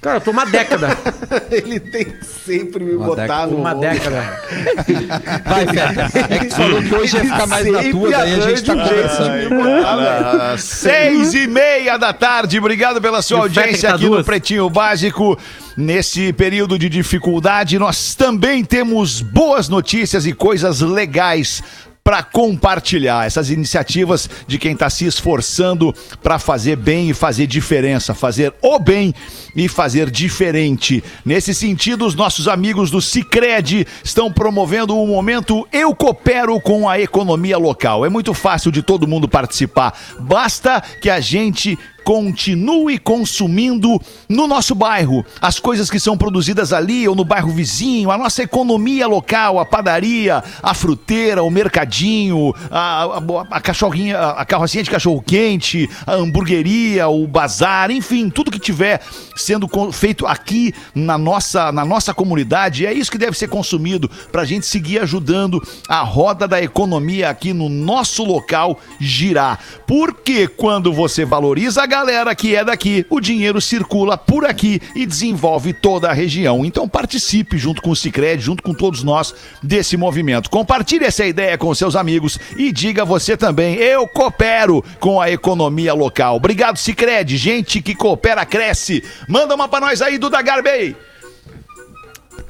Cara, 0.00 0.18
eu 0.18 0.20
tô 0.20 0.30
uma 0.30 0.44
década. 0.44 0.96
Ele 1.50 1.80
tem 1.80 2.04
que 2.04 2.24
sempre 2.24 2.84
me 2.84 2.94
Uma 2.94 3.06
botar 3.06 3.48
no... 3.48 3.56
uma 3.56 3.74
década. 3.74 4.40
Vai, 5.44 5.66
Fetter. 5.66 6.32
É 6.32 6.38
que 6.38 6.50
falou 6.54 6.82
que 6.82 6.94
hoje 6.94 7.16
ia 7.16 7.24
ficar 7.24 7.46
mais 7.48 7.66
na 7.66 7.82
tua, 7.90 8.10
daí 8.10 8.34
a 8.34 8.40
gente 8.40 8.62
tá 8.62 8.74
conversando. 8.76 9.54
Ah, 9.84 10.54
Seis 10.56 11.34
e 11.34 11.48
meia 11.48 11.96
da 11.96 12.12
tarde, 12.12 12.58
obrigado 12.58 13.00
pela 13.00 13.20
sua 13.22 13.38
E 13.38 13.40
o 13.40 13.42
audiência 13.42 13.88
tá 13.88 13.96
aqui 13.96 14.04
no 14.04 14.10
duas. 14.10 14.26
Pretinho 14.26 14.70
Básico. 14.70 15.36
Nesse 15.76 16.32
período 16.32 16.76
de 16.76 16.88
dificuldade, 16.88 17.78
nós 17.78 18.14
também 18.16 18.64
temos 18.64 19.20
boas 19.20 19.68
notícias 19.68 20.26
e 20.26 20.32
coisas 20.32 20.80
legais 20.80 21.62
para 22.08 22.22
compartilhar 22.22 23.26
essas 23.26 23.50
iniciativas 23.50 24.30
de 24.46 24.58
quem 24.58 24.72
está 24.72 24.88
se 24.88 25.04
esforçando 25.04 25.94
para 26.22 26.38
fazer 26.38 26.74
bem 26.74 27.10
e 27.10 27.12
fazer 27.12 27.46
diferença, 27.46 28.14
fazer 28.14 28.54
o 28.62 28.78
bem 28.78 29.14
e 29.54 29.68
fazer 29.68 30.10
diferente. 30.10 31.04
Nesse 31.22 31.52
sentido, 31.52 32.06
os 32.06 32.14
nossos 32.14 32.48
amigos 32.48 32.90
do 32.90 33.02
Cicred 33.02 33.86
estão 34.02 34.32
promovendo 34.32 34.96
o 34.96 35.06
momento 35.06 35.68
Eu 35.70 35.94
Coopero 35.94 36.58
com 36.62 36.88
a 36.88 36.98
Economia 36.98 37.58
Local. 37.58 38.06
É 38.06 38.08
muito 38.08 38.32
fácil 38.32 38.72
de 38.72 38.80
todo 38.80 39.06
mundo 39.06 39.28
participar. 39.28 39.92
Basta 40.18 40.80
que 41.02 41.10
a 41.10 41.20
gente 41.20 41.78
continue 42.08 42.96
consumindo 42.96 44.00
no 44.30 44.46
nosso 44.46 44.74
bairro 44.74 45.22
as 45.42 45.60
coisas 45.60 45.90
que 45.90 46.00
são 46.00 46.16
produzidas 46.16 46.72
ali 46.72 47.06
ou 47.06 47.14
no 47.14 47.22
bairro 47.22 47.50
vizinho, 47.50 48.10
a 48.10 48.16
nossa 48.16 48.42
economia 48.42 49.06
local, 49.06 49.60
a 49.60 49.66
padaria, 49.66 50.42
a 50.62 50.72
fruteira, 50.72 51.42
o 51.42 51.50
mercadinho, 51.50 52.54
a, 52.70 53.04
a, 53.04 53.20
a 53.50 53.60
cachorrinha, 53.60 54.18
a 54.18 54.44
carrocinha 54.46 54.82
de 54.82 54.90
cachorro 54.90 55.20
quente, 55.20 55.86
a 56.06 56.14
hamburgueria, 56.14 57.08
o 57.08 57.26
bazar, 57.26 57.90
enfim, 57.90 58.30
tudo 58.30 58.50
que 58.50 58.58
tiver 58.58 59.02
sendo 59.36 59.68
feito 59.92 60.26
aqui 60.26 60.72
na 60.94 61.18
nossa, 61.18 61.70
na 61.72 61.84
nossa 61.84 62.14
comunidade, 62.14 62.86
é 62.86 62.92
isso 62.94 63.10
que 63.10 63.18
deve 63.18 63.36
ser 63.36 63.48
consumido 63.48 64.10
para 64.32 64.40
a 64.40 64.46
gente 64.46 64.64
seguir 64.64 65.00
ajudando 65.00 65.62
a 65.86 66.00
roda 66.00 66.48
da 66.48 66.58
economia 66.62 67.28
aqui 67.28 67.52
no 67.52 67.68
nosso 67.68 68.24
local 68.24 68.80
girar. 68.98 69.58
Porque 69.86 70.48
quando 70.48 70.90
você 70.90 71.26
valoriza 71.26 71.82
a 71.82 71.97
galera 71.98 72.32
que 72.32 72.54
é 72.54 72.64
daqui, 72.64 73.04
o 73.10 73.20
dinheiro 73.20 73.60
circula 73.60 74.16
por 74.16 74.44
aqui 74.44 74.80
e 74.94 75.04
desenvolve 75.04 75.72
toda 75.72 76.08
a 76.08 76.12
região. 76.12 76.64
Então 76.64 76.88
participe 76.88 77.58
junto 77.58 77.82
com 77.82 77.90
o 77.90 77.96
Cicred, 77.96 78.40
junto 78.40 78.62
com 78.62 78.72
todos 78.72 79.02
nós 79.02 79.34
desse 79.60 79.96
movimento. 79.96 80.48
Compartilhe 80.48 81.04
essa 81.04 81.26
ideia 81.26 81.58
com 81.58 81.74
seus 81.74 81.96
amigos 81.96 82.38
e 82.56 82.70
diga 82.70 83.04
você 83.04 83.36
também, 83.36 83.74
eu 83.74 84.06
coopero 84.06 84.84
com 85.00 85.20
a 85.20 85.28
economia 85.28 85.92
local. 85.92 86.36
Obrigado 86.36 86.78
Cicred, 86.78 87.36
gente 87.36 87.82
que 87.82 87.96
coopera 87.96 88.46
cresce. 88.46 89.02
Manda 89.26 89.56
uma 89.56 89.66
pra 89.68 89.80
nós 89.80 90.00
aí, 90.00 90.18
Duda 90.18 90.40
Garbei. 90.40 91.07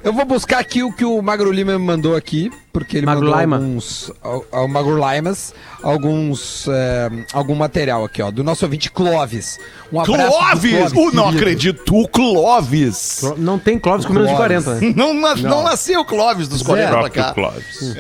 Eu 0.05 0.13
vou 0.13 0.25
buscar 0.25 0.59
aqui 0.61 0.83
o 0.83 0.93
que 0.93 1.05
o 1.05 1.21
Magro 1.21 1.51
Lima 1.51 1.77
me 1.77 1.85
mandou 1.85 2.15
aqui, 2.15 2.51
porque 2.73 2.97
ele 2.99 3.05
Magro 3.07 3.25
mandou 3.27 3.41
Lima. 3.41 3.57
alguns, 3.57 4.13
ao, 4.23 4.47
ao 4.53 4.69
Magro 4.69 4.97
Limas, 4.97 5.53
alguns, 5.83 6.69
é, 6.69 7.11
algum 7.33 7.55
material 7.57 8.05
aqui, 8.05 8.23
ó, 8.23 8.31
do 8.31 8.45
nosso 8.45 8.65
ouvinte 8.65 8.91
Clóvis. 8.93 9.59
Um 9.93 10.01
abraço 10.01 10.29
pro 10.31 10.39
Clóvis! 10.39 10.73
Não 10.73 10.91
querido. 10.93 11.29
acredito, 11.29 11.97
o 11.97 12.09
Clóvis. 12.09 13.21
Não 13.37 13.59
tem 13.59 13.77
Clóvis 13.79 14.07
com 14.07 14.13
menos 14.13 14.29
de 14.31 14.37
Clóvis. 14.37 14.65
40, 14.65 14.81
né? 14.87 14.95
Não, 14.97 15.13
na- 15.13 15.35
não 15.35 15.63
nasceu 15.65 16.01
o 16.01 16.05
Clóvis 16.05 16.47
dos 16.47 16.63
40 16.63 16.89
pra 16.91 17.01
Próprio 17.01 17.23
cá. 17.25 17.35
Clóvis. 17.35 17.95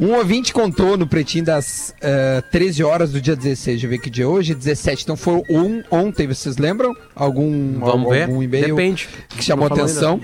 Um 0.00 0.14
ouvinte 0.16 0.52
contou 0.52 0.96
no 0.96 1.06
pretinho 1.06 1.44
das 1.44 1.94
eh, 2.02 2.42
13 2.50 2.82
horas 2.82 3.12
do 3.12 3.20
dia 3.20 3.36
16, 3.36 3.64
deixa 3.76 3.86
eu 3.86 3.90
ver 3.90 3.98
que 3.98 4.10
dia 4.10 4.24
é 4.24 4.26
hoje, 4.26 4.52
17. 4.52 5.04
Então 5.04 5.16
foi 5.16 5.42
um, 5.48 5.82
ontem, 5.92 6.26
vocês 6.26 6.56
lembram? 6.58 6.94
Algum, 7.14 7.78
Vamos 7.78 7.92
algum 7.92 8.10
ver. 8.10 8.28
e-mail 8.44 8.74
Depende. 8.74 9.08
que 9.28 9.44
chamou 9.44 9.68
Não 9.68 9.76
falou 9.76 9.84
atenção? 9.90 10.20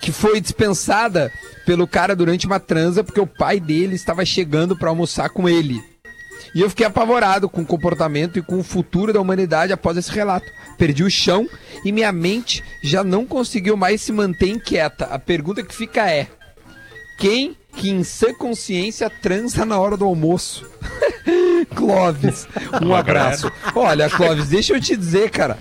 Que 0.00 0.10
foi 0.12 0.40
dispensada 0.40 1.30
pelo 1.66 1.86
cara 1.86 2.16
durante 2.16 2.46
uma 2.46 2.58
transa 2.58 3.04
porque 3.04 3.20
o 3.20 3.26
pai 3.26 3.60
dele 3.60 3.94
estava 3.94 4.24
chegando 4.24 4.76
para 4.76 4.88
almoçar 4.88 5.28
com 5.30 5.48
ele. 5.48 5.80
E 6.54 6.60
eu 6.62 6.70
fiquei 6.70 6.86
apavorado 6.86 7.48
com 7.48 7.60
o 7.60 7.66
comportamento 7.66 8.38
e 8.38 8.42
com 8.42 8.58
o 8.58 8.62
futuro 8.64 9.12
da 9.12 9.20
humanidade 9.20 9.72
após 9.72 9.96
esse 9.96 10.10
relato. 10.10 10.46
Perdi 10.78 11.04
o 11.04 11.10
chão 11.10 11.46
e 11.84 11.92
minha 11.92 12.10
mente 12.10 12.64
já 12.82 13.04
não 13.04 13.24
conseguiu 13.26 13.76
mais 13.76 14.00
se 14.00 14.10
manter 14.10 14.48
inquieta. 14.48 15.04
A 15.04 15.18
pergunta 15.18 15.62
que 15.62 15.74
fica 15.74 16.10
é: 16.10 16.26
quem 17.18 17.56
que 17.76 17.90
em 17.90 18.02
sã 18.02 18.32
consciência 18.34 19.08
transa 19.08 19.64
na 19.64 19.78
hora 19.78 19.96
do 19.96 20.04
almoço? 20.06 20.66
Clóvis, 21.76 22.48
um 22.82 22.94
abraço. 22.94 23.52
Olha, 23.74 24.08
Clóvis, 24.10 24.48
deixa 24.48 24.74
eu 24.74 24.80
te 24.80 24.96
dizer, 24.96 25.30
cara. 25.30 25.58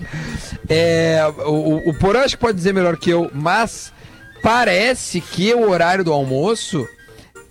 É, 0.67 1.21
o, 1.45 1.89
o- 1.89 1.93
Porã 1.99 2.21
acho 2.21 2.35
que 2.35 2.41
pode 2.41 2.57
dizer 2.57 2.73
melhor 2.73 2.97
que 2.97 3.09
eu, 3.09 3.29
mas 3.33 3.91
parece 4.41 5.21
que 5.21 5.53
o 5.53 5.69
horário 5.69 6.03
do 6.03 6.11
almoço 6.13 6.87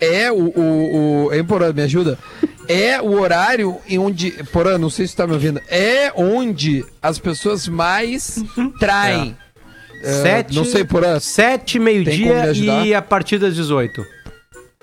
é 0.01 0.31
o. 0.31 0.53
o, 0.55 1.27
o 1.27 1.35
hein, 1.35 1.45
Porã, 1.45 1.73
me 1.73 1.83
ajuda? 1.83 2.19
É 2.69 3.01
o 3.01 3.19
horário 3.21 3.79
em 3.89 3.99
onde. 3.99 4.31
Porã, 4.53 4.77
não 4.79 4.91
sei 4.91 5.07
se 5.07 5.13
você 5.13 5.17
tá 5.17 5.27
me 5.27 5.33
ouvindo. 5.33 5.61
É 5.69 6.13
onde 6.15 6.85
as 7.03 7.19
pessoas 7.19 7.67
mais 7.67 8.43
traem. 8.79 9.37
É, 10.03 10.13
Sete, 10.23 10.55
não 10.55 10.65
sei, 10.65 10.85
Porã. 10.85 11.19
Sete, 11.19 11.79
meio-dia 11.79 12.53
e 12.85 12.95
a 12.95 13.03
partir 13.03 13.39
das 13.39 13.55
18. 13.55 14.07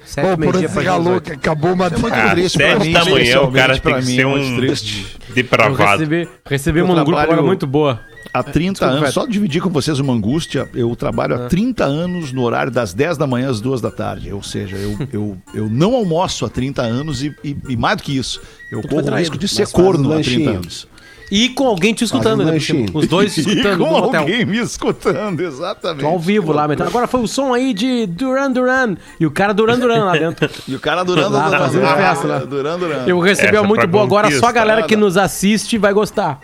Sete, 0.03 0.25
Porã 0.25 0.37
meio-dia 0.37 0.65
a 0.67 0.69
se 0.69 0.75
partir 0.75 0.75
das 0.75 0.83
galou, 0.95 1.19
18. 1.19 1.23
que 1.23 1.31
acabou 1.33 1.73
uma. 1.73 1.87
Ah, 1.87 2.31
triste 2.31 2.57
pra 2.57 2.71
sete 2.73 2.87
mim, 2.87 2.93
da 2.93 3.05
manhã 3.05 3.41
o 3.41 3.51
cara 3.51 3.73
tem 3.73 3.81
pra 3.81 3.99
que 3.99 4.05
mim, 4.05 4.15
ser 4.15 4.21
é 4.21 4.25
muito 4.25 4.61
um 4.63 5.33
depravado. 5.33 6.03
recebi, 6.45 6.79
Eu 6.79 6.85
um 6.85 6.95
grupo 6.95 7.15
agora 7.17 7.41
muito 7.41 7.65
boa. 7.67 8.01
Há 8.39 8.43
30 8.43 8.71
Desculpa, 8.73 8.95
anos, 8.97 9.13
só 9.13 9.25
dividir 9.25 9.61
com 9.61 9.69
vocês 9.69 9.99
uma 9.99 10.13
angústia, 10.13 10.67
eu 10.73 10.93
trabalho 10.95 11.35
há 11.35 11.47
30 11.47 11.85
anos 11.85 12.31
no 12.33 12.41
horário 12.43 12.71
das 12.71 12.93
10 12.93 13.17
da 13.17 13.25
manhã 13.25 13.49
às 13.49 13.61
2 13.61 13.79
da 13.81 13.91
tarde. 13.91 14.33
Ou 14.33 14.43
seja, 14.43 14.75
eu, 14.75 14.97
eu, 15.13 15.37
eu 15.53 15.69
não 15.69 15.95
almoço 15.95 16.45
há 16.45 16.49
30 16.49 16.81
anos 16.81 17.23
e, 17.23 17.33
e- 17.43 17.55
e 17.69 17.77
mais 17.77 17.97
do 17.97 18.03
que 18.03 18.17
isso, 18.17 18.41
eu 18.71 18.81
corro 18.81 19.09
o 19.09 19.15
risco 19.15 19.37
de 19.37 19.47
ser 19.47 19.67
corno 19.71 20.11
há 20.11 20.15
30 20.15 20.29
lanchinho. 20.29 20.49
anos. 20.57 20.87
E 21.31 21.49
com 21.49 21.65
alguém 21.65 21.91
te 21.91 22.03
escutando, 22.03 22.43
né? 22.45 22.55
Os 22.93 23.07
dois 23.07 23.35
escutando 23.37 23.65
e 23.73 23.77
no 23.77 23.85
com 23.87 23.93
hotel. 23.95 24.21
alguém 24.21 24.45
me 24.45 24.59
escutando, 24.59 25.39
exatamente. 25.41 26.01
Tô 26.01 26.07
ao 26.07 26.19
vivo 26.19 26.51
lá, 26.51 26.67
mas 26.67 26.79
agora 26.79 27.07
foi 27.07 27.21
o 27.21 27.27
som 27.27 27.51
aí 27.51 27.73
de 27.73 28.05
Duran 28.05 28.51
Duran. 28.51 28.95
E 29.19 29.25
o 29.25 29.31
cara 29.31 29.51
Duran 29.51 29.79
Duran 29.79 30.03
lá 30.05 30.11
dentro. 30.13 30.47
E 30.67 30.75
o 30.75 30.79
cara 30.79 31.03
durando, 31.03 31.33
Lá, 31.33 31.45
durando, 31.45 31.63
fazendo 31.63 31.87
festa 31.87 32.27
lá. 32.27 32.39
durando, 32.39 32.79
durando. 32.85 33.09
Eu 33.09 33.19
recebi 33.19 33.57
uma 33.57 33.67
muito 33.67 33.87
boa 33.87 34.03
agora, 34.03 34.29
só 34.39 34.47
a 34.47 34.51
galera 34.51 34.83
que 34.83 34.95
nos 34.95 35.17
assiste 35.17 35.79
vai 35.79 35.93
gostar. 35.93 36.39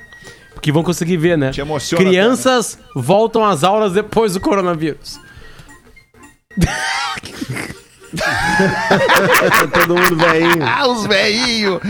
Porque 0.61 0.71
vão 0.71 0.83
conseguir 0.83 1.17
ver, 1.17 1.35
né? 1.39 1.49
Te 1.49 1.59
emociona, 1.59 2.05
Crianças 2.05 2.77
voltam 2.95 3.43
às 3.43 3.63
aulas 3.63 3.93
depois 3.93 4.35
do 4.35 4.39
coronavírus. 4.39 5.19
Todo 9.73 9.95
mundo 9.95 10.15
velhinho. 10.17 10.63
Ah, 10.63 10.87
os 10.87 11.07
velhinhos! 11.07 11.79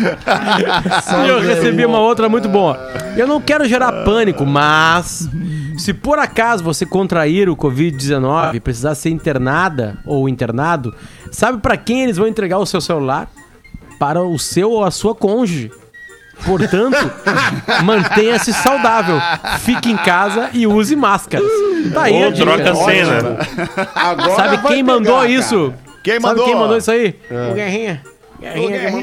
E 1.25 1.27
eu 1.27 1.41
recebi 1.41 1.85
uma 1.85 1.99
outra 1.99 2.29
muito 2.29 2.47
boa. 2.47 2.79
Eu 3.17 3.27
não 3.27 3.41
quero 3.41 3.67
gerar 3.67 4.05
pânico, 4.05 4.45
mas 4.45 5.27
se 5.77 5.93
por 5.93 6.17
acaso 6.17 6.63
você 6.63 6.85
contrair 6.85 7.49
o 7.49 7.57
Covid-19 7.57 8.55
e 8.55 8.59
precisar 8.61 8.95
ser 8.95 9.09
internada 9.09 9.97
ou 10.05 10.29
internado, 10.29 10.95
sabe 11.29 11.57
pra 11.57 11.75
quem 11.75 12.03
eles 12.03 12.15
vão 12.15 12.27
entregar 12.27 12.57
o 12.59 12.65
seu 12.65 12.79
celular? 12.79 13.29
Para 13.99 14.21
o 14.23 14.39
seu 14.39 14.71
ou 14.71 14.85
a 14.85 14.91
sua 14.91 15.13
cônjuge. 15.13 15.71
Portanto, 16.45 16.97
mantenha-se 17.83 18.51
saudável. 18.53 19.19
Fique 19.59 19.91
em 19.91 19.97
casa 19.97 20.49
e 20.53 20.65
use 20.67 20.95
máscaras. 20.95 21.47
Tá 21.93 22.03
aí 22.03 22.21
a 22.23 22.27
Ou 22.27 22.31
dica. 22.31 22.45
troca 22.45 22.71
a 22.71 22.75
cena. 22.75 23.37
Agora 23.95 24.35
Sabe 24.35 24.57
quem 24.67 24.83
pegar, 24.83 24.93
mandou 24.93 25.15
cara. 25.17 25.29
isso? 25.29 25.73
Quem 26.03 26.13
Sabe 26.13 26.25
mandou? 26.25 26.45
quem 26.45 26.55
mandou 26.55 26.77
isso 26.77 26.91
aí? 26.91 27.15
O 27.29 27.53
Guerrinha. 27.53 28.01
Guerrinha, 28.39 28.91
mandou. 28.91 29.01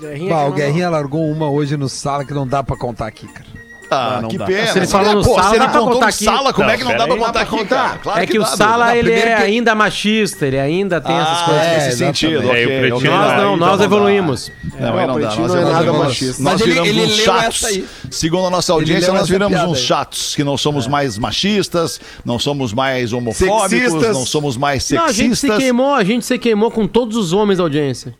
Guerrinha 0.00 0.34
Bah, 0.34 0.44
que 0.44 0.50
o. 0.50 0.52
Guerrinha 0.52 0.90
largou 0.90 1.30
uma 1.30 1.50
hoje 1.50 1.76
no 1.76 1.88
sala 1.88 2.24
que 2.24 2.32
não 2.34 2.46
dá 2.46 2.62
pra 2.62 2.76
contar 2.76 3.06
aqui, 3.06 3.26
cara. 3.28 3.49
Ah, 3.90 4.22
que 4.28 4.38
pena. 4.38 4.66
Se 4.68 4.78
ele 4.78 4.86
falou 4.86 5.14
no 5.14 5.22
Pô, 5.24 5.34
Sala, 5.34 5.42
se 5.48 5.50
ele 5.50 5.58
dá 5.58 5.68
pra 5.68 5.78
contou 5.80 5.94
contar 5.94 6.06
aqui. 6.08 6.24
sala, 6.24 6.52
como 6.52 6.66
Não, 6.66 6.74
é 6.74 6.76
que 6.78 6.84
não 6.84 6.96
dá 6.96 7.06
pra 7.06 7.16
contar 7.16 7.32
Dá 7.32 7.40
aqui, 7.40 7.64
cara? 7.66 7.98
Claro 7.98 8.20
é 8.20 8.26
que, 8.26 8.38
o 8.38 8.42
dá, 8.42 8.46
Sala, 8.48 8.96
ele 8.96 9.12
é 9.12 9.36
que- 9.36 9.42
ainda 9.42 9.74
machista, 9.74 10.46
ele 10.46 10.58
ainda 10.58 11.00
tem 11.00 11.16
essas 11.16 11.38
Ah, 11.40 11.44
coisas. 11.44 11.66
nesse 11.66 11.86
É, 11.88 11.90
sentido, 12.06 12.32
exatamente. 12.42 12.66
ok. 12.66 12.88
É, 12.88 12.94
ok. 12.94 13.10
Nós 13.10 13.36
não, 13.42 13.56
nós 13.56 13.74
então 13.74 13.84
evoluímos. 13.86 14.52
Não, 14.78 14.80
não 15.06 15.14
o 15.16 15.20
dá. 15.20 15.26
Nós, 15.34 15.36
não 15.38 15.56
é 15.58 15.64
nada 15.72 15.92
machista. 15.92 16.42
nós 16.42 16.52
Mas 16.52 16.60
ele- 16.60 16.70
viramos 16.70 16.88
ele 16.90 17.00
uns 17.02 17.16
leu 17.16 17.24
chatos. 17.24 17.56
essa 17.64 17.66
aí. 17.68 17.86
Segundo 18.10 18.46
a 18.46 18.50
nossa 18.50 18.72
audiência, 18.72 19.12
nós 19.12 19.28
viramos 19.28 19.60
uns 19.60 19.78
chatos, 19.80 20.36
que 20.36 20.44
não 20.44 20.56
somos 20.56 20.86
mais 20.86 21.18
machistas, 21.18 22.00
não 22.24 22.38
somos 22.38 22.72
mais 22.72 23.12
homofóbicos, 23.12 23.70
Sexistas. 23.70 24.16
não 24.16 24.24
somos 24.24 24.56
mais 24.56 24.88
Não, 24.90 25.04
a 25.04 25.12
gente 25.12 25.30
se 25.34 25.40
sexistas. 25.42 25.58
queimou, 25.58 25.94
a 25.94 26.04
gente 26.04 26.24
se 26.24 26.38
queimou 26.38 26.70
com 26.70 26.86
todos 26.86 27.16
os 27.16 27.32
homens 27.32 27.58
da 27.58 27.64
audiência. 27.64 28.14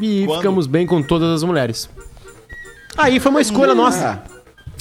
E 0.00 0.24
Quando? 0.26 0.36
ficamos 0.38 0.66
bem 0.66 0.86
com 0.86 1.02
todas 1.02 1.28
as 1.34 1.42
mulheres. 1.42 1.88
Aí 2.96 3.20
foi 3.20 3.30
uma 3.30 3.40
escolha 3.40 3.74
nossa. 3.74 4.20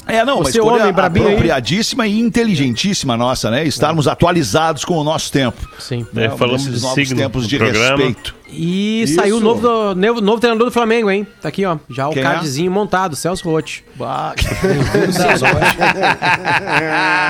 É, 0.07 0.23
não, 0.23 0.35
uma 0.37 0.45
Você, 0.45 0.57
escolha 0.59 0.81
homem 0.83 0.93
brabinho 0.93 1.25
aí. 1.27 1.33
apropriadíssima 1.33 2.07
e 2.07 2.19
inteligentíssima 2.19 3.17
nossa, 3.17 3.51
né? 3.51 3.65
Estarmos 3.65 4.07
atualizados 4.07 4.85
com 4.85 4.95
o 4.97 5.03
nosso 5.03 5.31
tempo. 5.31 5.57
Sim. 5.79 6.05
É, 6.15 6.29
falamos 6.29 6.63
de 6.63 6.79
novos 6.81 6.93
signo 6.95 7.17
tempos 7.17 7.47
de 7.47 7.57
programa. 7.57 7.97
respeito. 7.97 8.35
E 8.49 9.03
Isso. 9.03 9.15
saiu 9.15 9.37
o 9.37 9.39
novo, 9.41 9.61
do- 9.61 9.93
novo, 9.95 10.21
novo 10.21 10.39
treinador 10.39 10.67
do 10.67 10.71
Flamengo, 10.71 11.11
hein? 11.11 11.27
Tá 11.41 11.49
aqui, 11.49 11.65
ó. 11.65 11.77
Já 11.89 12.07
o 12.07 12.13
é? 12.17 12.21
cardzinho 12.21 12.71
montado, 12.71 13.13
Celso 13.15 13.43
Rotti. 13.49 13.83
Bah, 13.95 14.33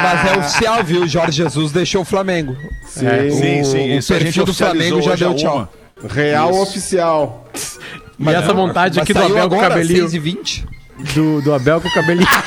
Mas 0.04 0.26
é 0.32 0.38
oficial, 0.38 0.84
viu? 0.84 1.08
Jorge 1.08 1.38
Jesus 1.44 1.72
deixou 1.72 2.02
o 2.02 2.06
Flamengo. 2.06 2.56
Sim, 2.86 3.06
sim, 3.32 3.64
sim. 3.64 3.78
o 3.96 3.98
Isso 3.98 4.14
a 4.14 4.18
gente 4.20 4.26
perfil 4.26 4.46
do 4.46 4.54
Flamengo 4.54 5.02
já 5.02 5.16
deu 5.16 5.34
tchau. 5.36 5.56
uma. 5.56 5.70
Real 6.10 6.54
oficial. 6.62 7.48
E 8.20 8.30
essa 8.30 8.54
vontade 8.54 8.98
Mas 8.98 9.04
aqui 9.04 9.14
do 9.14 9.20
Abel 9.20 9.30
com 9.50 9.56
o 9.56 9.60
agora, 9.60 9.70
cabelinho. 9.70 10.02
6 10.02 10.14
e 10.14 10.20
20 10.20 10.66
Do, 11.14 11.42
do 11.42 11.54
Abel 11.54 11.82
com 11.82 11.88
o 11.88 11.94
cabelinho. 11.94 12.28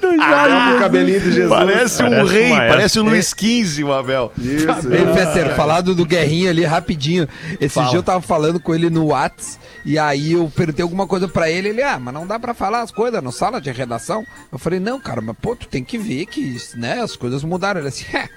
do 0.00 0.08
Com 0.08 0.76
o 0.76 0.78
cabelinho 0.78 1.20
do 1.20 1.30
Jesus. 1.30 1.48
Parece 1.48 2.02
um 2.02 2.10
Parece 2.10 2.32
rei, 2.32 2.50
parece 2.50 2.98
o. 2.98 3.02
Luiz 3.02 3.34
XV, 3.36 3.84
o 3.84 3.92
Abel. 3.92 4.32
Isso. 4.38 4.92
Ei, 4.92 5.14
Fester, 5.14 5.54
falado 5.54 5.94
do 5.94 6.04
Guerrinha 6.04 6.50
ali 6.50 6.64
rapidinho. 6.64 7.28
Esse 7.60 7.74
Fala. 7.74 7.90
dia 7.90 7.98
eu 7.98 8.02
tava 8.02 8.20
falando 8.20 8.58
com 8.58 8.74
ele 8.74 8.88
no 8.90 9.08
Whats 9.08 9.58
e 9.84 9.98
aí 9.98 10.32
eu 10.32 10.50
perguntei 10.54 10.82
alguma 10.82 11.06
coisa 11.06 11.26
pra 11.26 11.50
ele, 11.50 11.68
ele, 11.68 11.82
ah, 11.82 11.98
mas 11.98 12.12
não 12.12 12.26
dá 12.26 12.38
pra 12.38 12.52
falar 12.52 12.82
as 12.82 12.90
coisas 12.90 13.22
na 13.22 13.32
sala 13.32 13.60
de 13.60 13.70
redação? 13.70 14.24
Eu 14.52 14.58
falei, 14.58 14.78
não, 14.78 15.00
cara, 15.00 15.20
mas 15.20 15.36
pô, 15.40 15.56
tu 15.56 15.66
tem 15.68 15.82
que 15.82 15.96
ver 15.96 16.26
que, 16.26 16.56
né, 16.74 17.00
as 17.00 17.16
coisas 17.16 17.42
mudaram. 17.42 17.80
Ele 17.80 17.88
assim, 17.88 18.04
é, 18.14 18.28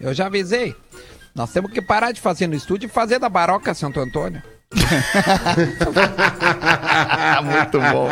eu 0.00 0.12
já 0.12 0.26
avisei. 0.26 0.74
Nós 1.34 1.52
temos 1.52 1.70
que 1.70 1.80
parar 1.80 2.12
de 2.12 2.20
fazer 2.20 2.48
no 2.48 2.54
estúdio 2.54 2.86
e 2.86 2.90
fazer 2.90 3.18
da 3.18 3.28
Baroca 3.28 3.72
Santo 3.72 4.00
Antônio. 4.00 4.42
Muito 7.42 7.80
bom. 7.80 8.08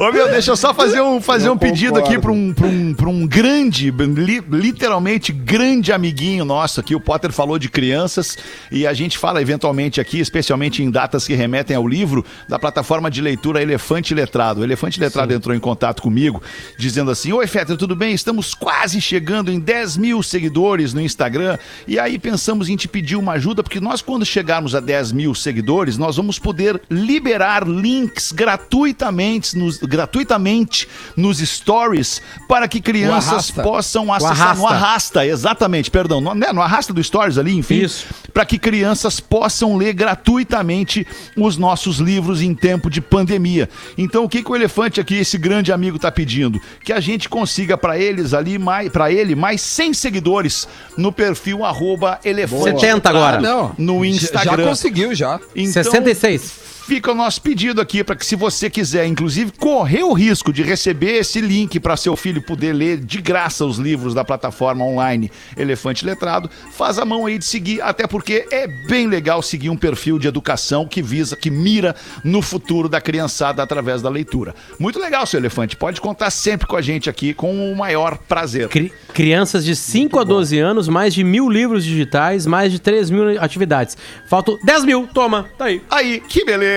Ô, 0.00 0.10
meu, 0.12 0.28
deixa 0.30 0.50
eu 0.50 0.56
só 0.56 0.74
fazer 0.74 1.00
um, 1.00 1.20
fazer 1.20 1.48
um 1.50 1.56
pedido 1.56 1.94
concordo. 1.94 2.12
aqui 2.12 2.20
para 2.20 2.32
um, 2.32 2.52
pra 2.52 2.66
um, 2.66 2.94
pra 2.94 3.08
um 3.08 3.26
grande, 3.26 3.90
li- 3.90 4.42
literalmente 4.50 5.32
grande 5.32 5.92
amiguinho 5.92 6.44
nosso 6.44 6.80
aqui. 6.80 6.94
O 6.96 7.00
Potter 7.00 7.32
falou 7.32 7.58
de 7.58 7.68
crianças 7.68 8.36
e 8.70 8.86
a 8.86 8.92
gente 8.92 9.16
fala 9.18 9.40
eventualmente 9.40 10.00
aqui, 10.00 10.18
especialmente 10.18 10.82
em 10.82 10.90
datas 10.90 11.26
que 11.26 11.34
remetem 11.34 11.76
ao 11.76 11.86
livro, 11.86 12.24
da 12.48 12.58
plataforma 12.58 13.10
de 13.10 13.20
leitura 13.20 13.62
Elefante 13.62 14.14
Letrado. 14.14 14.60
O 14.60 14.64
Elefante 14.64 14.98
Letrado 15.00 15.32
entrou 15.32 15.54
em 15.54 15.60
contato 15.60 16.02
comigo, 16.02 16.42
dizendo 16.76 17.10
assim: 17.10 17.32
Oi, 17.32 17.46
Fetter, 17.46 17.76
tudo 17.76 17.94
bem? 17.94 18.14
Estamos 18.14 18.54
quase 18.54 19.00
chegando 19.00 19.50
em 19.52 19.60
10 19.60 19.96
mil 19.96 20.22
seguidores 20.22 20.92
no 20.92 21.00
Instagram. 21.00 21.56
E 21.86 21.98
aí 21.98 22.18
pensamos 22.18 22.68
em 22.68 22.76
te 22.76 22.88
pedir 22.88 23.16
uma 23.16 23.32
ajuda, 23.34 23.62
porque 23.62 23.80
nós, 23.80 24.02
quando 24.02 24.24
chegarmos 24.24 24.74
a 24.74 24.80
10 24.80 25.12
mil 25.12 25.34
seguidores, 25.34 25.83
nós 25.98 26.16
vamos 26.16 26.38
poder 26.38 26.80
liberar 26.90 27.66
links 27.68 28.32
gratuitamente 28.32 29.56
nos, 29.56 29.78
gratuitamente 29.78 30.88
nos 31.16 31.38
stories 31.38 32.20
para 32.48 32.66
que 32.66 32.80
crianças 32.80 33.50
possam 33.50 34.12
acessar 34.12 34.56
no 34.56 34.66
arrasta, 34.66 35.26
exatamente, 35.26 35.90
perdão, 35.90 36.20
no, 36.20 36.34
né, 36.34 36.52
no 36.52 36.60
arrasta 36.62 36.92
do 36.92 37.02
stories 37.02 37.38
ali, 37.38 37.56
enfim, 37.56 37.82
Isso. 37.82 38.06
para 38.32 38.44
que 38.44 38.58
crianças 38.58 39.20
possam 39.20 39.76
ler 39.76 39.92
gratuitamente 39.92 41.06
os 41.36 41.56
nossos 41.56 41.98
livros 41.98 42.42
em 42.42 42.54
tempo 42.54 42.88
de 42.90 43.00
pandemia. 43.00 43.68
Então, 43.96 44.24
o 44.24 44.28
que, 44.28 44.42
que 44.42 44.50
o 44.50 44.56
elefante 44.56 45.00
aqui, 45.00 45.16
esse 45.16 45.38
grande 45.38 45.72
amigo, 45.72 45.98
tá 45.98 46.10
pedindo? 46.10 46.60
Que 46.84 46.92
a 46.92 47.00
gente 47.00 47.28
consiga 47.28 47.76
para 47.76 47.98
eles 47.98 48.32
ali, 48.34 48.58
para 48.92 49.12
ele, 49.12 49.34
mais 49.34 49.60
100 49.60 49.94
seguidores 49.94 50.66
no 50.96 51.12
perfil 51.12 51.64
arroba 51.64 52.18
elefante 52.24 52.80
70 52.80 53.08
agora. 53.08 53.38
Ah, 53.38 53.40
não. 53.40 53.74
no 53.78 54.04
Já- 54.04 54.10
Instagram. 54.10 54.64
Já 54.64 54.68
conseguiu, 54.68 55.14
já. 55.14 55.40
Então, 55.54 55.73
66. 55.82 56.73
Fica 56.86 57.10
o 57.12 57.14
nosso 57.14 57.40
pedido 57.40 57.80
aqui 57.80 58.04
para 58.04 58.14
que, 58.14 58.26
se 58.26 58.36
você 58.36 58.68
quiser, 58.68 59.06
inclusive, 59.06 59.52
correr 59.58 60.02
o 60.02 60.12
risco 60.12 60.52
de 60.52 60.62
receber 60.62 61.12
esse 61.14 61.40
link 61.40 61.80
para 61.80 61.96
seu 61.96 62.14
filho 62.14 62.42
poder 62.42 62.74
ler 62.74 62.98
de 62.98 63.22
graça 63.22 63.64
os 63.64 63.78
livros 63.78 64.12
da 64.12 64.22
plataforma 64.22 64.84
online 64.84 65.30
Elefante 65.56 66.04
Letrado, 66.04 66.50
faz 66.72 66.98
a 66.98 67.04
mão 67.06 67.24
aí 67.24 67.38
de 67.38 67.46
seguir, 67.46 67.80
até 67.80 68.06
porque 68.06 68.46
é 68.50 68.66
bem 68.66 69.06
legal 69.06 69.40
seguir 69.40 69.70
um 69.70 69.76
perfil 69.78 70.18
de 70.18 70.28
educação 70.28 70.86
que 70.86 71.00
visa, 71.00 71.34
que 71.36 71.50
mira 71.50 71.96
no 72.22 72.42
futuro 72.42 72.86
da 72.86 73.00
criançada 73.00 73.62
através 73.62 74.02
da 74.02 74.10
leitura. 74.10 74.54
Muito 74.78 74.98
legal, 75.00 75.26
seu 75.26 75.40
elefante. 75.40 75.76
Pode 75.76 76.02
contar 76.02 76.28
sempre 76.28 76.66
com 76.66 76.76
a 76.76 76.82
gente 76.82 77.08
aqui, 77.08 77.32
com 77.32 77.72
o 77.72 77.74
maior 77.74 78.18
prazer. 78.18 78.68
Cri- 78.68 78.92
crianças 79.14 79.64
de 79.64 79.74
5 79.74 80.18
a 80.18 80.24
12 80.24 80.58
anos, 80.58 80.86
mais 80.86 81.14
de 81.14 81.24
mil 81.24 81.48
livros 81.48 81.82
digitais, 81.82 82.44
mais 82.46 82.70
de 82.70 82.78
3 82.78 83.08
mil 83.08 83.42
atividades. 83.42 83.96
Faltam 84.28 84.58
10 84.62 84.84
mil, 84.84 85.06
toma, 85.14 85.46
tá 85.56 85.64
aí. 85.64 85.80
Aí, 85.90 86.20
que 86.28 86.44
beleza! 86.44 86.73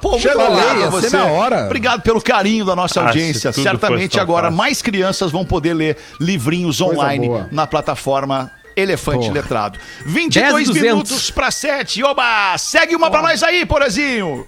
Pô, 0.00 0.10
muito 0.12 0.28
obrigado 0.28 0.82
a 0.84 0.90
você. 0.90 1.16
na 1.16 1.26
hora. 1.26 1.64
Obrigado 1.66 2.02
pelo 2.02 2.20
carinho 2.20 2.64
da 2.64 2.76
nossa 2.76 3.00
Ah, 3.00 3.06
audiência. 3.08 3.52
Certamente 3.52 4.18
agora 4.20 4.44
fácil. 4.48 4.56
mais 4.56 4.82
crianças 4.82 5.30
vão 5.32 5.44
poder 5.44 5.74
ler 5.74 5.96
livrinhos 6.20 6.78
Coisa 6.80 6.94
online 7.00 7.28
boa. 7.28 7.48
na 7.50 7.66
plataforma 7.66 8.50
Elefante 8.76 9.26
Porra. 9.28 9.32
Letrado. 9.34 9.78
22 10.04 10.68
10,200. 10.68 10.82
minutos 10.82 11.30
para 11.30 11.50
7. 11.50 12.02
Oba! 12.04 12.56
Segue 12.58 12.94
uma 12.94 13.10
pra 13.10 13.22
nós 13.22 13.42
aí, 13.42 13.64
Porazinho! 13.64 14.46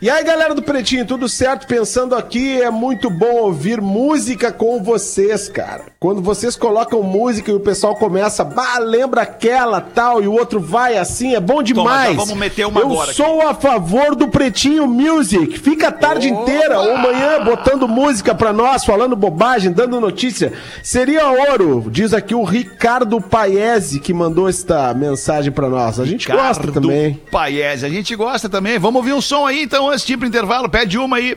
E 0.00 0.10
aí, 0.10 0.22
galera 0.22 0.54
do 0.54 0.62
Pretinho, 0.62 1.06
tudo 1.06 1.26
certo? 1.26 1.66
Pensando 1.66 2.14
aqui, 2.14 2.60
é 2.60 2.70
muito 2.70 3.08
bom 3.08 3.36
ouvir 3.40 3.80
música 3.80 4.52
com 4.52 4.82
vocês, 4.82 5.48
cara. 5.48 5.86
Quando 5.98 6.20
vocês 6.20 6.54
colocam 6.56 7.02
música 7.02 7.50
e 7.50 7.54
o 7.54 7.60
pessoal 7.60 7.96
começa, 7.96 8.44
bah, 8.44 8.78
lembra 8.78 9.22
aquela, 9.22 9.80
tal, 9.80 10.22
e 10.22 10.28
o 10.28 10.32
outro 10.32 10.60
vai 10.60 10.98
assim, 10.98 11.34
é 11.34 11.40
bom 11.40 11.62
demais. 11.62 12.10
já 12.10 12.16
vamos 12.18 12.36
meter 12.36 12.66
uma 12.66 12.80
Eu 12.80 12.86
agora 12.86 13.10
aqui. 13.10 13.16
sou 13.16 13.40
a 13.40 13.54
favor 13.54 14.14
do 14.14 14.28
Pretinho 14.28 14.86
Music. 14.86 15.58
Fica 15.58 15.88
a 15.88 15.92
tarde 15.92 16.28
inteira 16.28 16.78
ou 16.80 16.98
manhã 16.98 17.42
botando 17.42 17.88
música 17.88 18.34
pra 18.34 18.52
nós, 18.52 18.84
falando 18.84 19.16
bobagem, 19.16 19.72
dando 19.72 19.98
notícia. 19.98 20.52
Seria 20.82 21.30
ouro, 21.30 21.86
diz 21.90 22.12
aqui 22.12 22.34
o 22.34 22.44
Ricardo 22.44 23.18
Paese, 23.18 23.98
que 23.98 24.12
mandou 24.12 24.50
esta 24.50 24.92
mensagem 24.92 25.50
pra 25.50 25.66
nós. 25.66 25.98
A 25.98 26.04
gente 26.04 26.28
gosta 26.28 26.60
Ricardo 26.62 26.72
também. 26.74 27.14
Paese. 27.30 27.86
A 27.86 27.88
gente 27.88 28.14
gosta 28.14 28.50
também. 28.50 28.78
Vamos 28.78 28.96
ouvir 28.96 29.14
um 29.14 29.22
som 29.22 29.46
aí, 29.46 29.62
então, 29.62 29.88
antes 29.88 30.04
de 30.04 30.12
ir 30.12 30.18
pro 30.18 30.28
intervalo. 30.28 30.68
Pede 30.68 30.98
uma 30.98 31.16
aí. 31.16 31.36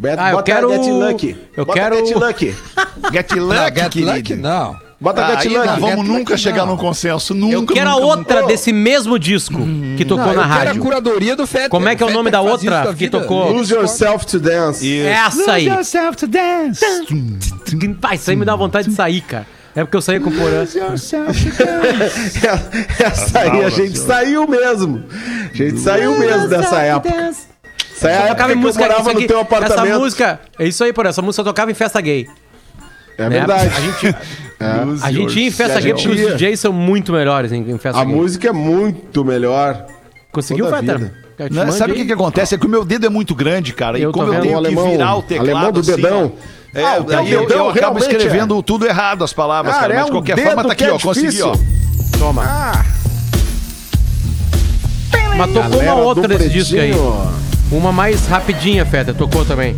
Beto, 0.00 0.22
Ah, 0.22 0.30
eu 0.30 0.36
bota 0.36 0.50
quero- 0.50 0.70
Get 0.70 0.86
Lucky. 0.92 1.36
eu 1.54 1.66
Bota 1.66 1.78
quero- 1.78 2.06
Get 2.06 2.16
Lucky. 2.16 2.54
Get 3.12 3.30
Não, 3.32 3.46
Lucky, 3.46 3.80
Get 3.80 3.90
querido. 3.90 4.12
Lucky, 4.16 4.34
não. 4.34 4.76
Bota 4.98 5.22
Ah, 5.24 5.28
Get 5.30 5.38
aí 5.40 5.48
não 5.52 5.60
Lucky. 5.66 5.80
vamos 5.80 5.96
Get 5.96 6.06
nunca 6.06 6.32
Lucky, 6.32 6.38
chegar 6.42 6.58
não. 6.58 6.66
num 6.68 6.76
consenso. 6.78 7.34
Nunca, 7.34 7.54
Eu 7.54 7.66
quero 7.66 7.90
a 7.90 7.92
nunca, 7.92 8.06
outra 8.06 8.36
nunca. 8.36 8.48
desse 8.48 8.72
mesmo 8.72 9.18
disco 9.18 9.58
que 9.98 10.04
tocou 10.06 10.26
Não, 10.26 10.34
na 10.34 10.42
eu 10.42 10.48
quero 10.48 10.48
rádio. 10.66 10.80
a 10.80 10.84
curadoria 10.84 11.36
do 11.36 11.46
Fetter. 11.46 11.68
Como 11.68 11.86
é 11.88 11.94
que 11.94 12.02
é 12.02 12.06
o 12.06 12.10
nome 12.10 12.30
da 12.30 12.40
outra 12.40 12.80
isso 12.80 12.88
da 12.90 12.94
que 12.94 13.08
tocou? 13.10 13.52
Lose 13.52 13.72
yourself 13.74 14.24
to 14.26 14.38
dance. 14.40 15.00
Essa 15.02 15.52
aí. 15.52 15.66
yourself 15.66 16.16
to 16.16 16.26
dance. 16.26 16.80
Pai, 18.00 18.16
isso 18.16 18.30
aí 18.30 18.36
me 18.36 18.44
dá 18.46 18.56
vontade 18.56 18.88
de 18.88 18.94
sair, 18.94 19.20
cara. 19.20 19.46
É 19.76 19.84
porque 19.84 19.96
eu 19.96 20.02
saí 20.02 20.18
com 20.18 20.30
o 20.30 20.32
Porã. 20.32 20.64
Essa 22.98 23.38
aí 23.40 23.64
a 23.64 23.70
gente 23.70 23.98
saiu 23.98 24.46
mesmo. 24.48 25.04
A 25.52 25.56
gente 25.56 25.78
saiu 25.80 26.18
mesmo 26.18 26.48
dessa 26.48 26.78
época. 26.80 27.30
Essa 28.06 28.10
é 28.10 28.16
a 28.16 28.26
época 28.28 28.44
que 28.44 28.50
em 28.50 28.54
eu 28.54 28.58
música, 28.58 28.84
morava 28.84 29.00
isso 29.02 29.10
no 29.12 29.18
aqui, 29.18 29.26
teu 29.28 29.36
essa 29.40 29.46
apartamento. 29.56 29.98
música, 30.00 30.40
é 30.58 30.66
isso 30.66 30.82
aí, 30.84 30.92
Porã, 30.92 31.08
essa 31.10 31.22
música 31.22 31.40
eu 31.40 31.44
tocava 31.44 31.70
em 31.70 31.74
festa 31.74 32.00
gay. 32.00 32.26
É 33.18 33.22
né? 33.24 33.28
verdade. 33.28 33.70
A 33.76 33.80
gente, 33.80 34.16
a 35.04 35.12
gente 35.12 35.40
ia 35.40 35.48
em 35.48 35.50
festa 35.50 35.78
A 35.78 35.80
gay 35.80 35.92
porque 35.92 36.08
os 36.08 36.16
DJs 36.34 36.60
são 36.60 36.72
muito 36.72 37.12
melhores 37.12 37.52
em, 37.52 37.60
em 37.70 37.78
festa 37.78 38.00
A 38.00 38.04
gay. 38.04 38.14
música 38.14 38.48
é 38.48 38.52
muito 38.52 39.24
melhor. 39.24 39.84
Conseguiu, 40.32 40.66
a 40.72 40.78
Fetter? 40.78 41.12
Não, 41.50 41.56
mandei. 41.64 41.72
sabe 41.72 41.92
o 41.92 41.96
que, 41.96 42.04
que 42.04 42.12
acontece? 42.12 42.54
É 42.54 42.58
que 42.58 42.66
o 42.66 42.68
meu 42.68 42.84
dedo 42.84 43.06
é 43.06 43.08
muito 43.08 43.34
grande, 43.34 43.72
cara. 43.72 43.98
E 43.98 44.02
Eu 44.02 44.12
tô 44.12 44.20
como 44.20 44.32
eu 44.32 44.40
tenho 44.42 44.58
O 44.58 44.60
que 44.62 44.66
alemão- 44.68 44.90
virar 44.90 45.16
o 45.16 45.22
teclado. 45.22 45.50
alemão 45.50 45.72
do 45.72 45.80
assim, 45.80 45.96
dedão. 45.96 46.32
ó. 46.36 46.78
É, 46.78 46.84
Ah, 46.84 46.98
o 47.00 47.04
teu 47.04 47.18
aí 47.18 47.32
eu, 47.32 47.40
dedão 47.46 47.56
eu 47.64 47.70
acabo 47.70 47.98
realmente 47.98 48.02
escrevendo 48.16 48.62
tudo 48.62 48.86
errado 48.86 49.24
as 49.24 49.32
palavras, 49.32 49.74
Cara, 49.74 49.88
cara. 49.88 49.94
Mas 49.94 50.02
é 50.02 50.04
de 50.04 50.10
um 50.10 50.14
qualquer 50.14 50.36
dedo 50.36 50.46
forma, 50.46 50.62
tá 50.64 50.72
aqui, 50.72 50.84
é 50.84 50.92
ó. 50.92 50.98
Consegui, 50.98 51.26
difícil. 51.28 51.48
ó. 51.48 52.18
Toma. 52.18 52.44
Ah, 52.46 52.84
Mas 55.36 55.52
tocou 55.52 55.80
uma 55.80 55.94
outra 55.94 56.28
desse 56.28 56.48
disco 56.50 56.76
aí. 56.76 56.92
Uma 57.70 57.92
mais 57.92 58.26
rapidinha, 58.26 58.84
Fetter, 58.84 59.14
tocou 59.14 59.44
também. 59.44 59.76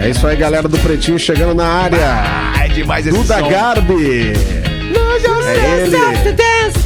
É 0.00 0.10
isso 0.10 0.26
aí, 0.26 0.36
galera 0.36 0.68
do 0.68 0.78
Pretinho 0.78 1.18
chegando 1.18 1.54
na 1.54 1.66
área. 1.66 1.98
Ah, 1.98 2.64
é 2.64 2.68
demais 2.68 3.06
esse 3.06 3.16
Duda 3.16 3.38
som. 3.38 3.48
Garbi. 3.48 4.32
É 5.46 5.80
ele. 5.80 5.96
Dance. 6.32 6.84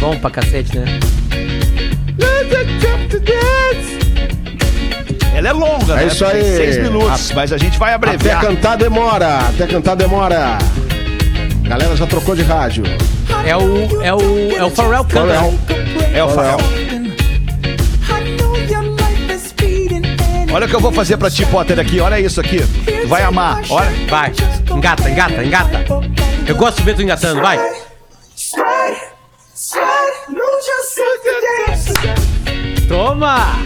Bom 0.00 0.16
pra 0.16 0.30
cacete, 0.30 0.78
né? 0.78 1.00
Ela 5.42 5.48
é 5.48 5.52
longa, 5.54 5.94
É 5.94 5.96
né? 5.96 6.06
isso 6.06 6.24
aí. 6.24 6.40
Tem 6.40 6.56
seis 6.56 6.76
minutos, 6.78 7.32
mas 7.32 7.52
a 7.52 7.58
gente 7.58 7.76
vai 7.76 7.92
Até 7.94 8.06
abreviar. 8.10 8.40
cantar 8.40 8.76
demora. 8.76 9.38
Até 9.48 9.66
cantar 9.66 9.96
demora. 9.96 10.56
Galera 11.62 11.96
já 11.96 12.06
trocou 12.06 12.36
de 12.36 12.42
rádio. 12.44 12.84
É 13.44 13.56
o. 13.56 14.02
É 14.04 14.14
o. 14.14 14.56
É 14.56 14.64
o 14.64 14.70
Pharrell. 14.70 15.04
Pharrell. 15.04 15.54
É 16.14 16.22
o 16.22 16.28
Farrell. 16.28 16.58
Olha 20.54 20.66
o 20.66 20.68
que 20.68 20.76
eu 20.76 20.80
vou 20.80 20.92
fazer 20.92 21.16
pra 21.16 21.28
ti, 21.28 21.44
Potter, 21.46 21.80
aqui. 21.80 21.98
Olha 21.98 22.20
isso 22.20 22.40
aqui. 22.40 22.60
Tu 23.02 23.08
vai 23.08 23.22
amar. 23.24 23.60
Olha. 23.68 23.90
Vai. 24.08 24.32
Engata, 24.70 25.10
engata, 25.10 25.44
engata. 25.44 25.84
Eu 26.46 26.54
gosto 26.54 26.76
de 26.76 26.82
ver 26.84 26.94
tu 26.94 27.02
engatando, 27.02 27.40
vai. 27.42 27.58
Toma! 32.88 33.56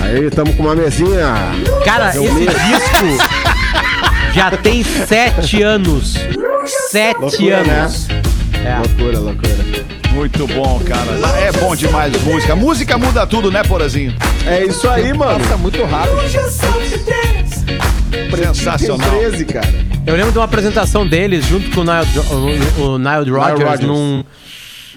Aí, 0.00 0.30
tamo 0.30 0.52
com 0.54 0.64
uma 0.64 0.74
mesinha. 0.74 1.34
Cara, 1.84 2.10
esse 2.10 2.46
disco 2.46 3.06
já 4.34 4.50
tem 4.50 4.82
sete 4.82 5.62
anos. 5.62 6.16
Sete 6.90 7.20
Loucura, 7.20 7.62
né? 7.64 7.80
anos. 7.80 8.08
É. 8.64 8.76
Loucura, 8.76 9.18
loucura. 9.18 9.52
Muito 10.12 10.46
bom, 10.48 10.80
cara. 10.80 11.38
É 11.40 11.50
bom 11.52 11.74
demais 11.74 12.12
música. 12.22 12.54
Música 12.54 12.98
muda 12.98 13.26
tudo, 13.26 13.50
né, 13.50 13.62
Porazinho? 13.62 14.14
É 14.46 14.64
isso 14.64 14.88
aí, 14.88 15.12
mano. 15.12 15.40
Passa 15.40 15.56
muito 15.56 15.82
rápido. 15.84 16.20
Sensacional. 18.36 19.10
Tem 19.10 19.18
13, 19.30 19.44
cara. 19.46 19.68
Eu 20.06 20.14
lembro 20.16 20.32
de 20.32 20.38
uma 20.38 20.44
apresentação 20.44 21.06
deles 21.06 21.46
junto 21.46 21.70
com 21.70 21.80
o 21.80 21.84
Nile, 21.84 22.06
o, 22.78 22.82
o 22.82 22.98
Nile 22.98 23.30
Rodgers, 23.30 23.70
Rodgers. 23.70 23.80
num. 23.80 24.24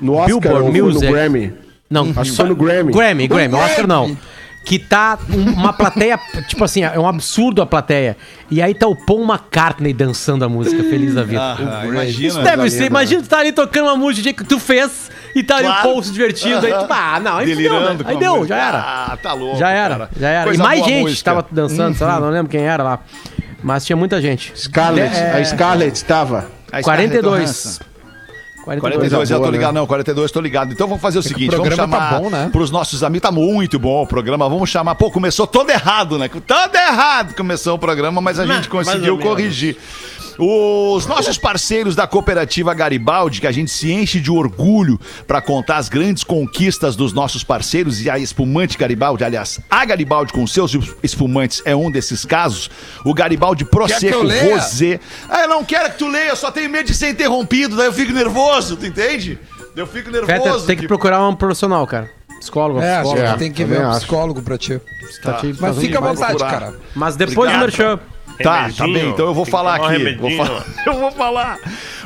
No 0.01 0.14
Oscar 0.16 0.28
Billboard 0.41 0.66
ou 0.66 0.72
foi 0.72 0.82
no 0.82 0.88
Music. 0.88 1.12
Grammy? 1.12 1.53
Não, 1.90 2.12
Acho 2.18 2.32
que 2.32 2.38
foi 2.38 2.48
no 2.50 2.56
Grammy. 2.56 2.92
Grammy, 2.92 3.28
Grammy, 3.28 3.54
Oscar 3.56 3.88
não. 3.88 4.18
Que 4.66 4.80
tá 4.80 5.20
um- 5.30 5.52
uma 5.54 5.72
plateia, 5.74 6.20
tipo 6.50 6.64
assim, 6.64 6.84
é 6.84 6.98
um 7.00 7.08
absurdo 7.08 7.62
a 7.62 7.68
plateia. 7.68 8.18
E 8.50 8.60
aí 8.64 8.74
tá 8.74 8.88
o 8.88 8.96
Paul 8.96 9.24
McCartney 9.24 9.94
dançando 9.94 10.44
a 10.44 10.50
música, 10.50 10.82
feliz 10.84 11.14
da 11.14 11.22
vida. 11.24 11.40
Ah, 11.40 11.86
imagina. 11.86 12.28
Isso 12.28 12.42
deve 12.42 12.72
ser, 12.72 12.86
imagina 12.86 13.22
tu 13.22 13.30
tá 13.30 13.38
ali 13.38 13.52
tocando 13.52 13.86
uma 13.86 13.96
música 13.96 14.34
que 14.34 14.44
tu 14.44 14.60
fez 14.60 15.12
e 15.36 15.44
tá 15.44 15.58
ali 15.58 15.68
Claro. 15.68 15.80
o 15.82 15.84
Paul 15.92 16.04
se 16.04 16.12
divertindo. 16.12 16.66
Aí 16.66 16.74
tu, 16.74 16.88
ah, 16.90 17.20
não, 17.20 17.38
aí 17.38 17.54
fudeu, 17.54 17.74
né? 17.74 17.80
Delirando. 17.80 18.04
Aí 18.08 18.16
a 18.16 18.20
deu, 18.20 18.36
música. 18.38 18.56
já 18.56 18.68
era. 18.68 18.78
Ah, 18.80 19.18
tá 19.22 19.34
louco. 19.34 19.58
Já 19.60 19.70
era, 19.70 19.96
cara. 19.98 20.10
já 20.20 20.30
era. 20.30 20.44
Coisa 20.46 20.60
e 20.60 20.66
mais 20.66 20.80
boa 20.80 20.90
a 20.90 20.94
gente 20.94 21.04
música. 21.10 21.24
tava 21.32 21.46
dançando, 21.52 21.96
sei 21.96 22.08
lá, 22.08 22.20
não 22.20 22.30
lembro 22.32 22.50
quem 22.50 22.62
era 22.62 22.82
lá. 22.82 23.00
Mas 23.62 23.86
tinha 23.86 23.96
muita 23.96 24.20
gente. 24.20 24.52
Scarlett, 24.56 25.16
É, 25.16 25.32
a 25.40 25.46
Scarlett 25.46 25.96
estava. 25.96 26.50
A 26.72 26.82
Scarlett 26.82 27.10
42. 27.22 27.24
Johansson. 27.44 27.84
42. 28.66 28.95
42 28.95 29.30
eu 29.30 29.38
tô 29.38 29.43
boa, 29.43 29.51
ligado, 29.51 29.74
né? 29.74 29.80
não, 29.80 29.88
42 29.88 30.32
tô 30.32 30.41
ligado. 30.41 30.74
Então 30.74 30.88
vamos 30.88 31.01
fazer 31.01 31.20
o 31.20 31.24
seguinte, 31.24 31.51
vamos 31.51 31.68
programa 31.68 31.97
chamar 31.97 32.09
tá 32.09 32.20
bom, 32.20 32.30
né? 32.32 32.49
pros 32.51 32.72
nossos 32.72 33.03
amigos, 33.03 33.22
tá 33.22 33.32
muito 33.32 33.78
bom 33.78 34.01
o 34.01 34.07
programa, 34.07 34.49
vamos 34.49 34.70
chamar, 34.70 34.95
pô, 34.95 35.11
começou 35.11 35.45
todo 35.45 35.70
errado, 35.70 36.18
né? 36.18 36.28
Todo 36.28 36.76
errado 36.76 37.36
começou 37.36 37.76
o 37.76 37.80
programa, 37.80 38.20
mas 38.22 38.39
a 38.39 38.45
gente 38.45 38.68
conseguiu 38.68 39.13
ou 39.13 39.20
menos. 39.20 39.76
Os 40.38 41.06
nossos 41.06 41.38
parceiros 41.38 41.96
da 41.96 42.06
cooperativa 42.08 42.74
Garibaldi, 42.74 43.40
que 43.42 43.48
a 43.48 43.52
gente 43.52 43.72
se 43.72 43.92
enche 43.92 44.20
de 44.20 44.32
orgulho 44.32 45.00
para 45.26 45.42
contar 45.42 45.78
as 45.78 45.88
grandes 45.90 46.24
conquistas 46.24 46.96
dos 46.96 47.14
nossos 47.14 47.44
parceiros 47.44 48.02
e 48.02 48.10
a 48.10 48.20
espumante 48.20 48.78
Garibaldi, 48.78 49.24
aliás, 49.24 49.60
a 49.70 49.86
Garibaldi 49.86 50.34
com 50.34 50.46
seus 50.46 50.78
espumantes 51.02 51.62
é 51.66 51.76
um 51.76 51.90
desses 51.90 52.26
casos. 52.26 52.70
O 53.06 53.14
Garibaldi 53.14 53.64
Quer 53.64 53.70
que 53.70 53.76
Prosecco 53.78 54.14
eu 54.14 54.24
leia? 54.24 54.56
Rosé. 54.56 55.00
Ah, 55.30 55.42
eu 55.44 55.48
não 55.50 55.64
quero 55.64 55.92
que 55.92 55.98
tu 56.00 56.08
leia, 56.08 56.30
eu 56.30 56.36
só 56.36 56.52
tenho 56.52 56.70
medo 56.70 56.88
de 56.88 56.94
ser 56.94 57.10
interrompido, 57.10 57.76
daí 57.76 57.86
eu 57.88 57.94
fico 57.94 58.12
nervoso, 58.12 58.76
tu 58.76 58.86
entende? 58.86 59.40
Eu 59.76 59.88
fico 59.88 60.10
nervoso. 60.12 60.34
Peter, 60.34 60.54
tem 60.66 60.76
que 60.76 60.82
tipo- 60.84 60.88
procurar 60.88 61.28
um 61.28 61.36
profissional, 61.36 61.86
cara. 61.88 62.10
Psicólogo, 62.40 62.80
É, 62.82 63.02
psicólogo. 63.02 63.32
que 63.34 63.40
tem 63.40 63.52
que 63.52 63.64
também 63.64 63.80
ver 63.80 63.86
um 63.86 63.90
acho. 63.90 64.00
psicólogo 64.00 64.42
pra 64.42 64.58
ti. 64.58 64.80
Tá 65.24 65.34
te 65.34 65.56
Mas 65.60 65.78
fica 65.78 65.98
à 65.98 66.02
vontade, 66.02 66.38
procurar. 66.38 66.52
cara. 66.60 66.76
Mas 66.94 67.16
depois 67.16 67.36
do 67.52 67.56
Obrigado. 67.58 67.62
merchan. 67.62 68.00
Tá, 68.42 68.70
tá 68.70 68.86
bem, 68.86 69.10
então 69.10 69.26
eu 69.26 69.34
vou 69.34 69.46
falar 69.46 69.76
aqui. 69.76 70.16
Vou 70.16 70.32
falar, 70.32 70.66
eu 70.86 70.94
vou 71.00 71.12
falar. 71.12 71.60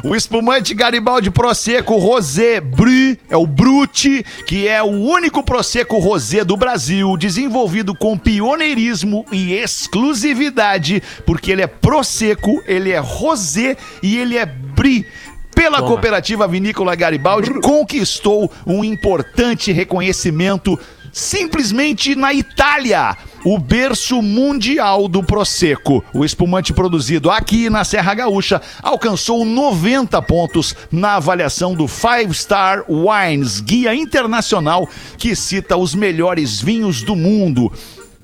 O 0.03 0.15
espumante 0.15 0.73
Garibaldi 0.73 1.29
Prosecco 1.29 1.97
Rosé 1.97 2.61
Bru 2.61 3.17
é 3.29 3.35
o 3.35 3.45
Brute, 3.45 4.25
que 4.45 4.67
é 4.67 4.81
o 4.81 4.87
único 4.87 5.43
Prosecco 5.43 5.97
Rosé 5.97 6.43
do 6.43 6.55
Brasil, 6.55 7.17
desenvolvido 7.17 7.93
com 7.95 8.17
pioneirismo 8.17 9.25
e 9.31 9.53
exclusividade, 9.53 11.03
porque 11.25 11.51
ele 11.51 11.61
é 11.61 11.67
Prosecco, 11.67 12.61
ele 12.65 12.91
é 12.91 12.99
Rosé 12.99 13.75
e 14.01 14.17
ele 14.17 14.37
é 14.37 14.45
Brie. 14.45 15.05
Pela 15.53 15.79
Toma. 15.79 15.89
cooperativa 15.89 16.47
Vinícola 16.47 16.95
Garibaldi, 16.95 17.59
conquistou 17.59 18.49
um 18.65 18.81
importante 18.81 19.73
reconhecimento 19.73 20.79
simplesmente 21.11 22.15
na 22.15 22.33
Itália. 22.33 23.17
O 23.43 23.57
berço 23.57 24.21
mundial 24.21 25.07
do 25.07 25.23
Prosecco. 25.23 26.03
O 26.13 26.25
espumante 26.25 26.73
produzido 26.73 27.31
aqui 27.31 27.69
na 27.69 27.83
Serra 27.83 28.13
Gaúcha 28.13 28.61
alcançou 28.83 29.45
90 29.45 30.21
pontos 30.23 30.75
na 30.91 31.15
avaliação 31.15 31.73
do 31.73 31.87
Five 31.87 32.33
Star 32.33 32.83
Wines, 32.89 33.61
guia 33.61 33.95
internacional 33.95 34.87
que 35.17 35.35
cita 35.35 35.77
os 35.77 35.95
melhores 35.95 36.61
vinhos 36.61 37.01
do 37.01 37.15
mundo. 37.15 37.71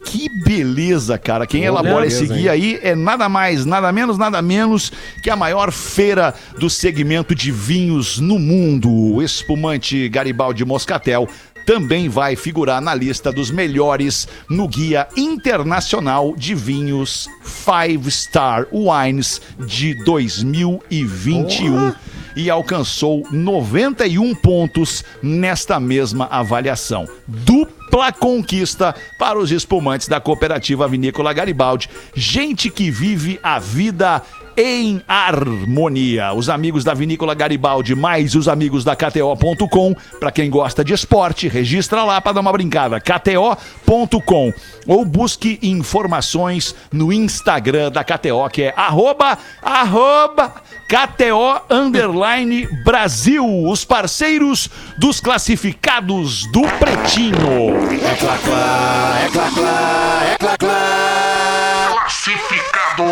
Que 0.05 0.29
beleza, 0.43 1.17
cara. 1.17 1.47
Quem 1.47 1.63
elabora 1.63 2.01
beleza, 2.01 2.23
esse 2.23 2.33
guia 2.33 2.51
aí 2.51 2.79
é 2.83 2.93
nada 2.93 3.27
mais, 3.27 3.65
nada 3.65 3.91
menos, 3.91 4.17
nada 4.17 4.41
menos 4.41 4.91
que 5.23 5.29
a 5.29 5.35
maior 5.35 5.71
feira 5.71 6.33
do 6.59 6.69
segmento 6.69 7.33
de 7.33 7.51
vinhos 7.51 8.19
no 8.19 8.37
mundo. 8.37 8.91
O 8.91 9.23
espumante 9.23 10.07
Garibaldi 10.09 10.63
Moscatel 10.63 11.27
também 11.65 12.07
vai 12.07 12.35
figurar 12.35 12.79
na 12.79 12.93
lista 12.93 13.31
dos 13.31 13.49
melhores 13.49 14.27
no 14.49 14.67
Guia 14.67 15.07
Internacional 15.17 16.35
de 16.35 16.53
Vinhos 16.53 17.27
Five 17.43 18.09
Star 18.11 18.67
Wines 18.71 19.41
de 19.65 19.95
2021 20.03 21.93
e 22.35 22.49
alcançou 22.49 23.25
91 23.31 24.35
pontos 24.35 25.03
nesta 25.23 25.79
mesma 25.79 26.25
avaliação. 26.25 27.07
Dupla 27.25 28.11
conquista 28.11 28.93
para 29.17 29.39
os 29.39 29.51
espumantes 29.51 30.07
da 30.07 30.19
cooperativa 30.19 30.87
Vinícola 30.87 31.33
Garibaldi. 31.33 31.89
Gente 32.13 32.69
que 32.69 32.91
vive 32.91 33.39
a 33.41 33.57
vida 33.57 34.21
em 34.57 35.01
harmonia. 35.07 36.33
Os 36.33 36.49
amigos 36.49 36.83
da 36.83 36.93
Vinícola 36.93 37.33
Garibaldi 37.33 37.95
mais 37.95 38.35
os 38.35 38.47
amigos 38.47 38.83
da 38.83 38.95
KTO.com. 38.95 39.95
Para 40.19 40.31
quem 40.31 40.49
gosta 40.49 40.83
de 40.83 40.93
esporte, 40.93 41.47
registra 41.47 42.03
lá 42.03 42.21
para 42.21 42.33
dar 42.33 42.41
uma 42.41 42.51
brincada. 42.51 42.99
KTO.com. 42.99 44.53
Ou 44.87 45.03
busque 45.03 45.59
informações 45.61 46.75
no 46.91 47.11
Instagram 47.11 47.91
da 47.91 48.03
KTO, 48.03 48.49
que 48.51 48.63
é 48.63 48.73
arroba, 48.75 49.37
arroba, 49.61 50.53
KTO 50.87 51.61
Underline 51.69 52.67
Brasil. 52.83 53.45
Os 53.67 53.83
parceiros 53.83 54.69
dos 54.97 55.19
classificados 55.19 56.45
do 56.51 56.61
Pretinho. 56.79 57.75
É 58.03 58.15
clá, 58.15 58.37
clá, 58.37 59.19
é 59.23 59.29
clá, 59.29 59.49
clá, 59.53 60.23
é 60.23 60.37
clá, 60.37 60.57
clá. 60.57 61.95
Classificados 62.01 62.84
do 62.97 63.03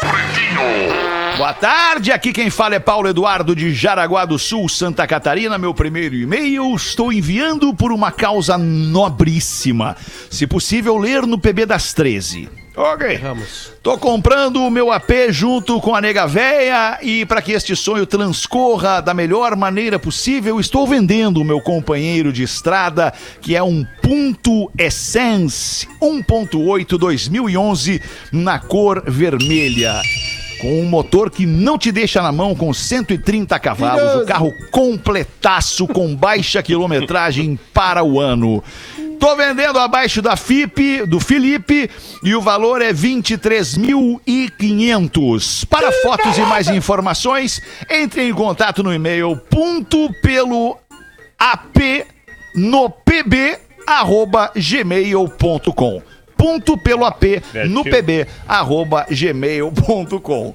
Pretinho. 0.00 1.36
Boa 1.38 1.54
tarde, 1.54 2.12
aqui 2.12 2.32
quem 2.32 2.50
fala 2.50 2.74
é 2.74 2.78
Paulo 2.78 3.08
Eduardo 3.08 3.56
de 3.56 3.72
Jaraguá 3.72 4.24
do 4.24 4.38
Sul, 4.38 4.68
Santa 4.68 5.06
Catarina. 5.06 5.56
Meu 5.56 5.72
primeiro 5.72 6.14
e-mail 6.14 6.74
estou 6.74 7.12
enviando 7.12 7.74
por 7.74 7.90
uma 7.90 8.12
causa 8.12 8.58
nobríssima. 8.58 9.96
Se 10.30 10.46
possível, 10.46 10.98
ler 10.98 11.26
no 11.26 11.38
PB 11.38 11.66
das 11.66 11.94
13. 11.94 12.63
Ok. 12.76 13.18
Vamos. 13.18 13.72
Tô 13.82 13.96
comprando 13.96 14.56
o 14.56 14.70
meu 14.70 14.90
AP 14.90 15.30
junto 15.30 15.80
com 15.80 15.94
a 15.94 16.00
nega 16.00 16.26
véia 16.26 16.98
e 17.02 17.24
para 17.24 17.40
que 17.40 17.52
este 17.52 17.76
sonho 17.76 18.04
transcorra 18.04 19.00
da 19.00 19.14
melhor 19.14 19.54
maneira 19.54 19.96
possível, 19.96 20.58
estou 20.58 20.84
vendendo 20.86 21.40
o 21.40 21.44
meu 21.44 21.60
companheiro 21.60 22.32
de 22.32 22.42
estrada, 22.42 23.12
que 23.40 23.54
é 23.54 23.62
um 23.62 23.86
Punto 24.02 24.70
Essence 24.76 25.86
1.8 26.02 26.98
2011 26.98 28.02
na 28.32 28.58
cor 28.58 29.04
vermelha. 29.06 30.00
Com 30.60 30.80
um 30.80 30.86
motor 30.86 31.30
que 31.30 31.44
não 31.44 31.76
te 31.76 31.92
deixa 31.92 32.22
na 32.22 32.32
mão 32.32 32.54
com 32.54 32.72
130 32.72 33.58
cavalos, 33.58 34.22
o 34.22 34.26
carro 34.26 34.50
completaço 34.70 35.86
com 35.86 36.14
baixa 36.16 36.62
quilometragem 36.62 37.58
para 37.72 38.02
o 38.02 38.18
ano. 38.18 38.64
Tô 39.18 39.34
vendendo 39.36 39.78
abaixo 39.78 40.22
da 40.22 40.36
FIP, 40.36 41.04
do 41.06 41.20
Felipe, 41.20 41.90
e 42.22 42.34
o 42.34 42.40
valor 42.40 42.80
é 42.82 42.92
23.500. 42.92 45.66
Para 45.66 45.92
fotos 46.02 46.36
e 46.38 46.42
mais 46.42 46.68
informações, 46.68 47.60
entre 47.90 48.28
em 48.28 48.32
contato 48.32 48.80
no 48.82 48.92
e-mail 48.92 49.36
ponto 49.36 50.10
pelo 50.22 50.76
ap 51.38 51.76
no 52.54 52.88
pb 52.88 53.58
arroba 53.86 54.50
gmail.com 54.56 56.13
ap 56.48 57.42
no 57.68 57.84
pb 57.84 58.26
arroba 58.46 59.06
gmail.com 59.10 60.54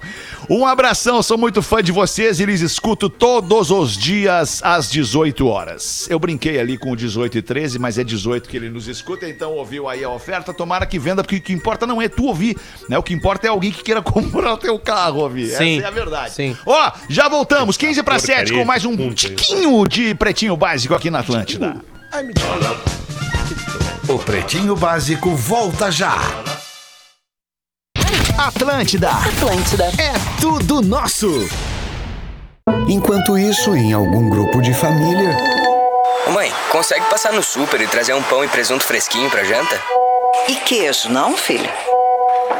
um 0.49 0.65
abração, 0.65 1.21
sou 1.21 1.37
muito 1.37 1.61
fã 1.61 1.83
de 1.83 1.91
vocês 1.91 2.39
e 2.39 2.45
lhes 2.45 2.61
escuto 2.61 3.07
todos 3.07 3.69
os 3.69 3.95
dias 3.95 4.63
às 4.63 4.89
18 4.89 5.45
horas. 5.45 6.09
Eu 6.09 6.17
brinquei 6.17 6.59
ali 6.59 6.75
com 6.75 6.91
o 6.91 6.95
18 6.95 7.37
e 7.37 7.41
13, 7.43 7.77
mas 7.77 7.99
é 7.99 8.03
18 8.03 8.49
que 8.49 8.57
ele 8.57 8.67
nos 8.67 8.87
escuta, 8.87 9.29
então 9.29 9.53
ouviu 9.53 9.87
aí 9.87 10.03
a 10.03 10.09
oferta, 10.09 10.51
tomara 10.51 10.87
que 10.87 10.97
venda, 10.97 11.21
porque 11.23 11.35
o 11.35 11.41
que 11.41 11.53
importa 11.53 11.85
não 11.85 12.01
é 12.01 12.09
tu 12.09 12.25
ouvir, 12.25 12.57
né? 12.89 12.97
O 12.97 13.03
que 13.03 13.13
importa 13.13 13.45
é 13.45 13.51
alguém 13.51 13.71
que 13.71 13.83
queira 13.83 14.01
comprar 14.01 14.53
o 14.53 14.57
teu 14.57 14.79
carro 14.79 15.19
ouvir. 15.19 15.49
Sim, 15.49 15.77
Essa 15.77 15.85
é 15.85 15.87
a 15.87 15.91
verdade. 15.91 16.33
sim. 16.33 16.57
Ó, 16.65 16.91
já 17.07 17.29
voltamos, 17.29 17.77
15 17.77 18.01
para 18.01 18.17
7 18.17 18.37
porcaria 18.37 18.59
com 18.59 18.65
mais 18.65 18.85
um 18.85 19.13
tiquinho 19.13 19.87
de 19.87 20.15
pretinho 20.15 20.57
básico 20.57 20.95
aqui 20.95 21.11
na 21.11 21.19
Atlântida. 21.19 21.79
O 24.09 24.17
Pretinho 24.17 24.75
Básico 24.75 25.35
volta 25.35 25.91
já. 25.91 26.15
Atlântida. 28.39 29.11
Atlântida. 29.11 29.85
É 29.99 30.41
tudo 30.41 30.81
nosso. 30.81 31.47
Enquanto 32.87 33.37
isso, 33.37 33.75
em 33.75 33.93
algum 33.93 34.27
grupo 34.27 34.63
de 34.63 34.73
família. 34.73 35.37
Ô 36.25 36.31
mãe, 36.31 36.51
consegue 36.71 37.05
passar 37.05 37.31
no 37.33 37.43
super 37.43 37.79
e 37.81 37.87
trazer 37.87 38.15
um 38.15 38.23
pão 38.23 38.43
e 38.43 38.47
presunto 38.47 38.83
fresquinho 38.83 39.29
pra 39.29 39.43
janta? 39.43 39.79
E 40.47 40.55
queijo, 40.55 41.07
não, 41.09 41.37
filho? 41.37 41.69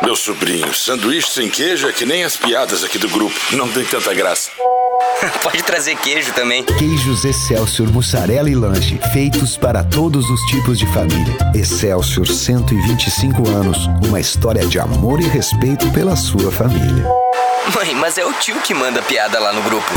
Meu 0.04 0.16
sobrinho, 0.16 0.72
sanduíche 0.72 1.32
sem 1.32 1.50
queijo 1.50 1.90
é 1.90 1.92
que 1.92 2.06
nem 2.06 2.24
as 2.24 2.38
piadas 2.38 2.84
aqui 2.84 3.00
do 3.00 3.10
grupo. 3.10 3.36
Não 3.54 3.68
tem 3.68 3.84
tanta 3.86 4.14
graça. 4.14 4.52
Pode 5.44 5.64
trazer 5.64 5.96
queijo 5.98 6.34
também. 6.34 6.64
Queijos 6.64 7.26
Excelsior 7.26 7.92
Mussarela 7.92 8.50
e 8.50 8.56
Lanche, 8.56 9.00
feitos 9.12 9.58
para 9.58 9.84
todos 9.84 10.30
os 10.30 10.42
tipos 10.48 10.78
de 10.78 10.86
família. 10.88 11.38
Excelsior 11.54 12.28
125 12.28 13.48
anos, 13.50 13.88
uma 14.08 14.20
história 14.20 14.66
de 14.66 14.80
amor 14.80 15.20
e 15.20 15.28
respeito 15.28 15.90
pela 15.92 16.16
sua 16.16 16.52
família. 16.52 17.06
Mãe, 17.76 17.94
mas 17.94 18.18
é 18.18 18.26
o 18.26 18.34
tio 18.34 18.60
que 18.62 18.74
manda 18.74 19.02
piada 19.02 19.40
lá 19.40 19.54
no 19.54 19.62
grupo. 19.62 19.88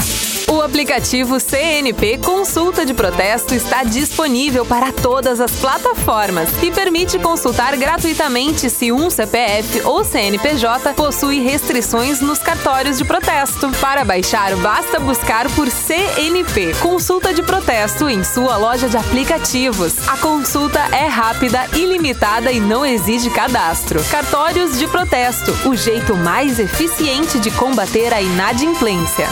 O 0.49 0.61
aplicativo 0.61 1.41
CNP 1.41 2.19
Consulta 2.19 2.85
de 2.85 2.93
Protesto 2.93 3.55
está 3.55 3.85
disponível 3.85 4.67
para 4.67 4.93
todas 4.93 5.41
as 5.41 5.53
plataformas 5.53 6.51
e 6.63 6.71
permite 6.71 7.19
consultar 7.19 7.75
gratuitamente 7.77 8.69
se 8.69 8.93
um 8.93 9.09
CPF 9.09 9.81
ou 9.83 10.05
CNPJ 10.05 10.93
possui 10.93 11.41
restrições 11.41 12.21
nos 12.21 12.39
cartórios 12.39 12.99
de 12.99 13.05
protesto. 13.05 13.71
Para 13.81 14.05
baixar, 14.05 14.55
basta 14.57 15.01
buscar 15.01 15.49
por 15.53 15.71
CNP 15.71 16.75
Consulta 16.81 17.33
de 17.33 17.43
Protesto 17.43 18.09
em 18.09 18.23
sua 18.23 18.57
loja 18.59 18.89
de 18.89 18.97
aplicativos. 18.99 19.95
A 20.07 20.19
consulta 20.19 20.81
é 20.93 21.07
rápida, 21.07 21.67
ilimitada 21.75 22.53
e 22.53 22.61
não 22.61 22.85
exige 22.85 23.31
cadastro. 23.31 24.05
Cartórios 24.11 24.79
de 24.79 24.87
protesto 24.87 25.53
o 25.67 25.75
jeito 25.75 26.15
mais 26.15 26.59
eficiente 26.59 27.39
de 27.39 27.51
combater 27.63 28.13
a 28.13 28.21
inadimplência. 28.21 29.29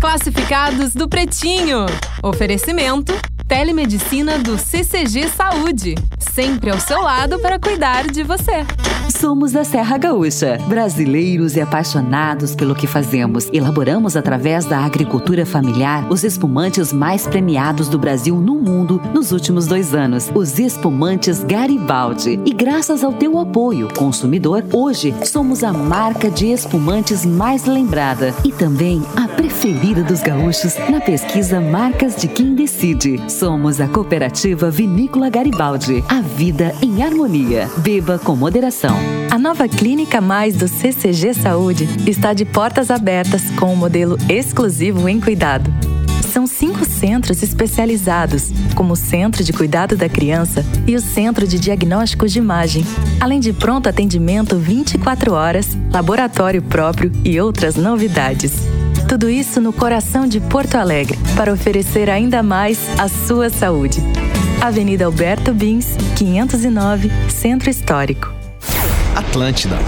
Classificados 0.00 0.94
do 0.94 1.08
Pretinho. 1.08 1.86
Oferecimento: 2.22 3.12
Telemedicina 3.48 4.38
do 4.38 4.56
CCG 4.56 5.28
Saúde. 5.28 5.96
Sempre 6.32 6.70
ao 6.70 6.78
seu 6.78 7.00
lado 7.02 7.38
para 7.40 7.58
cuidar 7.58 8.06
de 8.06 8.22
você. 8.22 8.64
Somos 9.10 9.52
da 9.52 9.64
Serra 9.64 9.98
Gaúcha, 9.98 10.58
brasileiros 10.68 11.56
e 11.56 11.60
apaixonados 11.60 12.54
pelo 12.54 12.74
que 12.74 12.86
fazemos. 12.86 13.48
Elaboramos 13.52 14.16
através 14.16 14.64
da 14.64 14.78
agricultura 14.78 15.44
familiar 15.44 16.06
os 16.10 16.22
espumantes 16.22 16.92
mais 16.92 17.26
premiados 17.26 17.88
do 17.88 17.98
Brasil 17.98 18.36
no 18.36 18.54
mundo 18.54 19.02
nos 19.12 19.32
últimos 19.32 19.66
dois 19.66 19.92
anos, 19.94 20.30
os 20.34 20.58
espumantes 20.58 21.42
Garibaldi. 21.42 22.40
E 22.46 22.52
graças 22.52 23.02
ao 23.02 23.12
teu 23.12 23.38
apoio, 23.38 23.92
consumidor, 23.94 24.64
hoje 24.72 25.12
somos 25.24 25.64
a 25.64 25.72
marca 25.72 26.30
de 26.30 26.46
espumantes 26.46 27.26
mais 27.26 27.64
lembrada 27.64 28.32
e 28.44 28.52
também 28.52 29.02
a 29.16 29.26
preferida 29.26 30.02
dos 30.02 30.22
gaúchos 30.22 30.76
na 30.88 31.00
pesquisa 31.00 31.60
Marcas 31.60 32.16
de 32.16 32.28
Quem 32.28 32.54
Decide. 32.54 33.20
Somos 33.28 33.80
a 33.80 33.88
cooperativa 33.88 34.70
Vinícola 34.70 35.28
Garibaldi. 35.28 36.02
Vida 36.20 36.74
em 36.82 37.02
harmonia. 37.02 37.70
Beba 37.78 38.18
com 38.18 38.36
moderação. 38.36 38.96
A 39.30 39.38
nova 39.38 39.68
Clínica 39.68 40.20
Mais 40.20 40.56
do 40.56 40.68
CCG 40.68 41.34
Saúde 41.34 41.88
está 42.06 42.32
de 42.32 42.44
portas 42.44 42.90
abertas 42.90 43.50
com 43.58 43.72
um 43.72 43.76
modelo 43.76 44.16
exclusivo 44.28 45.08
em 45.08 45.20
cuidado. 45.20 45.72
São 46.32 46.46
cinco 46.46 46.84
centros 46.84 47.42
especializados, 47.42 48.52
como 48.76 48.92
o 48.92 48.96
Centro 48.96 49.42
de 49.42 49.52
Cuidado 49.52 49.96
da 49.96 50.08
Criança 50.08 50.64
e 50.86 50.94
o 50.94 51.00
Centro 51.00 51.46
de 51.46 51.58
Diagnósticos 51.58 52.32
de 52.32 52.38
Imagem, 52.38 52.84
além 53.20 53.40
de 53.40 53.52
pronto 53.52 53.88
atendimento 53.88 54.56
24 54.56 55.32
horas, 55.32 55.76
laboratório 55.92 56.62
próprio 56.62 57.10
e 57.24 57.40
outras 57.40 57.74
novidades. 57.74 58.52
Tudo 59.08 59.28
isso 59.28 59.60
no 59.60 59.72
coração 59.72 60.24
de 60.24 60.38
Porto 60.38 60.76
Alegre, 60.76 61.18
para 61.36 61.52
oferecer 61.52 62.08
ainda 62.08 62.44
mais 62.44 62.78
a 62.96 63.08
sua 63.08 63.50
saúde. 63.50 64.00
Avenida 64.60 65.06
Alberto 65.06 65.54
Bins, 65.54 65.96
509, 66.16 67.10
Centro 67.30 67.70
Histórico. 67.70 68.30
Atlântida. 69.16 69.78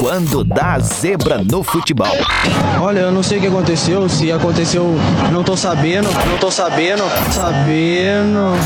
Quando 0.00 0.42
dá 0.42 0.78
zebra 0.78 1.44
no 1.44 1.62
futebol. 1.62 2.16
Olha, 2.80 3.00
eu 3.00 3.12
não 3.12 3.22
sei 3.22 3.36
o 3.36 3.40
que 3.42 3.48
aconteceu, 3.48 4.08
se 4.08 4.32
aconteceu, 4.32 4.96
não 5.30 5.44
tô 5.44 5.54
sabendo, 5.58 6.08
não 6.26 6.38
tô 6.38 6.50
sabendo, 6.50 7.02
sabendo. 7.30 8.56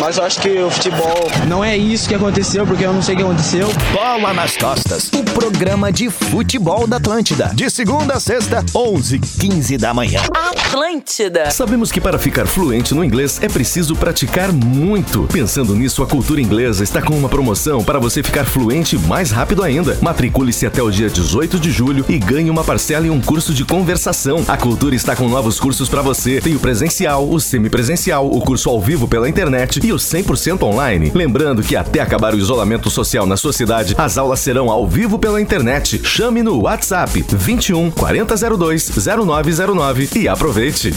Mas 0.00 0.16
eu 0.16 0.24
acho 0.24 0.40
que 0.40 0.48
o 0.48 0.70
futebol 0.70 1.30
não 1.46 1.62
é 1.62 1.76
isso 1.76 2.08
que 2.08 2.14
aconteceu, 2.14 2.66
porque 2.66 2.86
eu 2.86 2.92
não 2.94 3.02
sei 3.02 3.14
o 3.14 3.18
que 3.18 3.22
aconteceu. 3.22 3.68
Bola 3.92 4.32
nas 4.32 4.56
costas. 4.56 5.10
O 5.12 5.22
programa 5.22 5.92
de 5.92 6.08
futebol 6.08 6.86
da 6.86 6.96
Atlântida. 6.96 7.50
De 7.54 7.68
segunda 7.68 8.14
a 8.14 8.20
sexta, 8.20 8.64
11 8.74 9.18
15 9.18 9.76
da 9.76 9.92
manhã. 9.92 10.22
Atlântida. 10.34 11.50
Sabemos 11.50 11.92
que 11.92 12.00
para 12.00 12.18
ficar 12.18 12.46
fluente 12.46 12.94
no 12.94 13.04
inglês 13.04 13.38
é 13.42 13.48
preciso 13.48 13.94
praticar 13.94 14.50
muito. 14.52 15.24
Pensando 15.24 15.74
nisso, 15.74 16.02
a 16.02 16.06
Cultura 16.06 16.40
Inglesa 16.40 16.82
está 16.82 17.02
com 17.02 17.14
uma 17.14 17.28
promoção 17.28 17.84
para 17.84 17.98
você 17.98 18.22
ficar 18.22 18.46
fluente 18.46 18.96
mais 18.96 19.30
rápido 19.30 19.62
ainda. 19.62 19.98
Matricule-se 20.00 20.66
até 20.66 20.77
o 20.82 20.90
dia 20.90 21.08
18 21.08 21.58
de 21.58 21.70
julho 21.70 22.04
e 22.08 22.18
ganhe 22.18 22.50
uma 22.50 22.62
parcela 22.62 23.06
em 23.06 23.10
um 23.10 23.20
curso 23.20 23.52
de 23.54 23.64
conversação. 23.64 24.44
A 24.46 24.56
Cultura 24.56 24.94
está 24.94 25.16
com 25.16 25.28
novos 25.28 25.58
cursos 25.58 25.88
para 25.88 26.02
você. 26.02 26.40
Tem 26.40 26.54
o 26.54 26.60
presencial, 26.60 27.28
o 27.28 27.40
semipresencial, 27.40 28.26
o 28.30 28.40
curso 28.40 28.68
ao 28.68 28.80
vivo 28.80 29.08
pela 29.08 29.28
internet 29.28 29.80
e 29.84 29.92
o 29.92 29.96
100% 29.96 30.62
online. 30.62 31.10
Lembrando 31.14 31.62
que 31.62 31.76
até 31.76 32.00
acabar 32.00 32.34
o 32.34 32.38
isolamento 32.38 32.90
social 32.90 33.26
na 33.26 33.36
sua 33.36 33.52
cidade, 33.52 33.94
as 33.98 34.18
aulas 34.18 34.40
serão 34.40 34.70
ao 34.70 34.86
vivo 34.86 35.18
pela 35.18 35.40
internet. 35.40 36.00
Chame 36.04 36.42
no 36.42 36.62
WhatsApp 36.62 37.24
21 37.28 37.90
4002 37.90 38.90
0909 38.90 40.08
e 40.16 40.28
aproveite. 40.28 40.94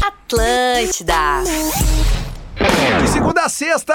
Atlântida. 0.00 1.42
De 3.00 3.08
segunda 3.08 3.42
a 3.42 3.48
sexta, 3.48 3.94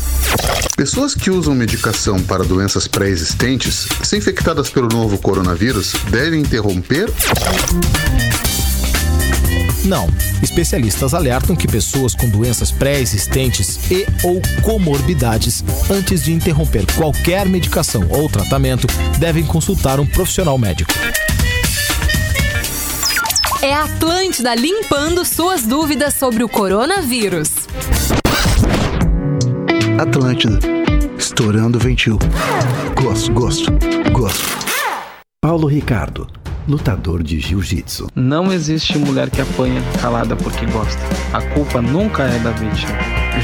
Pessoas 0.75 1.13
que 1.13 1.29
usam 1.29 1.53
medicação 1.53 2.21
para 2.23 2.43
doenças 2.43 2.87
pré-existentes, 2.87 3.87
se 4.01 4.17
infectadas 4.17 4.69
pelo 4.69 4.87
novo 4.87 5.17
coronavírus, 5.17 5.93
devem 6.09 6.41
interromper? 6.41 7.11
Não. 9.85 10.07
Especialistas 10.41 11.13
alertam 11.13 11.55
que 11.55 11.67
pessoas 11.67 12.15
com 12.15 12.27
doenças 12.29 12.71
pré-existentes 12.71 13.91
e 13.91 14.05
ou 14.23 14.41
comorbidades, 14.63 15.63
antes 15.89 16.23
de 16.23 16.33
interromper 16.33 16.85
qualquer 16.95 17.47
medicação 17.47 18.07
ou 18.09 18.29
tratamento, 18.29 18.87
devem 19.19 19.45
consultar 19.45 19.99
um 19.99 20.05
profissional 20.05 20.57
médico. 20.57 20.91
É 23.61 23.73
a 23.73 23.83
Atlântida 23.83 24.55
limpando 24.55 25.23
suas 25.23 25.63
dúvidas 25.63 26.15
sobre 26.15 26.43
o 26.43 26.49
coronavírus. 26.49 27.49
Atlântida. 30.01 30.57
Estourando 31.15 31.77
o 31.77 31.79
ventil. 31.79 32.17
Gosto, 32.99 33.31
gosto, 33.33 33.71
gosto. 34.11 34.57
Paulo 35.39 35.67
Ricardo, 35.67 36.25
lutador 36.67 37.21
de 37.21 37.39
jiu-jitsu. 37.39 38.07
Não 38.15 38.51
existe 38.51 38.97
mulher 38.97 39.29
que 39.29 39.41
apanha 39.41 39.79
calada 40.01 40.35
porque 40.35 40.65
gosta. 40.65 40.99
A 41.31 41.39
culpa 41.53 41.83
nunca 41.83 42.23
é 42.23 42.39
da 42.39 42.49
vítima. 42.49 42.97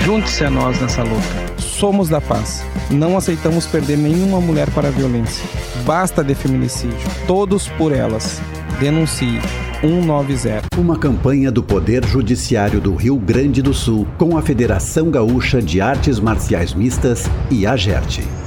Junte-se 0.04 0.46
a 0.46 0.50
nós 0.50 0.82
nessa 0.82 1.04
luta. 1.04 1.62
Somos 1.62 2.10
da 2.10 2.20
paz. 2.20 2.66
Não 2.90 3.16
aceitamos 3.16 3.68
perder 3.68 4.00
nenhuma 4.00 4.42
mulher 4.42 4.68
para 4.72 4.88
a 4.88 4.92
violência. 4.92 5.48
Basta 5.86 6.24
de 6.24 6.34
feminicídio. 6.34 7.08
Todos 7.28 7.68
por 7.68 7.92
elas. 7.92 8.42
Denuncie. 8.80 9.40
190. 9.82 10.68
Uma 10.78 10.98
campanha 10.98 11.52
do 11.52 11.64
Poder 11.64 12.06
Judiciário 12.06 12.80
do 12.80 12.94
Rio 12.96 13.18
Grande 13.18 13.62
do 13.62 13.74
Sul 13.74 14.08
com 14.18 14.38
a 14.38 14.42
Federação 14.42 15.10
Gaúcha 15.10 15.62
de 15.62 15.82
Artes 15.82 16.20
Marciais 16.20 16.74
Mistas 16.74 17.26
e 17.50 17.66
a 17.66 17.76
GERT. 17.76 18.47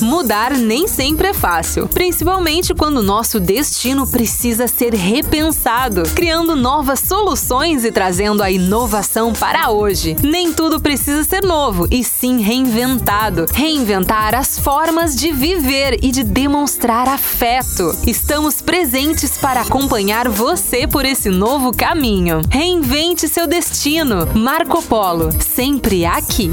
Mudar 0.00 0.56
nem 0.56 0.86
sempre 0.86 1.28
é 1.28 1.34
fácil, 1.34 1.88
principalmente 1.88 2.72
quando 2.74 3.02
nosso 3.02 3.40
destino 3.40 4.06
precisa 4.06 4.68
ser 4.68 4.94
repensado, 4.94 6.02
criando 6.14 6.54
novas 6.54 7.00
soluções 7.00 7.84
e 7.84 7.90
trazendo 7.90 8.42
a 8.42 8.50
inovação 8.50 9.32
para 9.32 9.70
hoje. 9.70 10.16
Nem 10.22 10.52
tudo 10.52 10.80
precisa 10.80 11.24
ser 11.24 11.42
novo, 11.42 11.88
e 11.90 12.04
sim 12.04 12.40
reinventado. 12.40 13.46
Reinventar 13.52 14.34
as 14.34 14.58
formas 14.58 15.16
de 15.16 15.32
viver 15.32 15.98
e 16.02 16.10
de 16.10 16.22
demonstrar 16.22 17.08
afeto. 17.08 17.96
Estamos 18.06 18.62
presentes 18.62 19.36
para 19.38 19.62
acompanhar 19.62 20.28
você 20.28 20.86
por 20.86 21.04
esse 21.04 21.28
novo 21.28 21.72
caminho. 21.72 22.40
Reinvente 22.50 23.28
seu 23.28 23.46
destino. 23.46 24.28
Marco 24.34 24.82
Polo, 24.82 25.30
sempre 25.40 26.04
aqui. 26.04 26.52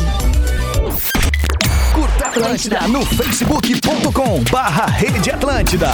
Curta 1.93 2.27
Atlântida 2.27 2.87
no 2.87 3.05
facebook.com 3.05 4.43
barra 4.51 4.85
Rede 4.87 5.31
Atlântida. 5.31 5.91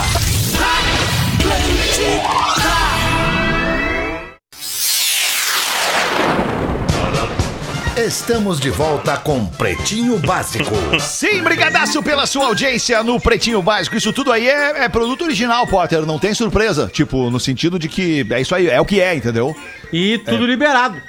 Estamos 8.06 8.62
de 8.62 8.70
volta 8.70 9.18
com 9.18 9.46
Pretinho 9.46 10.18
Básico. 10.20 10.74
Sim, 11.02 11.44
brigadaço 11.44 12.02
pela 12.02 12.26
sua 12.26 12.46
audiência 12.46 13.04
no 13.04 13.20
Pretinho 13.20 13.62
Básico. 13.62 13.98
Isso 13.98 14.14
tudo 14.14 14.32
aí 14.32 14.48
é, 14.48 14.86
é 14.86 14.90
produto 14.90 15.26
original, 15.26 15.68
Potter. 15.68 16.06
Não 16.06 16.18
tem 16.18 16.34
surpresa. 16.34 16.90
Tipo, 16.94 17.30
no 17.30 17.42
sentido 17.42 17.78
de 17.78 17.90
que 17.90 18.26
é 18.32 18.40
isso 18.40 18.56
aí, 18.56 18.70
é 18.70 18.80
o 18.80 18.86
que 18.86 19.02
é, 19.02 19.14
entendeu? 19.14 19.54
E 19.92 20.18
tudo 20.20 20.46
liberado. 20.46 21.02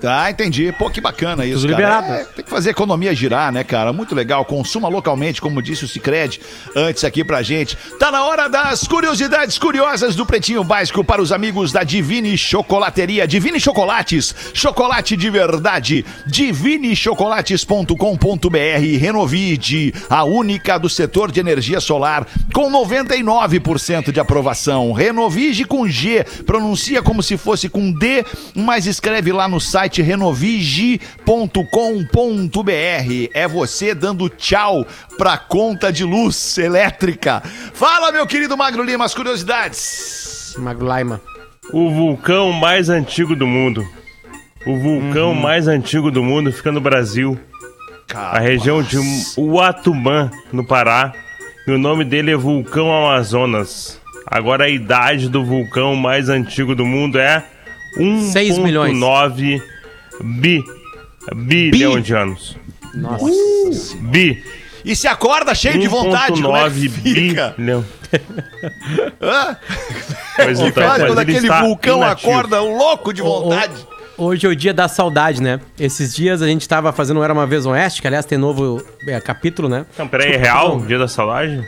Tá, 0.00 0.30
entendi. 0.30 0.72
Pô, 0.78 0.88
que 0.88 1.00
bacana 1.00 1.44
isso, 1.44 1.62
Tudo 1.62 1.72
cara. 1.72 2.00
liberado. 2.00 2.12
É, 2.12 2.24
tem 2.24 2.44
que 2.44 2.50
fazer 2.50 2.68
a 2.68 2.72
economia 2.72 3.12
girar, 3.14 3.50
né, 3.52 3.64
cara? 3.64 3.92
Muito 3.92 4.14
legal. 4.14 4.44
Consuma 4.44 4.88
localmente, 4.88 5.40
como 5.40 5.60
disse 5.60 5.84
o 5.84 5.88
Cicred 5.88 6.40
antes 6.76 7.02
aqui 7.02 7.24
pra 7.24 7.42
gente. 7.42 7.76
Tá 7.98 8.12
na 8.12 8.24
hora 8.24 8.46
das 8.48 8.86
curiosidades 8.86 9.58
curiosas 9.58 10.14
do 10.14 10.24
Pretinho 10.24 10.62
Básico 10.62 11.02
para 11.02 11.20
os 11.20 11.32
amigos 11.32 11.72
da 11.72 11.82
Divine 11.82 12.38
Chocolateria. 12.38 13.26
Divine 13.26 13.58
Chocolates, 13.58 14.32
chocolate 14.54 15.16
de 15.16 15.28
verdade. 15.30 16.04
Divinechocolates.com.br 16.26 18.98
Renovide, 19.00 19.92
a 20.08 20.22
única 20.22 20.78
do 20.78 20.88
setor 20.88 21.32
de 21.32 21.40
energia 21.40 21.80
solar, 21.80 22.24
com 22.54 22.70
99% 22.70 24.12
de 24.12 24.20
aprovação. 24.20 24.92
Renovige 24.92 25.64
com 25.64 25.88
G, 25.88 26.22
pronuncia 26.46 27.02
como 27.02 27.20
se 27.22 27.36
fosse 27.36 27.68
com 27.68 27.90
D, 27.90 28.24
mas 28.54 28.86
escreve 28.86 29.32
lá 29.32 29.48
no 29.48 29.60
site 29.60 29.87
renovige.com.br. 29.96 31.30
É 33.32 33.48
você 33.48 33.94
dando 33.94 34.28
tchau 34.28 34.86
pra 35.16 35.38
conta 35.38 35.92
de 35.92 36.04
luz 36.04 36.58
elétrica. 36.58 37.42
Fala, 37.72 38.12
meu 38.12 38.26
querido 38.26 38.56
Magro 38.56 38.82
Lima, 38.82 39.04
as 39.04 39.14
curiosidades. 39.14 40.54
Magro 40.58 40.86
Laima. 40.86 41.20
O 41.72 41.90
vulcão 41.90 42.52
mais 42.52 42.88
antigo 42.88 43.34
do 43.34 43.46
mundo. 43.46 43.86
O 44.66 44.78
vulcão 44.78 45.34
mais 45.34 45.68
antigo 45.68 46.10
do 46.10 46.22
mundo 46.22 46.52
fica 46.52 46.72
no 46.72 46.80
Brasil. 46.80 47.38
A 48.14 48.38
região 48.38 48.82
de 48.82 48.96
Uatumã, 49.36 50.30
no 50.52 50.66
Pará. 50.66 51.12
E 51.66 51.70
o 51.70 51.78
nome 51.78 52.04
dele 52.04 52.30
é 52.30 52.36
Vulcão 52.36 52.90
Amazonas. 52.90 54.00
Agora 54.26 54.64
a 54.64 54.68
idade 54.68 55.28
do 55.28 55.44
vulcão 55.44 55.96
mais 55.96 56.28
antigo 56.28 56.74
do 56.74 56.84
mundo 56.84 57.18
é 57.18 57.44
6 58.32 58.58
milhões. 58.58 58.96
1.9 58.96 59.62
bi, 60.22 60.64
bilhão 61.34 62.00
de 62.00 62.14
anos. 62.14 62.56
Nossa. 62.94 63.96
Bi. 64.00 64.42
E 64.84 64.94
se 64.96 65.06
acorda 65.08 65.54
cheio 65.54 65.78
de 65.78 65.88
vontade, 65.88 66.40
como 66.42 66.56
é 66.56 66.70
que 66.70 66.76
1.9 66.88 66.88
fica? 66.90 67.54
bilhão. 67.58 67.84
Hã? 69.20 69.56
Pois 70.36 70.58
O 70.60 70.62
que 70.64 70.68
então, 70.68 70.82
faz 70.84 71.02
quando 71.02 71.10
ele 71.20 71.20
aquele 71.32 71.36
está 71.38 71.60
vulcão 71.62 71.98
inativo. 71.98 72.30
acorda 72.30 72.60
louco 72.60 73.12
de 73.12 73.20
O- 73.22 73.26
o- 73.26 73.42
vontade? 73.42 73.72
Hoje 74.16 74.46
é 74.46 74.48
o 74.50 74.56
dia 74.56 74.74
da 74.74 74.88
saudade, 74.88 75.40
né? 75.40 75.60
Esses 75.78 76.12
dias 76.14 76.42
a 76.42 76.46
gente 76.48 76.68
tava 76.68 76.92
fazendo 76.92 77.22
Era 77.22 77.32
Uma 77.32 77.46
Vez 77.46 77.64
Oeste, 77.66 78.00
que 78.00 78.06
aliás 78.08 78.24
tem 78.26 78.36
novo 78.38 78.82
é, 79.06 79.20
capítulo, 79.20 79.68
né? 79.68 79.86
Não, 79.96 80.08
peraí, 80.08 80.32
é 80.32 80.36
real? 80.36 80.80
Dia 80.80 80.98
da 80.98 81.06
saudade? 81.06 81.62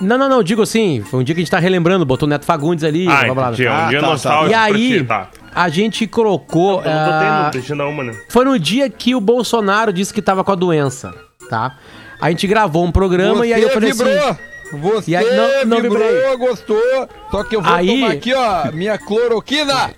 Não, 0.00 0.18
não, 0.18 0.28
não, 0.28 0.42
digo 0.42 0.60
assim, 0.60 1.02
foi 1.02 1.20
um 1.20 1.22
dia 1.22 1.36
que 1.36 1.40
a 1.40 1.44
gente 1.44 1.50
tá 1.52 1.60
relembrando, 1.60 2.04
botou 2.04 2.26
o 2.26 2.30
Neto 2.30 2.44
Fagundes 2.44 2.82
ali, 2.82 3.06
Ah, 3.06 3.26
blá, 3.26 3.34
blá, 3.34 3.52
blá. 3.52 3.64
é 3.64 3.70
um 3.70 3.74
Ah, 3.74 3.88
dia 3.88 4.00
tá, 4.00 4.06
tá. 4.06 4.12
nostálgico 4.12 4.46
E 4.46 4.50
pra 4.50 4.62
aí, 4.64 4.98
ti, 4.98 5.04
tá. 5.04 5.28
a 5.54 5.68
gente 5.68 6.06
colocou. 6.08 6.82
Eu 6.82 6.90
não 6.90 7.04
botei 7.04 7.28
ah, 7.28 7.42
no 7.46 7.50
Cristina 7.52 7.84
uma, 7.86 8.02
né? 8.02 8.12
Foi 8.28 8.44
no 8.44 8.58
dia 8.58 8.90
que 8.90 9.14
o 9.14 9.20
Bolsonaro 9.20 9.92
disse 9.92 10.12
que 10.12 10.20
tava 10.20 10.42
com 10.42 10.50
a 10.50 10.56
doença, 10.56 11.14
tá? 11.48 11.76
A 12.20 12.28
gente 12.30 12.44
gravou 12.48 12.84
um 12.84 12.90
programa 12.90 13.46
e 13.46 13.54
aí 13.54 13.62
eu 13.62 13.70
falei 13.70 13.92
vibrou. 13.92 14.12
assim. 14.12 14.38
Você 14.80 15.10
E 15.12 15.16
aí, 15.16 15.26
não- 15.36 15.64
não 15.66 15.80
vibrou, 15.80 16.02
vibrei. 16.02 16.36
gostou. 16.38 17.08
Só 17.30 17.44
que 17.44 17.54
eu 17.54 17.62
vou 17.62 17.72
Aí- 17.72 17.86
tomar 17.86 18.10
aqui, 18.10 18.34
ó, 18.34 18.72
minha 18.72 18.98
cloroquina. 18.98 19.90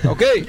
Tá 0.00 0.10
ok? 0.12 0.48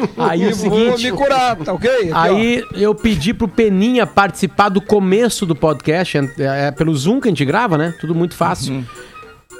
Aí 0.18 0.42
é 0.44 0.48
E 0.48 0.52
o 0.52 0.56
vou 0.56 0.70
seguinte. 0.96 1.04
me 1.10 1.16
curar, 1.16 1.56
tá 1.56 1.72
ok? 1.72 1.90
Aqui, 1.90 2.10
ó. 2.12 2.16
Aí 2.18 2.64
eu 2.74 2.94
pedi 2.94 3.32
pro 3.34 3.48
Peninha 3.48 4.06
participar 4.06 4.68
do 4.68 4.80
começo 4.80 5.44
do 5.46 5.54
podcast, 5.54 6.18
é, 6.18 6.28
é 6.38 6.70
pelo 6.70 6.94
Zoom 6.94 7.20
que 7.20 7.28
a 7.28 7.30
gente 7.30 7.44
grava, 7.44 7.76
né? 7.78 7.94
Tudo 8.00 8.14
muito 8.14 8.34
fácil. 8.34 8.74
Uhum. 8.74 8.84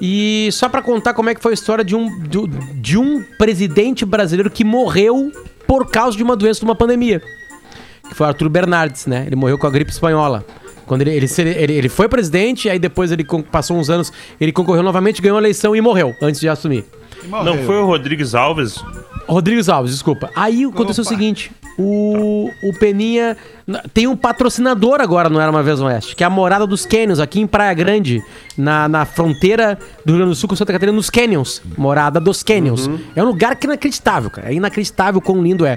E 0.01 0.49
só 0.53 0.69
pra 0.69 0.83
contar 0.83 1.15
como 1.15 1.31
é 1.31 1.35
que 1.35 1.41
foi 1.43 1.53
a 1.53 1.55
história 1.55 1.83
de 1.85 1.97
um, 1.97 2.19
do- 2.21 2.47
de 2.47 2.99
um 2.99 3.23
presidente 3.39 4.05
brasileiro 4.05 4.51
que 4.51 4.63
morreu 4.65 5.33
por 5.67 5.91
causa 5.91 6.17
de 6.17 6.23
uma 6.23 6.37
doença, 6.37 6.61
de 6.61 6.67
uma 6.67 6.75
pandemia. 6.75 7.23
Que 8.09 8.15
foi 8.15 8.27
o 8.27 8.29
Arthur 8.29 8.49
Bernardes, 8.49 9.07
né? 9.07 9.25
Ele 9.27 9.37
morreu 9.37 9.57
com 9.59 9.67
a 9.67 9.71
gripe 9.71 9.91
espanhola. 9.91 10.45
Quando 10.87 11.01
ele, 11.03 11.11
ele, 11.13 11.27
ele, 11.39 11.73
ele 11.73 11.89
foi 11.89 12.09
presidente, 12.09 12.69
aí 12.69 12.79
depois 12.79 13.11
ele 13.11 13.25
passou 13.51 13.77
uns 13.77 13.91
anos, 13.91 14.13
ele 14.41 14.53
concorreu 14.53 14.83
novamente, 14.85 15.21
ganhou 15.21 15.37
a 15.37 15.41
eleição 15.41 15.75
e 15.75 15.81
morreu 15.81 16.15
antes 16.23 16.39
de 16.41 16.49
assumir. 16.49 16.85
Não 17.25 17.59
foi 17.65 17.77
o 17.77 17.87
Rodrigues 17.87 18.35
Alves? 18.35 18.83
Rodrigues 19.29 19.69
Alves, 19.69 19.93
desculpa. 19.93 20.31
Aí 20.37 20.65
aconteceu 20.65 21.03
o 21.03 21.07
seguinte: 21.07 21.51
o, 21.79 22.51
o 22.63 22.73
Peninha 22.79 23.37
tem 23.93 24.07
um 24.07 24.17
patrocinador 24.17 25.01
agora 25.01 25.29
no 25.29 25.41
Era 25.41 25.51
Uma 25.51 25.63
Vez 25.63 25.81
no 25.81 25.87
Oeste, 25.87 26.15
que 26.15 26.23
é 26.23 26.27
a 26.27 26.31
Morada 26.31 26.67
dos 26.67 26.87
Canyons, 26.87 27.19
aqui 27.19 27.41
em 27.41 27.47
Praia 27.47 27.75
Grande, 27.75 28.23
na, 28.57 28.89
na 28.89 29.05
fronteira 29.05 29.79
do 30.05 30.13
Rio 30.13 30.19
Grande 30.19 30.31
do 30.31 30.37
Sul 30.37 30.49
com 30.49 30.57
Santa 30.57 30.73
Catarina, 30.73 30.97
nos 30.97 31.11
Canyons. 31.11 31.61
Morada 31.77 32.21
dos 32.21 32.43
Canyons. 32.43 32.89
É 33.15 33.23
um 33.23 33.27
lugar 33.27 33.57
que 33.57 33.67
é 33.67 33.69
inacreditável, 33.69 34.31
cara. 34.31 34.51
É 34.51 34.55
inacreditável 34.55 35.21
quão 35.21 35.43
lindo 35.43 35.67
é. 35.67 35.77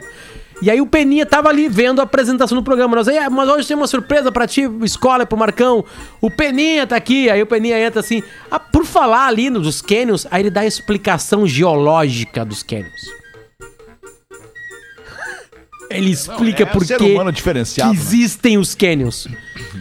E 0.62 0.70
aí 0.70 0.82
o 0.82 0.86
Peninha 0.86 1.26
tava 1.26 1.48
ali 1.50 1.70
vendo 1.70 2.02
a 2.02 2.04
apresentação 2.04 2.58
do 2.58 2.64
programa. 2.64 2.96
Nós 2.96 3.08
aí, 3.08 3.18
"Ah, 3.18 3.30
mas 3.30 3.48
hoje 3.48 3.68
tem 3.68 3.78
uma 3.78 3.88
surpresa 3.88 4.30
pra 4.32 4.46
ti, 4.46 4.70
escola, 4.84 5.26
pro 5.26 5.38
Marcão. 5.38 5.86
O 6.20 6.30
Peninha 6.30 6.86
tá 6.86 6.98
aqui. 6.98 7.30
Aí 7.30 7.42
o 7.42 7.46
Peninha 7.46 7.80
entra 7.80 8.02
assim. 8.02 8.22
Ah, 8.52 8.60
por 8.60 8.86
falar 8.86 9.28
ali 9.28 9.50
dos 9.50 9.82
canyons, 9.82 10.28
aí 10.30 10.42
ele 10.42 10.50
dá 10.50 10.62
a 10.62 10.66
explicação 10.66 11.48
geológica 11.48 12.44
dos 12.44 12.62
canyons. 12.62 12.90
Ele 15.90 16.12
explica 16.12 16.64
é 16.64 16.66
por 16.68 16.86
que 16.86 16.94
né? 16.94 17.32
existem 17.92 18.60
os 18.60 18.76
canyons. 18.76 19.28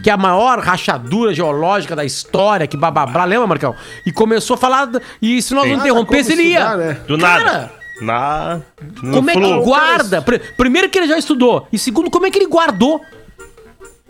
Que 0.03 0.09
é 0.09 0.13
a 0.13 0.17
maior 0.17 0.57
rachadura 0.59 1.33
geológica 1.35 1.95
da 1.95 2.03
história, 2.03 2.65
que 2.65 2.75
bababá, 2.75 3.25
lembra, 3.25 3.45
Marcão? 3.45 3.75
E 4.05 4.11
começou 4.11 4.55
a 4.55 4.57
falar. 4.57 4.89
E 5.21 5.39
se 5.39 5.53
nós 5.53 5.65
não 5.67 5.77
Nada 5.77 5.87
interrompesse, 5.87 6.29
como 6.31 6.41
ele 6.41 6.49
ia. 6.49 6.59
estudar, 6.59 6.77
né? 6.77 6.93
Do 7.07 7.17
Cara, 7.19 7.43
nada. 7.43 7.71
Na. 8.01 8.61
no 9.03 9.13
Como 9.15 9.29
é 9.29 9.33
que 9.33 9.39
flow. 9.39 9.63
guarda? 9.63 10.21
Pr- 10.21 10.39
Primeiro 10.57 10.89
que 10.89 10.97
ele 10.99 11.07
já 11.07 11.17
estudou. 11.17 11.67
E 11.71 11.77
segundo, 11.77 12.09
como 12.09 12.25
é 12.25 12.31
que 12.31 12.37
ele 12.37 12.47
guardou? 12.47 13.01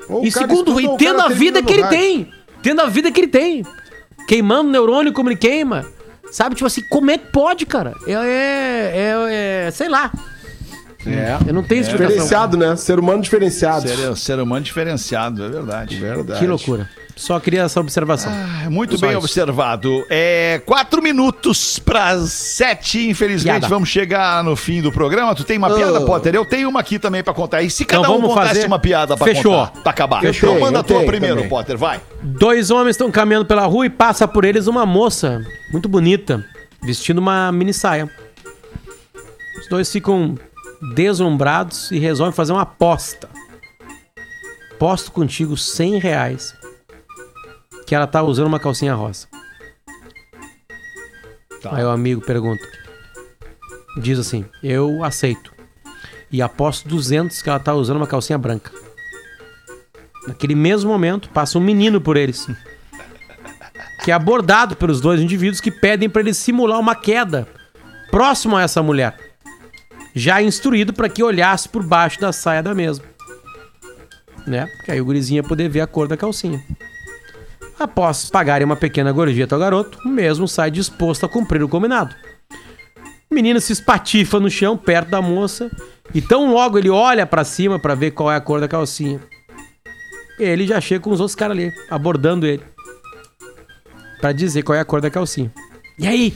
Ou 0.07 0.23
E 0.23 0.31
segundo, 0.31 0.79
e 0.79 0.97
tendo 0.97 1.21
a 1.21 1.29
vida 1.29 1.61
que 1.63 1.73
ele 1.73 1.81
rádio. 1.83 1.97
tem. 1.99 2.33
Tendo 2.61 2.81
a 2.81 2.85
vida 2.87 3.11
que 3.11 3.19
ele 3.21 3.27
tem. 3.27 3.63
Queimando 4.27 4.69
neurônio 4.69 5.13
como 5.13 5.29
ele 5.29 5.35
queima. 5.37 5.85
Sabe, 6.31 6.55
tipo 6.55 6.67
assim, 6.67 6.81
como 6.89 7.09
é 7.09 7.17
que 7.17 7.31
pode, 7.31 7.65
cara? 7.65 7.93
É, 8.05 8.11
é, 8.11 8.91
é, 8.93 9.67
é- 9.67 9.71
sei 9.71 9.89
lá. 9.89 10.11
É. 11.05 11.37
Eu 11.47 11.53
não 11.53 11.63
tenho 11.63 11.81
explicação. 11.81 12.09
Diferenciado, 12.09 12.57
né? 12.57 12.75
Ser 12.75 12.99
humano 12.99 13.21
diferenciado. 13.21 13.87
Ser, 13.87 14.15
ser 14.17 14.39
humano 14.39 14.61
diferenciado, 14.63 15.43
é 15.45 15.49
verdade. 15.49 15.95
Verdade. 15.95 16.39
Que 16.39 16.45
loucura. 16.47 16.89
Só 17.19 17.37
queria 17.37 17.63
essa 17.63 17.81
observação. 17.81 18.31
Ah, 18.31 18.69
Muito 18.69 18.97
Só 18.97 19.01
bem 19.05 19.09
isso. 19.09 19.19
observado. 19.25 20.05
É 20.09 20.61
quatro 20.65 21.01
minutos 21.01 21.77
para 21.77 22.17
sete. 22.25 23.09
Infelizmente, 23.09 23.59
Piada. 23.59 23.67
vamos 23.67 23.89
chegar 23.89 24.41
no 24.41 24.55
fim 24.55 24.81
do 24.81 24.89
programa. 24.89 25.35
Tu 25.35 25.43
tem 25.43 25.57
uma 25.57 25.69
piada, 25.75 25.99
Oh. 25.99 26.05
Potter? 26.05 26.33
Eu 26.33 26.45
tenho 26.45 26.69
uma 26.69 26.79
aqui 26.79 26.97
também 26.97 27.21
para 27.21 27.33
contar. 27.33 27.61
E 27.61 27.69
se 27.69 27.83
cada 27.83 28.03
Então 28.03 28.13
um 28.13 28.21
vamos 28.21 28.33
contasse 28.33 28.55
fazer- 28.55 28.67
uma 28.67 28.79
piada 28.79 29.17
para 29.17 29.27
Fechou. 29.27 29.51
contar, 29.67 29.81
pra 29.81 29.91
acabar? 29.91 30.23
Eu 30.23 30.31
então 30.31 30.59
manda 30.61 30.79
a 30.79 30.83
tua 30.83 31.03
primeiro, 31.03 31.35
também. 31.35 31.49
Potter, 31.49 31.77
vai. 31.77 31.99
Dois 32.23 32.71
homens 32.71 32.91
estão 32.91 33.11
caminhando 33.11 33.45
pela 33.45 33.65
rua 33.65 33.85
e 33.85 33.89
passa 33.89 34.25
por 34.25 34.45
eles 34.45 34.67
uma 34.67 34.85
moça 34.85 35.41
muito 35.73 35.89
bonita, 35.89 36.45
vestindo 36.81 37.17
uma 37.17 37.51
mini 37.51 37.73
saia. 37.73 38.09
Os 39.59 39.67
dois 39.69 39.91
ficam 39.91 40.35
deslumbrados 40.95 41.91
e 41.91 41.99
resolvem 41.99 42.33
fazer 42.33 42.53
uma 42.53 42.61
aposta. 42.61 43.27
Posto 44.79 45.11
contigo 45.11 45.57
100 45.57 45.99
reais 45.99 46.53
que 47.89 47.95
ela 47.95 48.05
tá 48.05 48.21
usando 48.21 48.45
uma 48.45 48.59
calcinha 48.59 48.93
rosa. 48.93 49.25
Aí 51.71 51.83
o 51.83 51.89
amigo 51.89 52.21
pergunta. 52.21 52.61
Diz 53.97 54.19
assim, 54.19 54.45
eu 54.61 55.03
aceito. 55.03 55.51
E 56.31 56.39
aposto 56.39 56.87
200 56.87 57.41
que 57.41 57.49
ela 57.49 57.59
tá 57.59 57.73
usando 57.73 57.97
uma 57.97 58.05
calcinha 58.05 58.37
branca. 58.37 58.71
Naquele 60.27 60.53
mesmo 60.53 60.91
momento, 60.91 61.31
passa 61.31 61.57
um 61.57 61.61
menino 61.61 61.99
por 61.99 62.15
eles. 62.15 62.47
Que 64.03 64.11
é 64.11 64.13
abordado 64.13 64.75
pelos 64.77 65.01
dois 65.01 65.19
indivíduos 65.19 65.59
que 65.59 65.71
pedem 65.71 66.09
para 66.09 66.21
ele 66.21 66.33
simular 66.33 66.79
uma 66.79 66.95
queda 66.95 67.47
próximo 68.09 68.55
a 68.55 68.61
essa 68.61 68.81
mulher. 68.81 69.17
Já 70.13 70.41
instruído 70.41 70.93
para 70.93 71.09
que 71.09 71.21
olhasse 71.23 71.67
por 71.67 71.83
baixo 71.83 72.19
da 72.19 72.31
saia 72.31 72.63
da 72.63 72.73
mesma. 72.73 73.03
Né? 74.47 74.67
Que 74.85 74.91
aí 74.91 75.01
o 75.01 75.05
gurizinho 75.05 75.39
ia 75.39 75.43
poder 75.43 75.67
ver 75.67 75.81
a 75.81 75.87
cor 75.87 76.07
da 76.07 76.15
calcinha. 76.15 76.63
Após 77.79 78.29
pagarem 78.29 78.65
uma 78.65 78.75
pequena 78.75 79.11
gorjeta 79.11 79.55
ao 79.55 79.59
garoto, 79.59 79.99
o 80.05 80.09
mesmo 80.09 80.47
sai 80.47 80.69
disposto 80.69 81.25
a 81.25 81.29
cumprir 81.29 81.63
o 81.63 81.69
combinado. 81.69 82.13
O 83.31 83.35
menino 83.35 83.61
se 83.61 83.71
espatifa 83.71 84.39
no 84.39 84.49
chão, 84.49 84.75
perto 84.75 85.09
da 85.09 85.21
moça, 85.21 85.71
e 86.13 86.21
tão 86.21 86.51
logo 86.51 86.77
ele 86.77 86.89
olha 86.89 87.25
pra 87.25 87.43
cima 87.43 87.79
pra 87.79 87.95
ver 87.95 88.11
qual 88.11 88.31
é 88.31 88.35
a 88.35 88.41
cor 88.41 88.59
da 88.59 88.67
calcinha. 88.67 89.21
Ele 90.37 90.67
já 90.67 90.81
chega 90.81 91.01
com 91.03 91.11
os 91.11 91.19
outros 91.21 91.35
caras 91.35 91.55
ali, 91.57 91.71
abordando 91.89 92.45
ele. 92.45 92.63
Pra 94.19 94.33
dizer 94.33 94.63
qual 94.63 94.75
é 94.75 94.81
a 94.81 94.85
cor 94.85 94.99
da 94.99 95.09
calcinha. 95.09 95.51
E 95.97 96.05
aí? 96.05 96.33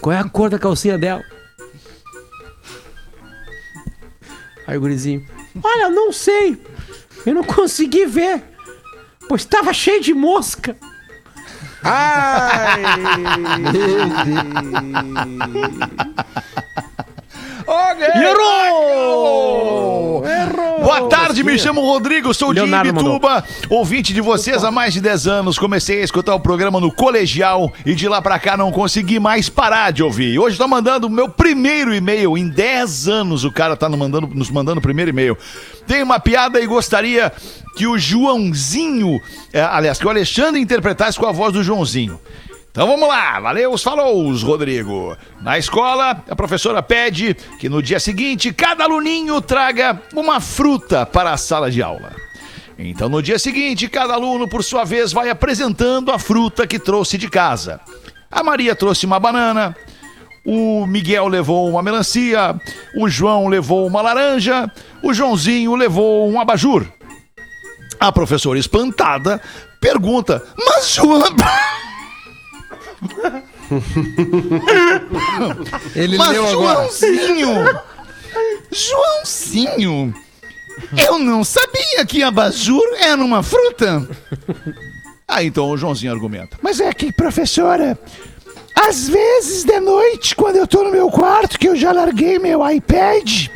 Qual 0.00 0.14
é 0.14 0.18
a 0.18 0.24
cor 0.24 0.50
da 0.50 0.58
calcinha 0.58 0.96
dela? 0.96 1.24
Aí 4.66 4.76
o 4.76 4.80
gurizinho. 4.80 5.26
Olha, 5.62 5.90
não 5.90 6.12
sei. 6.12 6.60
Eu 7.26 7.34
não 7.34 7.44
consegui 7.44 8.06
ver. 8.06 8.53
Pois 9.28 9.42
estava 9.42 9.72
cheio 9.72 10.00
de 10.00 10.14
mosca. 10.14 10.76
Ai! 11.82 12.82
Errou! 18.14 20.22
Boa 20.82 21.08
tarde, 21.08 21.42
me 21.42 21.58
chamo 21.58 21.80
Rodrigo, 21.80 22.32
sou 22.34 22.52
de 22.52 22.60
Leonardo 22.60 22.90
Imbituba, 22.90 23.42
ouvinte 23.68 24.12
de 24.12 24.20
vocês 24.20 24.62
há 24.62 24.70
mais 24.70 24.92
de 24.92 25.00
10 25.00 25.26
anos. 25.26 25.58
Comecei 25.58 26.00
a 26.00 26.04
escutar 26.04 26.34
o 26.34 26.40
programa 26.40 26.78
no 26.78 26.92
colegial 26.92 27.72
e 27.84 27.94
de 27.94 28.06
lá 28.06 28.22
pra 28.22 28.38
cá 28.38 28.56
não 28.56 28.70
consegui 28.70 29.18
mais 29.18 29.48
parar 29.48 29.92
de 29.92 30.02
ouvir. 30.02 30.38
Hoje 30.38 30.58
tô 30.58 30.68
mandando 30.68 31.06
o 31.06 31.10
meu 31.10 31.28
primeiro 31.28 31.94
e-mail. 31.94 32.36
Em 32.36 32.48
10 32.48 33.08
anos 33.08 33.44
o 33.44 33.50
cara 33.50 33.76
tá 33.76 33.88
nos 33.88 33.98
mandando, 33.98 34.28
nos 34.32 34.50
mandando 34.50 34.78
o 34.78 34.82
primeiro 34.82 35.10
e-mail. 35.10 35.36
Tem 35.86 36.02
uma 36.02 36.20
piada 36.20 36.60
e 36.60 36.66
gostaria 36.66 37.32
que 37.76 37.86
o 37.86 37.98
Joãozinho, 37.98 39.20
é, 39.52 39.62
aliás, 39.62 39.98
que 39.98 40.06
o 40.06 40.10
Alexandre 40.10 40.60
interpretasse 40.60 41.18
com 41.18 41.26
a 41.26 41.32
voz 41.32 41.52
do 41.52 41.64
Joãozinho. 41.64 42.20
Então 42.74 42.88
vamos 42.88 43.06
lá, 43.06 43.38
valeu 43.38 43.72
os 43.72 43.84
falous, 43.84 44.42
Rodrigo. 44.42 45.16
Na 45.40 45.56
escola, 45.56 46.24
a 46.28 46.34
professora 46.34 46.82
pede 46.82 47.32
que 47.60 47.68
no 47.68 47.80
dia 47.80 48.00
seguinte 48.00 48.52
cada 48.52 48.82
aluninho 48.82 49.40
traga 49.40 50.02
uma 50.12 50.40
fruta 50.40 51.06
para 51.06 51.32
a 51.32 51.36
sala 51.36 51.70
de 51.70 51.80
aula. 51.80 52.10
Então 52.76 53.08
no 53.08 53.22
dia 53.22 53.38
seguinte, 53.38 53.86
cada 53.86 54.14
aluno, 54.14 54.48
por 54.48 54.64
sua 54.64 54.82
vez, 54.82 55.12
vai 55.12 55.30
apresentando 55.30 56.10
a 56.10 56.18
fruta 56.18 56.66
que 56.66 56.80
trouxe 56.80 57.16
de 57.16 57.30
casa. 57.30 57.80
A 58.28 58.42
Maria 58.42 58.74
trouxe 58.74 59.06
uma 59.06 59.20
banana, 59.20 59.76
o 60.44 60.84
Miguel 60.84 61.28
levou 61.28 61.70
uma 61.70 61.80
melancia, 61.80 62.60
o 62.96 63.08
João 63.08 63.46
levou 63.46 63.86
uma 63.86 64.02
laranja, 64.02 64.68
o 65.00 65.14
Joãozinho 65.14 65.76
levou 65.76 66.28
um 66.28 66.40
abajur. 66.40 66.84
A 68.00 68.10
professora 68.10 68.58
espantada 68.58 69.40
pergunta: 69.80 70.42
Mas 70.58 70.90
João. 70.90 71.22
Ele 75.94 76.16
Mas 76.18 76.28
leu 76.30 76.46
agora. 76.46 76.88
Joãozinho! 76.88 77.48
Joãozinho! 78.70 80.14
Eu 81.06 81.18
não 81.18 81.44
sabia 81.44 82.04
que 82.06 82.22
abajur 82.22 82.82
era 82.98 83.22
uma 83.22 83.42
fruta! 83.42 84.08
Aí 85.26 85.46
então 85.46 85.70
o 85.70 85.76
Joãozinho 85.76 86.12
argumenta. 86.12 86.58
Mas 86.60 86.80
é 86.80 86.92
que, 86.92 87.12
professora, 87.12 87.98
às 88.74 89.08
vezes 89.08 89.64
de 89.64 89.80
noite, 89.80 90.36
quando 90.36 90.56
eu 90.56 90.66
tô 90.66 90.82
no 90.84 90.90
meu 90.90 91.10
quarto, 91.10 91.58
que 91.58 91.68
eu 91.68 91.76
já 91.76 91.92
larguei 91.92 92.38
meu 92.38 92.68
iPad, 92.68 93.48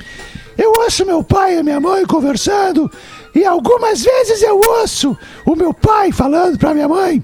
eu 0.56 0.72
ouço 0.78 1.04
meu 1.04 1.22
pai 1.22 1.58
e 1.58 1.62
minha 1.62 1.80
mãe 1.80 2.06
conversando, 2.06 2.90
e 3.34 3.44
algumas 3.44 4.02
vezes 4.02 4.42
eu 4.42 4.58
ouço 4.58 5.16
o 5.44 5.54
meu 5.54 5.74
pai 5.74 6.10
falando 6.10 6.58
pra 6.58 6.72
minha 6.72 6.88
mãe: 6.88 7.22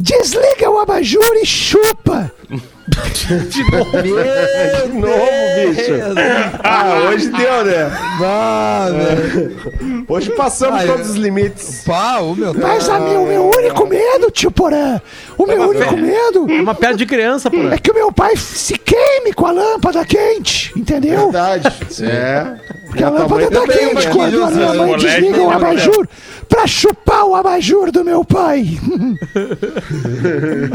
desliga 0.00 0.70
o 0.70 0.78
abajur 0.78 1.36
e 1.40 1.46
chupa! 1.46 2.32
De 2.90 3.62
novo, 3.70 3.92
bicho. 4.02 5.92
Ah, 6.64 7.08
hoje 7.08 7.28
deu, 7.28 7.64
né? 7.64 7.90
Hoje 10.08 10.30
passamos 10.30 10.80
Ah, 10.82 10.86
todos 10.86 11.10
os 11.10 11.16
limites. 11.16 11.82
Pá, 11.86 12.18
o 12.18 12.34
meu. 12.34 12.52
Mas 12.54 12.88
a 12.88 12.98
meu, 12.98 13.24
meu 13.26 13.50
único 13.56 13.86
medo, 13.86 14.30
tio 14.30 14.50
Porã, 14.50 15.00
o 15.38 15.46
meu 15.46 15.68
único 15.68 15.96
medo 15.96 16.46
É 16.50 16.60
uma 16.60 16.74
piada 16.74 16.96
de 16.96 17.06
criança, 17.06 17.48
pô. 17.50 17.56
é 17.68 17.78
que 17.78 17.90
o 17.90 17.94
meu 17.94 18.10
pai 18.12 18.36
se 18.36 18.76
queime 18.76 19.32
com 19.32 19.46
a 19.46 19.52
lâmpada 19.52 20.04
quente, 20.04 20.72
entendeu? 20.76 21.30
Verdade. 21.30 21.68
É. 22.02 22.56
Porque 22.86 23.04
a 23.04 23.10
Tua 23.10 23.20
lâmpada 23.20 23.60
mãe 23.60 23.66
tá 23.66 23.72
quente 23.78 24.06
né? 24.06 24.12
quando 24.12 24.44
a 24.44 24.50
minha 24.50 24.74
mãe 24.74 24.96
desliga 24.96 25.42
o 25.42 25.52
é 25.52 25.54
abajur 25.54 26.08
pra 26.60 26.66
chupar 26.66 27.24
o 27.24 27.34
abajur 27.34 27.90
do 27.90 28.04
meu 28.04 28.22
pai. 28.24 28.66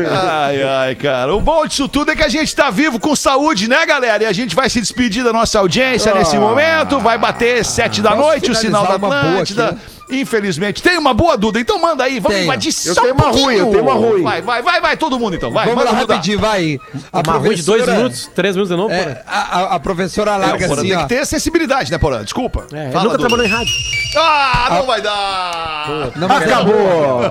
ai, 0.10 0.64
ai, 0.64 0.96
cara. 0.96 1.36
O 1.36 1.42
bom 1.42 1.66
disso 1.68 1.88
tudo 1.88 2.12
é 2.12 2.16
que 2.16 2.24
a 2.24 2.30
gente 2.30 2.56
tá 2.56 2.72
vivo 2.72 3.00
com 3.00 3.16
saúde, 3.16 3.68
né, 3.68 3.86
galera? 3.86 4.24
E 4.24 4.26
a 4.26 4.34
gente 4.34 4.56
vai 4.56 4.70
se 4.70 4.80
despedir 4.82 5.24
da 5.24 5.32
nossa 5.32 5.60
audiência 5.60 6.14
nesse 6.14 6.38
momento. 6.38 7.00
Vai 7.00 7.18
bater 7.18 7.64
sete 7.64 8.02
da 8.02 8.16
noite, 8.16 8.50
o 8.50 8.56
sinal 8.56 8.84
da 8.84 8.96
uma 8.96 9.00
boa 9.00 9.16
Atlântida. 9.16 9.66
aqui, 9.68 9.76
né? 9.76 9.82
Infelizmente. 10.10 10.84
Tem 10.84 10.98
uma 10.98 11.14
boa, 11.14 11.36
Duda? 11.38 11.60
Então 11.60 11.80
manda 11.80 12.04
aí. 12.04 12.20
Vamos 12.20 12.36
Tenho. 12.36 12.46
invadir 12.46 12.74
Eu 12.86 12.94
só 12.94 13.02
tenho 13.02 13.14
um 13.14 13.18
uma 13.18 13.30
ruim, 13.32 13.56
eu 13.56 13.66
tenho 13.72 13.84
uma 13.84 13.94
ruim. 13.94 14.22
Vai, 14.24 14.42
vai, 14.42 14.62
vai, 14.62 14.82
vai, 14.82 14.98
todo 14.98 15.20
mundo 15.20 15.36
então. 15.36 15.52
Vai, 15.52 15.66
Vamos 15.66 15.80
manda 15.84 15.92
lá 15.96 16.00
Duda. 16.02 16.14
rapidinho, 16.14 16.40
vai. 16.40 16.80
A 17.12 17.20
Uma 17.22 17.38
ruim 17.38 17.56
de 17.56 17.64
dois 17.64 17.88
minutos, 17.88 18.30
três 18.36 18.56
minutos 18.56 18.70
de 18.76 18.82
novo, 18.82 18.94
É, 18.94 19.24
a, 19.28 19.40
a- 19.60 19.76
a 19.76 19.80
professora 19.80 20.32
É, 20.32 20.38
larga 20.38 20.66
assim, 20.66 20.82
tem 20.82 20.96
ó. 20.96 21.02
que 21.04 21.10
ter 21.10 21.26
sensibilidade, 21.26 21.92
né, 21.92 21.98
Porã? 21.98 22.24
Desculpa. 22.24 22.66
É, 22.72 22.92
Fala, 22.92 23.06
nunca 23.06 23.18
trabalhou 23.18 23.46
em 23.46 23.50
rádio. 23.50 23.74
Ah, 24.18 24.68
não 24.72 24.86
vai 24.86 25.02
dar. 25.02 26.12
Não, 26.16 26.28
mas 26.28 26.44
Acabou. 26.44 27.22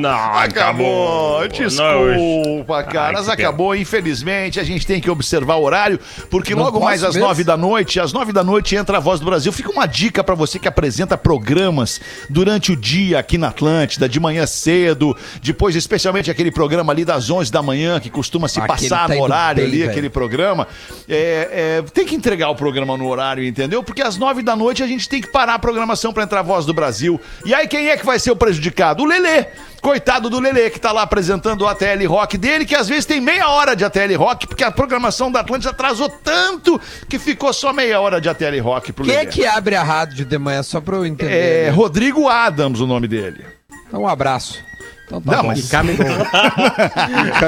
Não, 0.00 0.38
Acabou. 0.38 1.48
Desculpa, 1.48 2.82
caras. 2.84 3.28
acabou, 3.28 3.74
infelizmente. 3.76 4.58
A 4.58 4.64
gente 4.64 4.86
tem 4.86 5.00
que 5.00 5.10
observar 5.10 5.56
o 5.56 5.62
horário, 5.62 5.98
porque 6.30 6.54
logo 6.54 6.80
mais 6.80 7.04
às 7.04 7.14
nove 7.16 7.44
da 7.44 7.56
noite, 7.56 8.00
às 8.00 8.12
nove 8.12 8.32
da 8.32 8.42
noite 8.42 8.74
entra 8.76 8.96
a 8.96 9.00
Voz 9.00 9.20
do 9.20 9.26
Brasil. 9.26 9.52
Fica 9.52 9.70
uma 9.70 9.86
dica 9.86 10.24
pra 10.24 10.34
você 10.34 10.58
que 10.58 10.66
apresenta 10.68 11.16
programas 11.16 12.00
durante 12.28 12.72
o 12.72 12.76
dia 12.76 13.18
aqui 13.18 13.38
na 13.38 13.48
Atlântida, 13.48 14.08
de 14.08 14.18
manhã 14.20 14.46
cedo, 14.46 15.16
depois 15.42 15.76
especialmente 15.76 16.30
aquele 16.30 16.50
programa 16.50 16.92
ali 16.92 17.04
das 17.04 17.30
onze 17.30 17.50
da 17.50 17.62
manhã, 17.62 18.00
que 18.00 18.10
costuma 18.10 18.48
se 18.48 18.58
Aquele 18.58 18.88
passar 18.88 19.08
tá 19.08 19.14
no 19.14 19.22
horário 19.22 19.62
bem, 19.62 19.70
ali, 19.70 19.78
velho. 19.80 19.90
aquele 19.90 20.08
programa. 20.10 20.66
É, 21.08 21.78
é, 21.78 21.82
tem 21.92 22.06
que 22.06 22.14
entregar 22.14 22.48
o 22.50 22.54
programa 22.56 22.96
no 22.96 23.06
horário, 23.08 23.44
entendeu? 23.44 23.82
Porque 23.82 24.02
às 24.02 24.16
nove 24.16 24.42
da 24.42 24.56
noite 24.56 24.82
a 24.82 24.86
gente 24.86 25.08
tem 25.08 25.20
que 25.20 25.28
parar 25.28 25.54
a 25.54 25.58
programação 25.58 26.12
pra 26.12 26.22
entrar 26.22 26.40
a 26.40 26.42
Voz 26.42 26.64
do 26.66 26.74
Brasil. 26.74 27.20
E 27.44 27.54
aí 27.54 27.66
quem 27.68 27.88
é 27.88 27.96
que 27.96 28.04
vai 28.06 28.18
ser 28.18 28.30
o 28.30 28.36
prejudicado? 28.36 29.02
O 29.02 29.06
Lelê. 29.06 29.46
Coitado 29.80 30.30
do 30.30 30.40
Lelê, 30.40 30.70
que 30.70 30.80
tá 30.80 30.92
lá 30.92 31.02
apresentando 31.02 31.60
o 31.60 31.68
ATL 31.68 32.06
Rock 32.08 32.38
dele, 32.38 32.64
que 32.64 32.74
às 32.74 32.88
vezes 32.88 33.04
tem 33.04 33.20
meia 33.20 33.50
hora 33.50 33.76
de 33.76 33.84
ATL 33.84 34.14
Rock, 34.16 34.46
porque 34.46 34.64
a 34.64 34.70
programação 34.70 35.30
da 35.30 35.40
Atlântida 35.40 35.72
atrasou 35.72 36.08
tanto 36.08 36.80
que 37.06 37.18
ficou 37.18 37.52
só 37.52 37.70
meia 37.70 38.00
hora 38.00 38.18
de 38.18 38.26
ATL 38.26 38.62
Rock 38.62 38.94
pro 38.94 39.04
Quem 39.04 39.14
Lelê. 39.14 39.26
é 39.26 39.30
que 39.30 39.44
abre 39.44 39.76
a 39.76 39.82
rádio 39.82 40.24
de 40.24 40.38
manhã, 40.38 40.62
só 40.62 40.80
pra 40.80 40.96
eu 40.96 41.04
entender? 41.04 41.32
É 41.34 41.64
né? 41.64 41.68
Rodrigo 41.70 42.03
Adams 42.28 42.80
o 42.80 42.86
nome 42.86 43.06
dele. 43.08 43.44
Então, 43.88 44.02
um 44.02 44.08
abraço. 44.08 44.58
Então 45.06 45.20
tá 45.20 45.32
Não, 45.36 45.42
bom. 45.42 45.48
mas- 45.48 45.70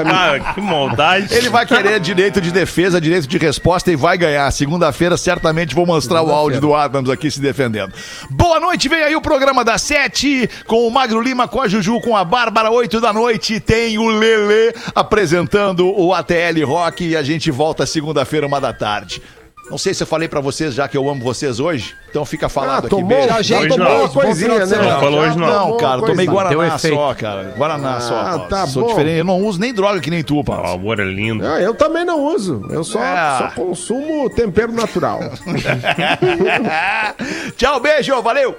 Ah, 0.05 0.53
que 0.53 0.61
maldade. 0.61 1.33
Ele 1.33 1.49
vai 1.49 1.65
querer 1.65 1.99
direito 1.99 2.39
de 2.39 2.51
defesa, 2.51 3.01
direito 3.01 3.27
de 3.27 3.37
resposta 3.37 3.91
e 3.91 3.95
vai 3.95 4.17
ganhar. 4.17 4.49
Segunda-feira, 4.51 5.17
certamente, 5.17 5.73
vou 5.73 5.85
mostrar 5.85 6.21
o 6.21 6.31
áudio 6.31 6.61
do 6.61 6.75
Adams 6.75 7.09
aqui 7.09 7.29
se 7.31 7.41
defendendo. 7.41 7.91
Boa 8.29 8.59
noite, 8.59 8.87
vem 8.87 9.01
aí 9.03 9.15
o 9.15 9.21
programa 9.21 9.63
das 9.65 9.81
sete, 9.81 10.47
com 10.67 10.87
o 10.87 10.91
Magro 10.91 11.19
Lima, 11.21 11.47
com 11.47 11.59
a 11.61 11.67
Juju, 11.67 11.99
com 12.01 12.15
a 12.15 12.23
Bárbara, 12.23 12.69
oito 12.69 13.01
da 13.01 13.11
noite. 13.11 13.59
Tem 13.59 13.97
o 13.97 14.07
Lelê 14.07 14.73
apresentando 14.93 15.87
o 15.99 16.13
ATL 16.13 16.63
Rock 16.65 17.05
e 17.09 17.15
a 17.17 17.23
gente 17.23 17.49
volta 17.49 17.85
segunda-feira, 17.85 18.45
uma 18.45 18.61
da 18.61 18.71
tarde. 18.71 19.21
Não 19.69 19.77
sei 19.77 19.93
se 19.93 20.01
eu 20.01 20.07
falei 20.07 20.29
pra 20.29 20.39
vocês 20.39 20.73
já 20.73 20.87
que 20.87 20.95
eu 20.95 21.09
amo 21.09 21.21
vocês 21.21 21.59
hoje, 21.59 21.93
então 22.09 22.23
fica 22.23 22.47
falado 22.47 22.85
aqui. 22.85 22.89
tomou- 22.89 23.07
Beijo. 23.09 23.27
já- 23.27 23.41
já 23.41 23.67
tomou 23.67 23.77
não. 23.79 23.99
uma 23.99 24.09
coisinha, 24.09 24.65
né? 24.65 24.77
Não, 24.77 24.99
falou 25.01 25.19
hoje 25.19 25.37
não. 25.37 25.47
Não, 25.71 25.77
cara, 25.77 26.01
tomei 26.01 26.25
Guaraná 26.25 26.77
só, 26.77 27.13
cara. 27.13 27.53
Guaraná 27.57 27.99
só. 27.99 28.15
Ah, 28.15 28.39
tá 28.49 28.65
Sou 28.65 28.83
bom. 28.83 28.87
diferente. 28.89 29.17
Eu 29.17 29.25
não 29.25 29.41
uso 29.41 29.59
nem 29.59 29.73
droga 29.73 29.99
que 29.99 30.09
nem 30.09 30.23
tu, 30.23 30.37
O 30.39 30.43
Paulo. 30.43 30.67
amor 30.69 31.01
é 31.01 31.03
lindo. 31.03 31.45
Ah, 31.45 31.59
eu 31.59 31.73
também 31.73 32.05
não 32.05 32.23
uso. 32.33 32.65
Eu 32.69 32.81
só, 32.85 33.03
É. 33.03 33.37
só 33.39 33.47
consumo 33.61 34.29
tempero 34.29 34.71
natural. 34.71 35.19
Tchau, 37.57 37.79
beijo, 37.81 38.21
valeu! 38.21 38.55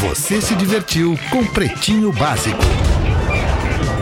Você 0.00 0.40
se 0.40 0.56
divertiu 0.56 1.16
com 1.30 1.44
Pretinho 1.46 2.10
Básico. 2.12 2.58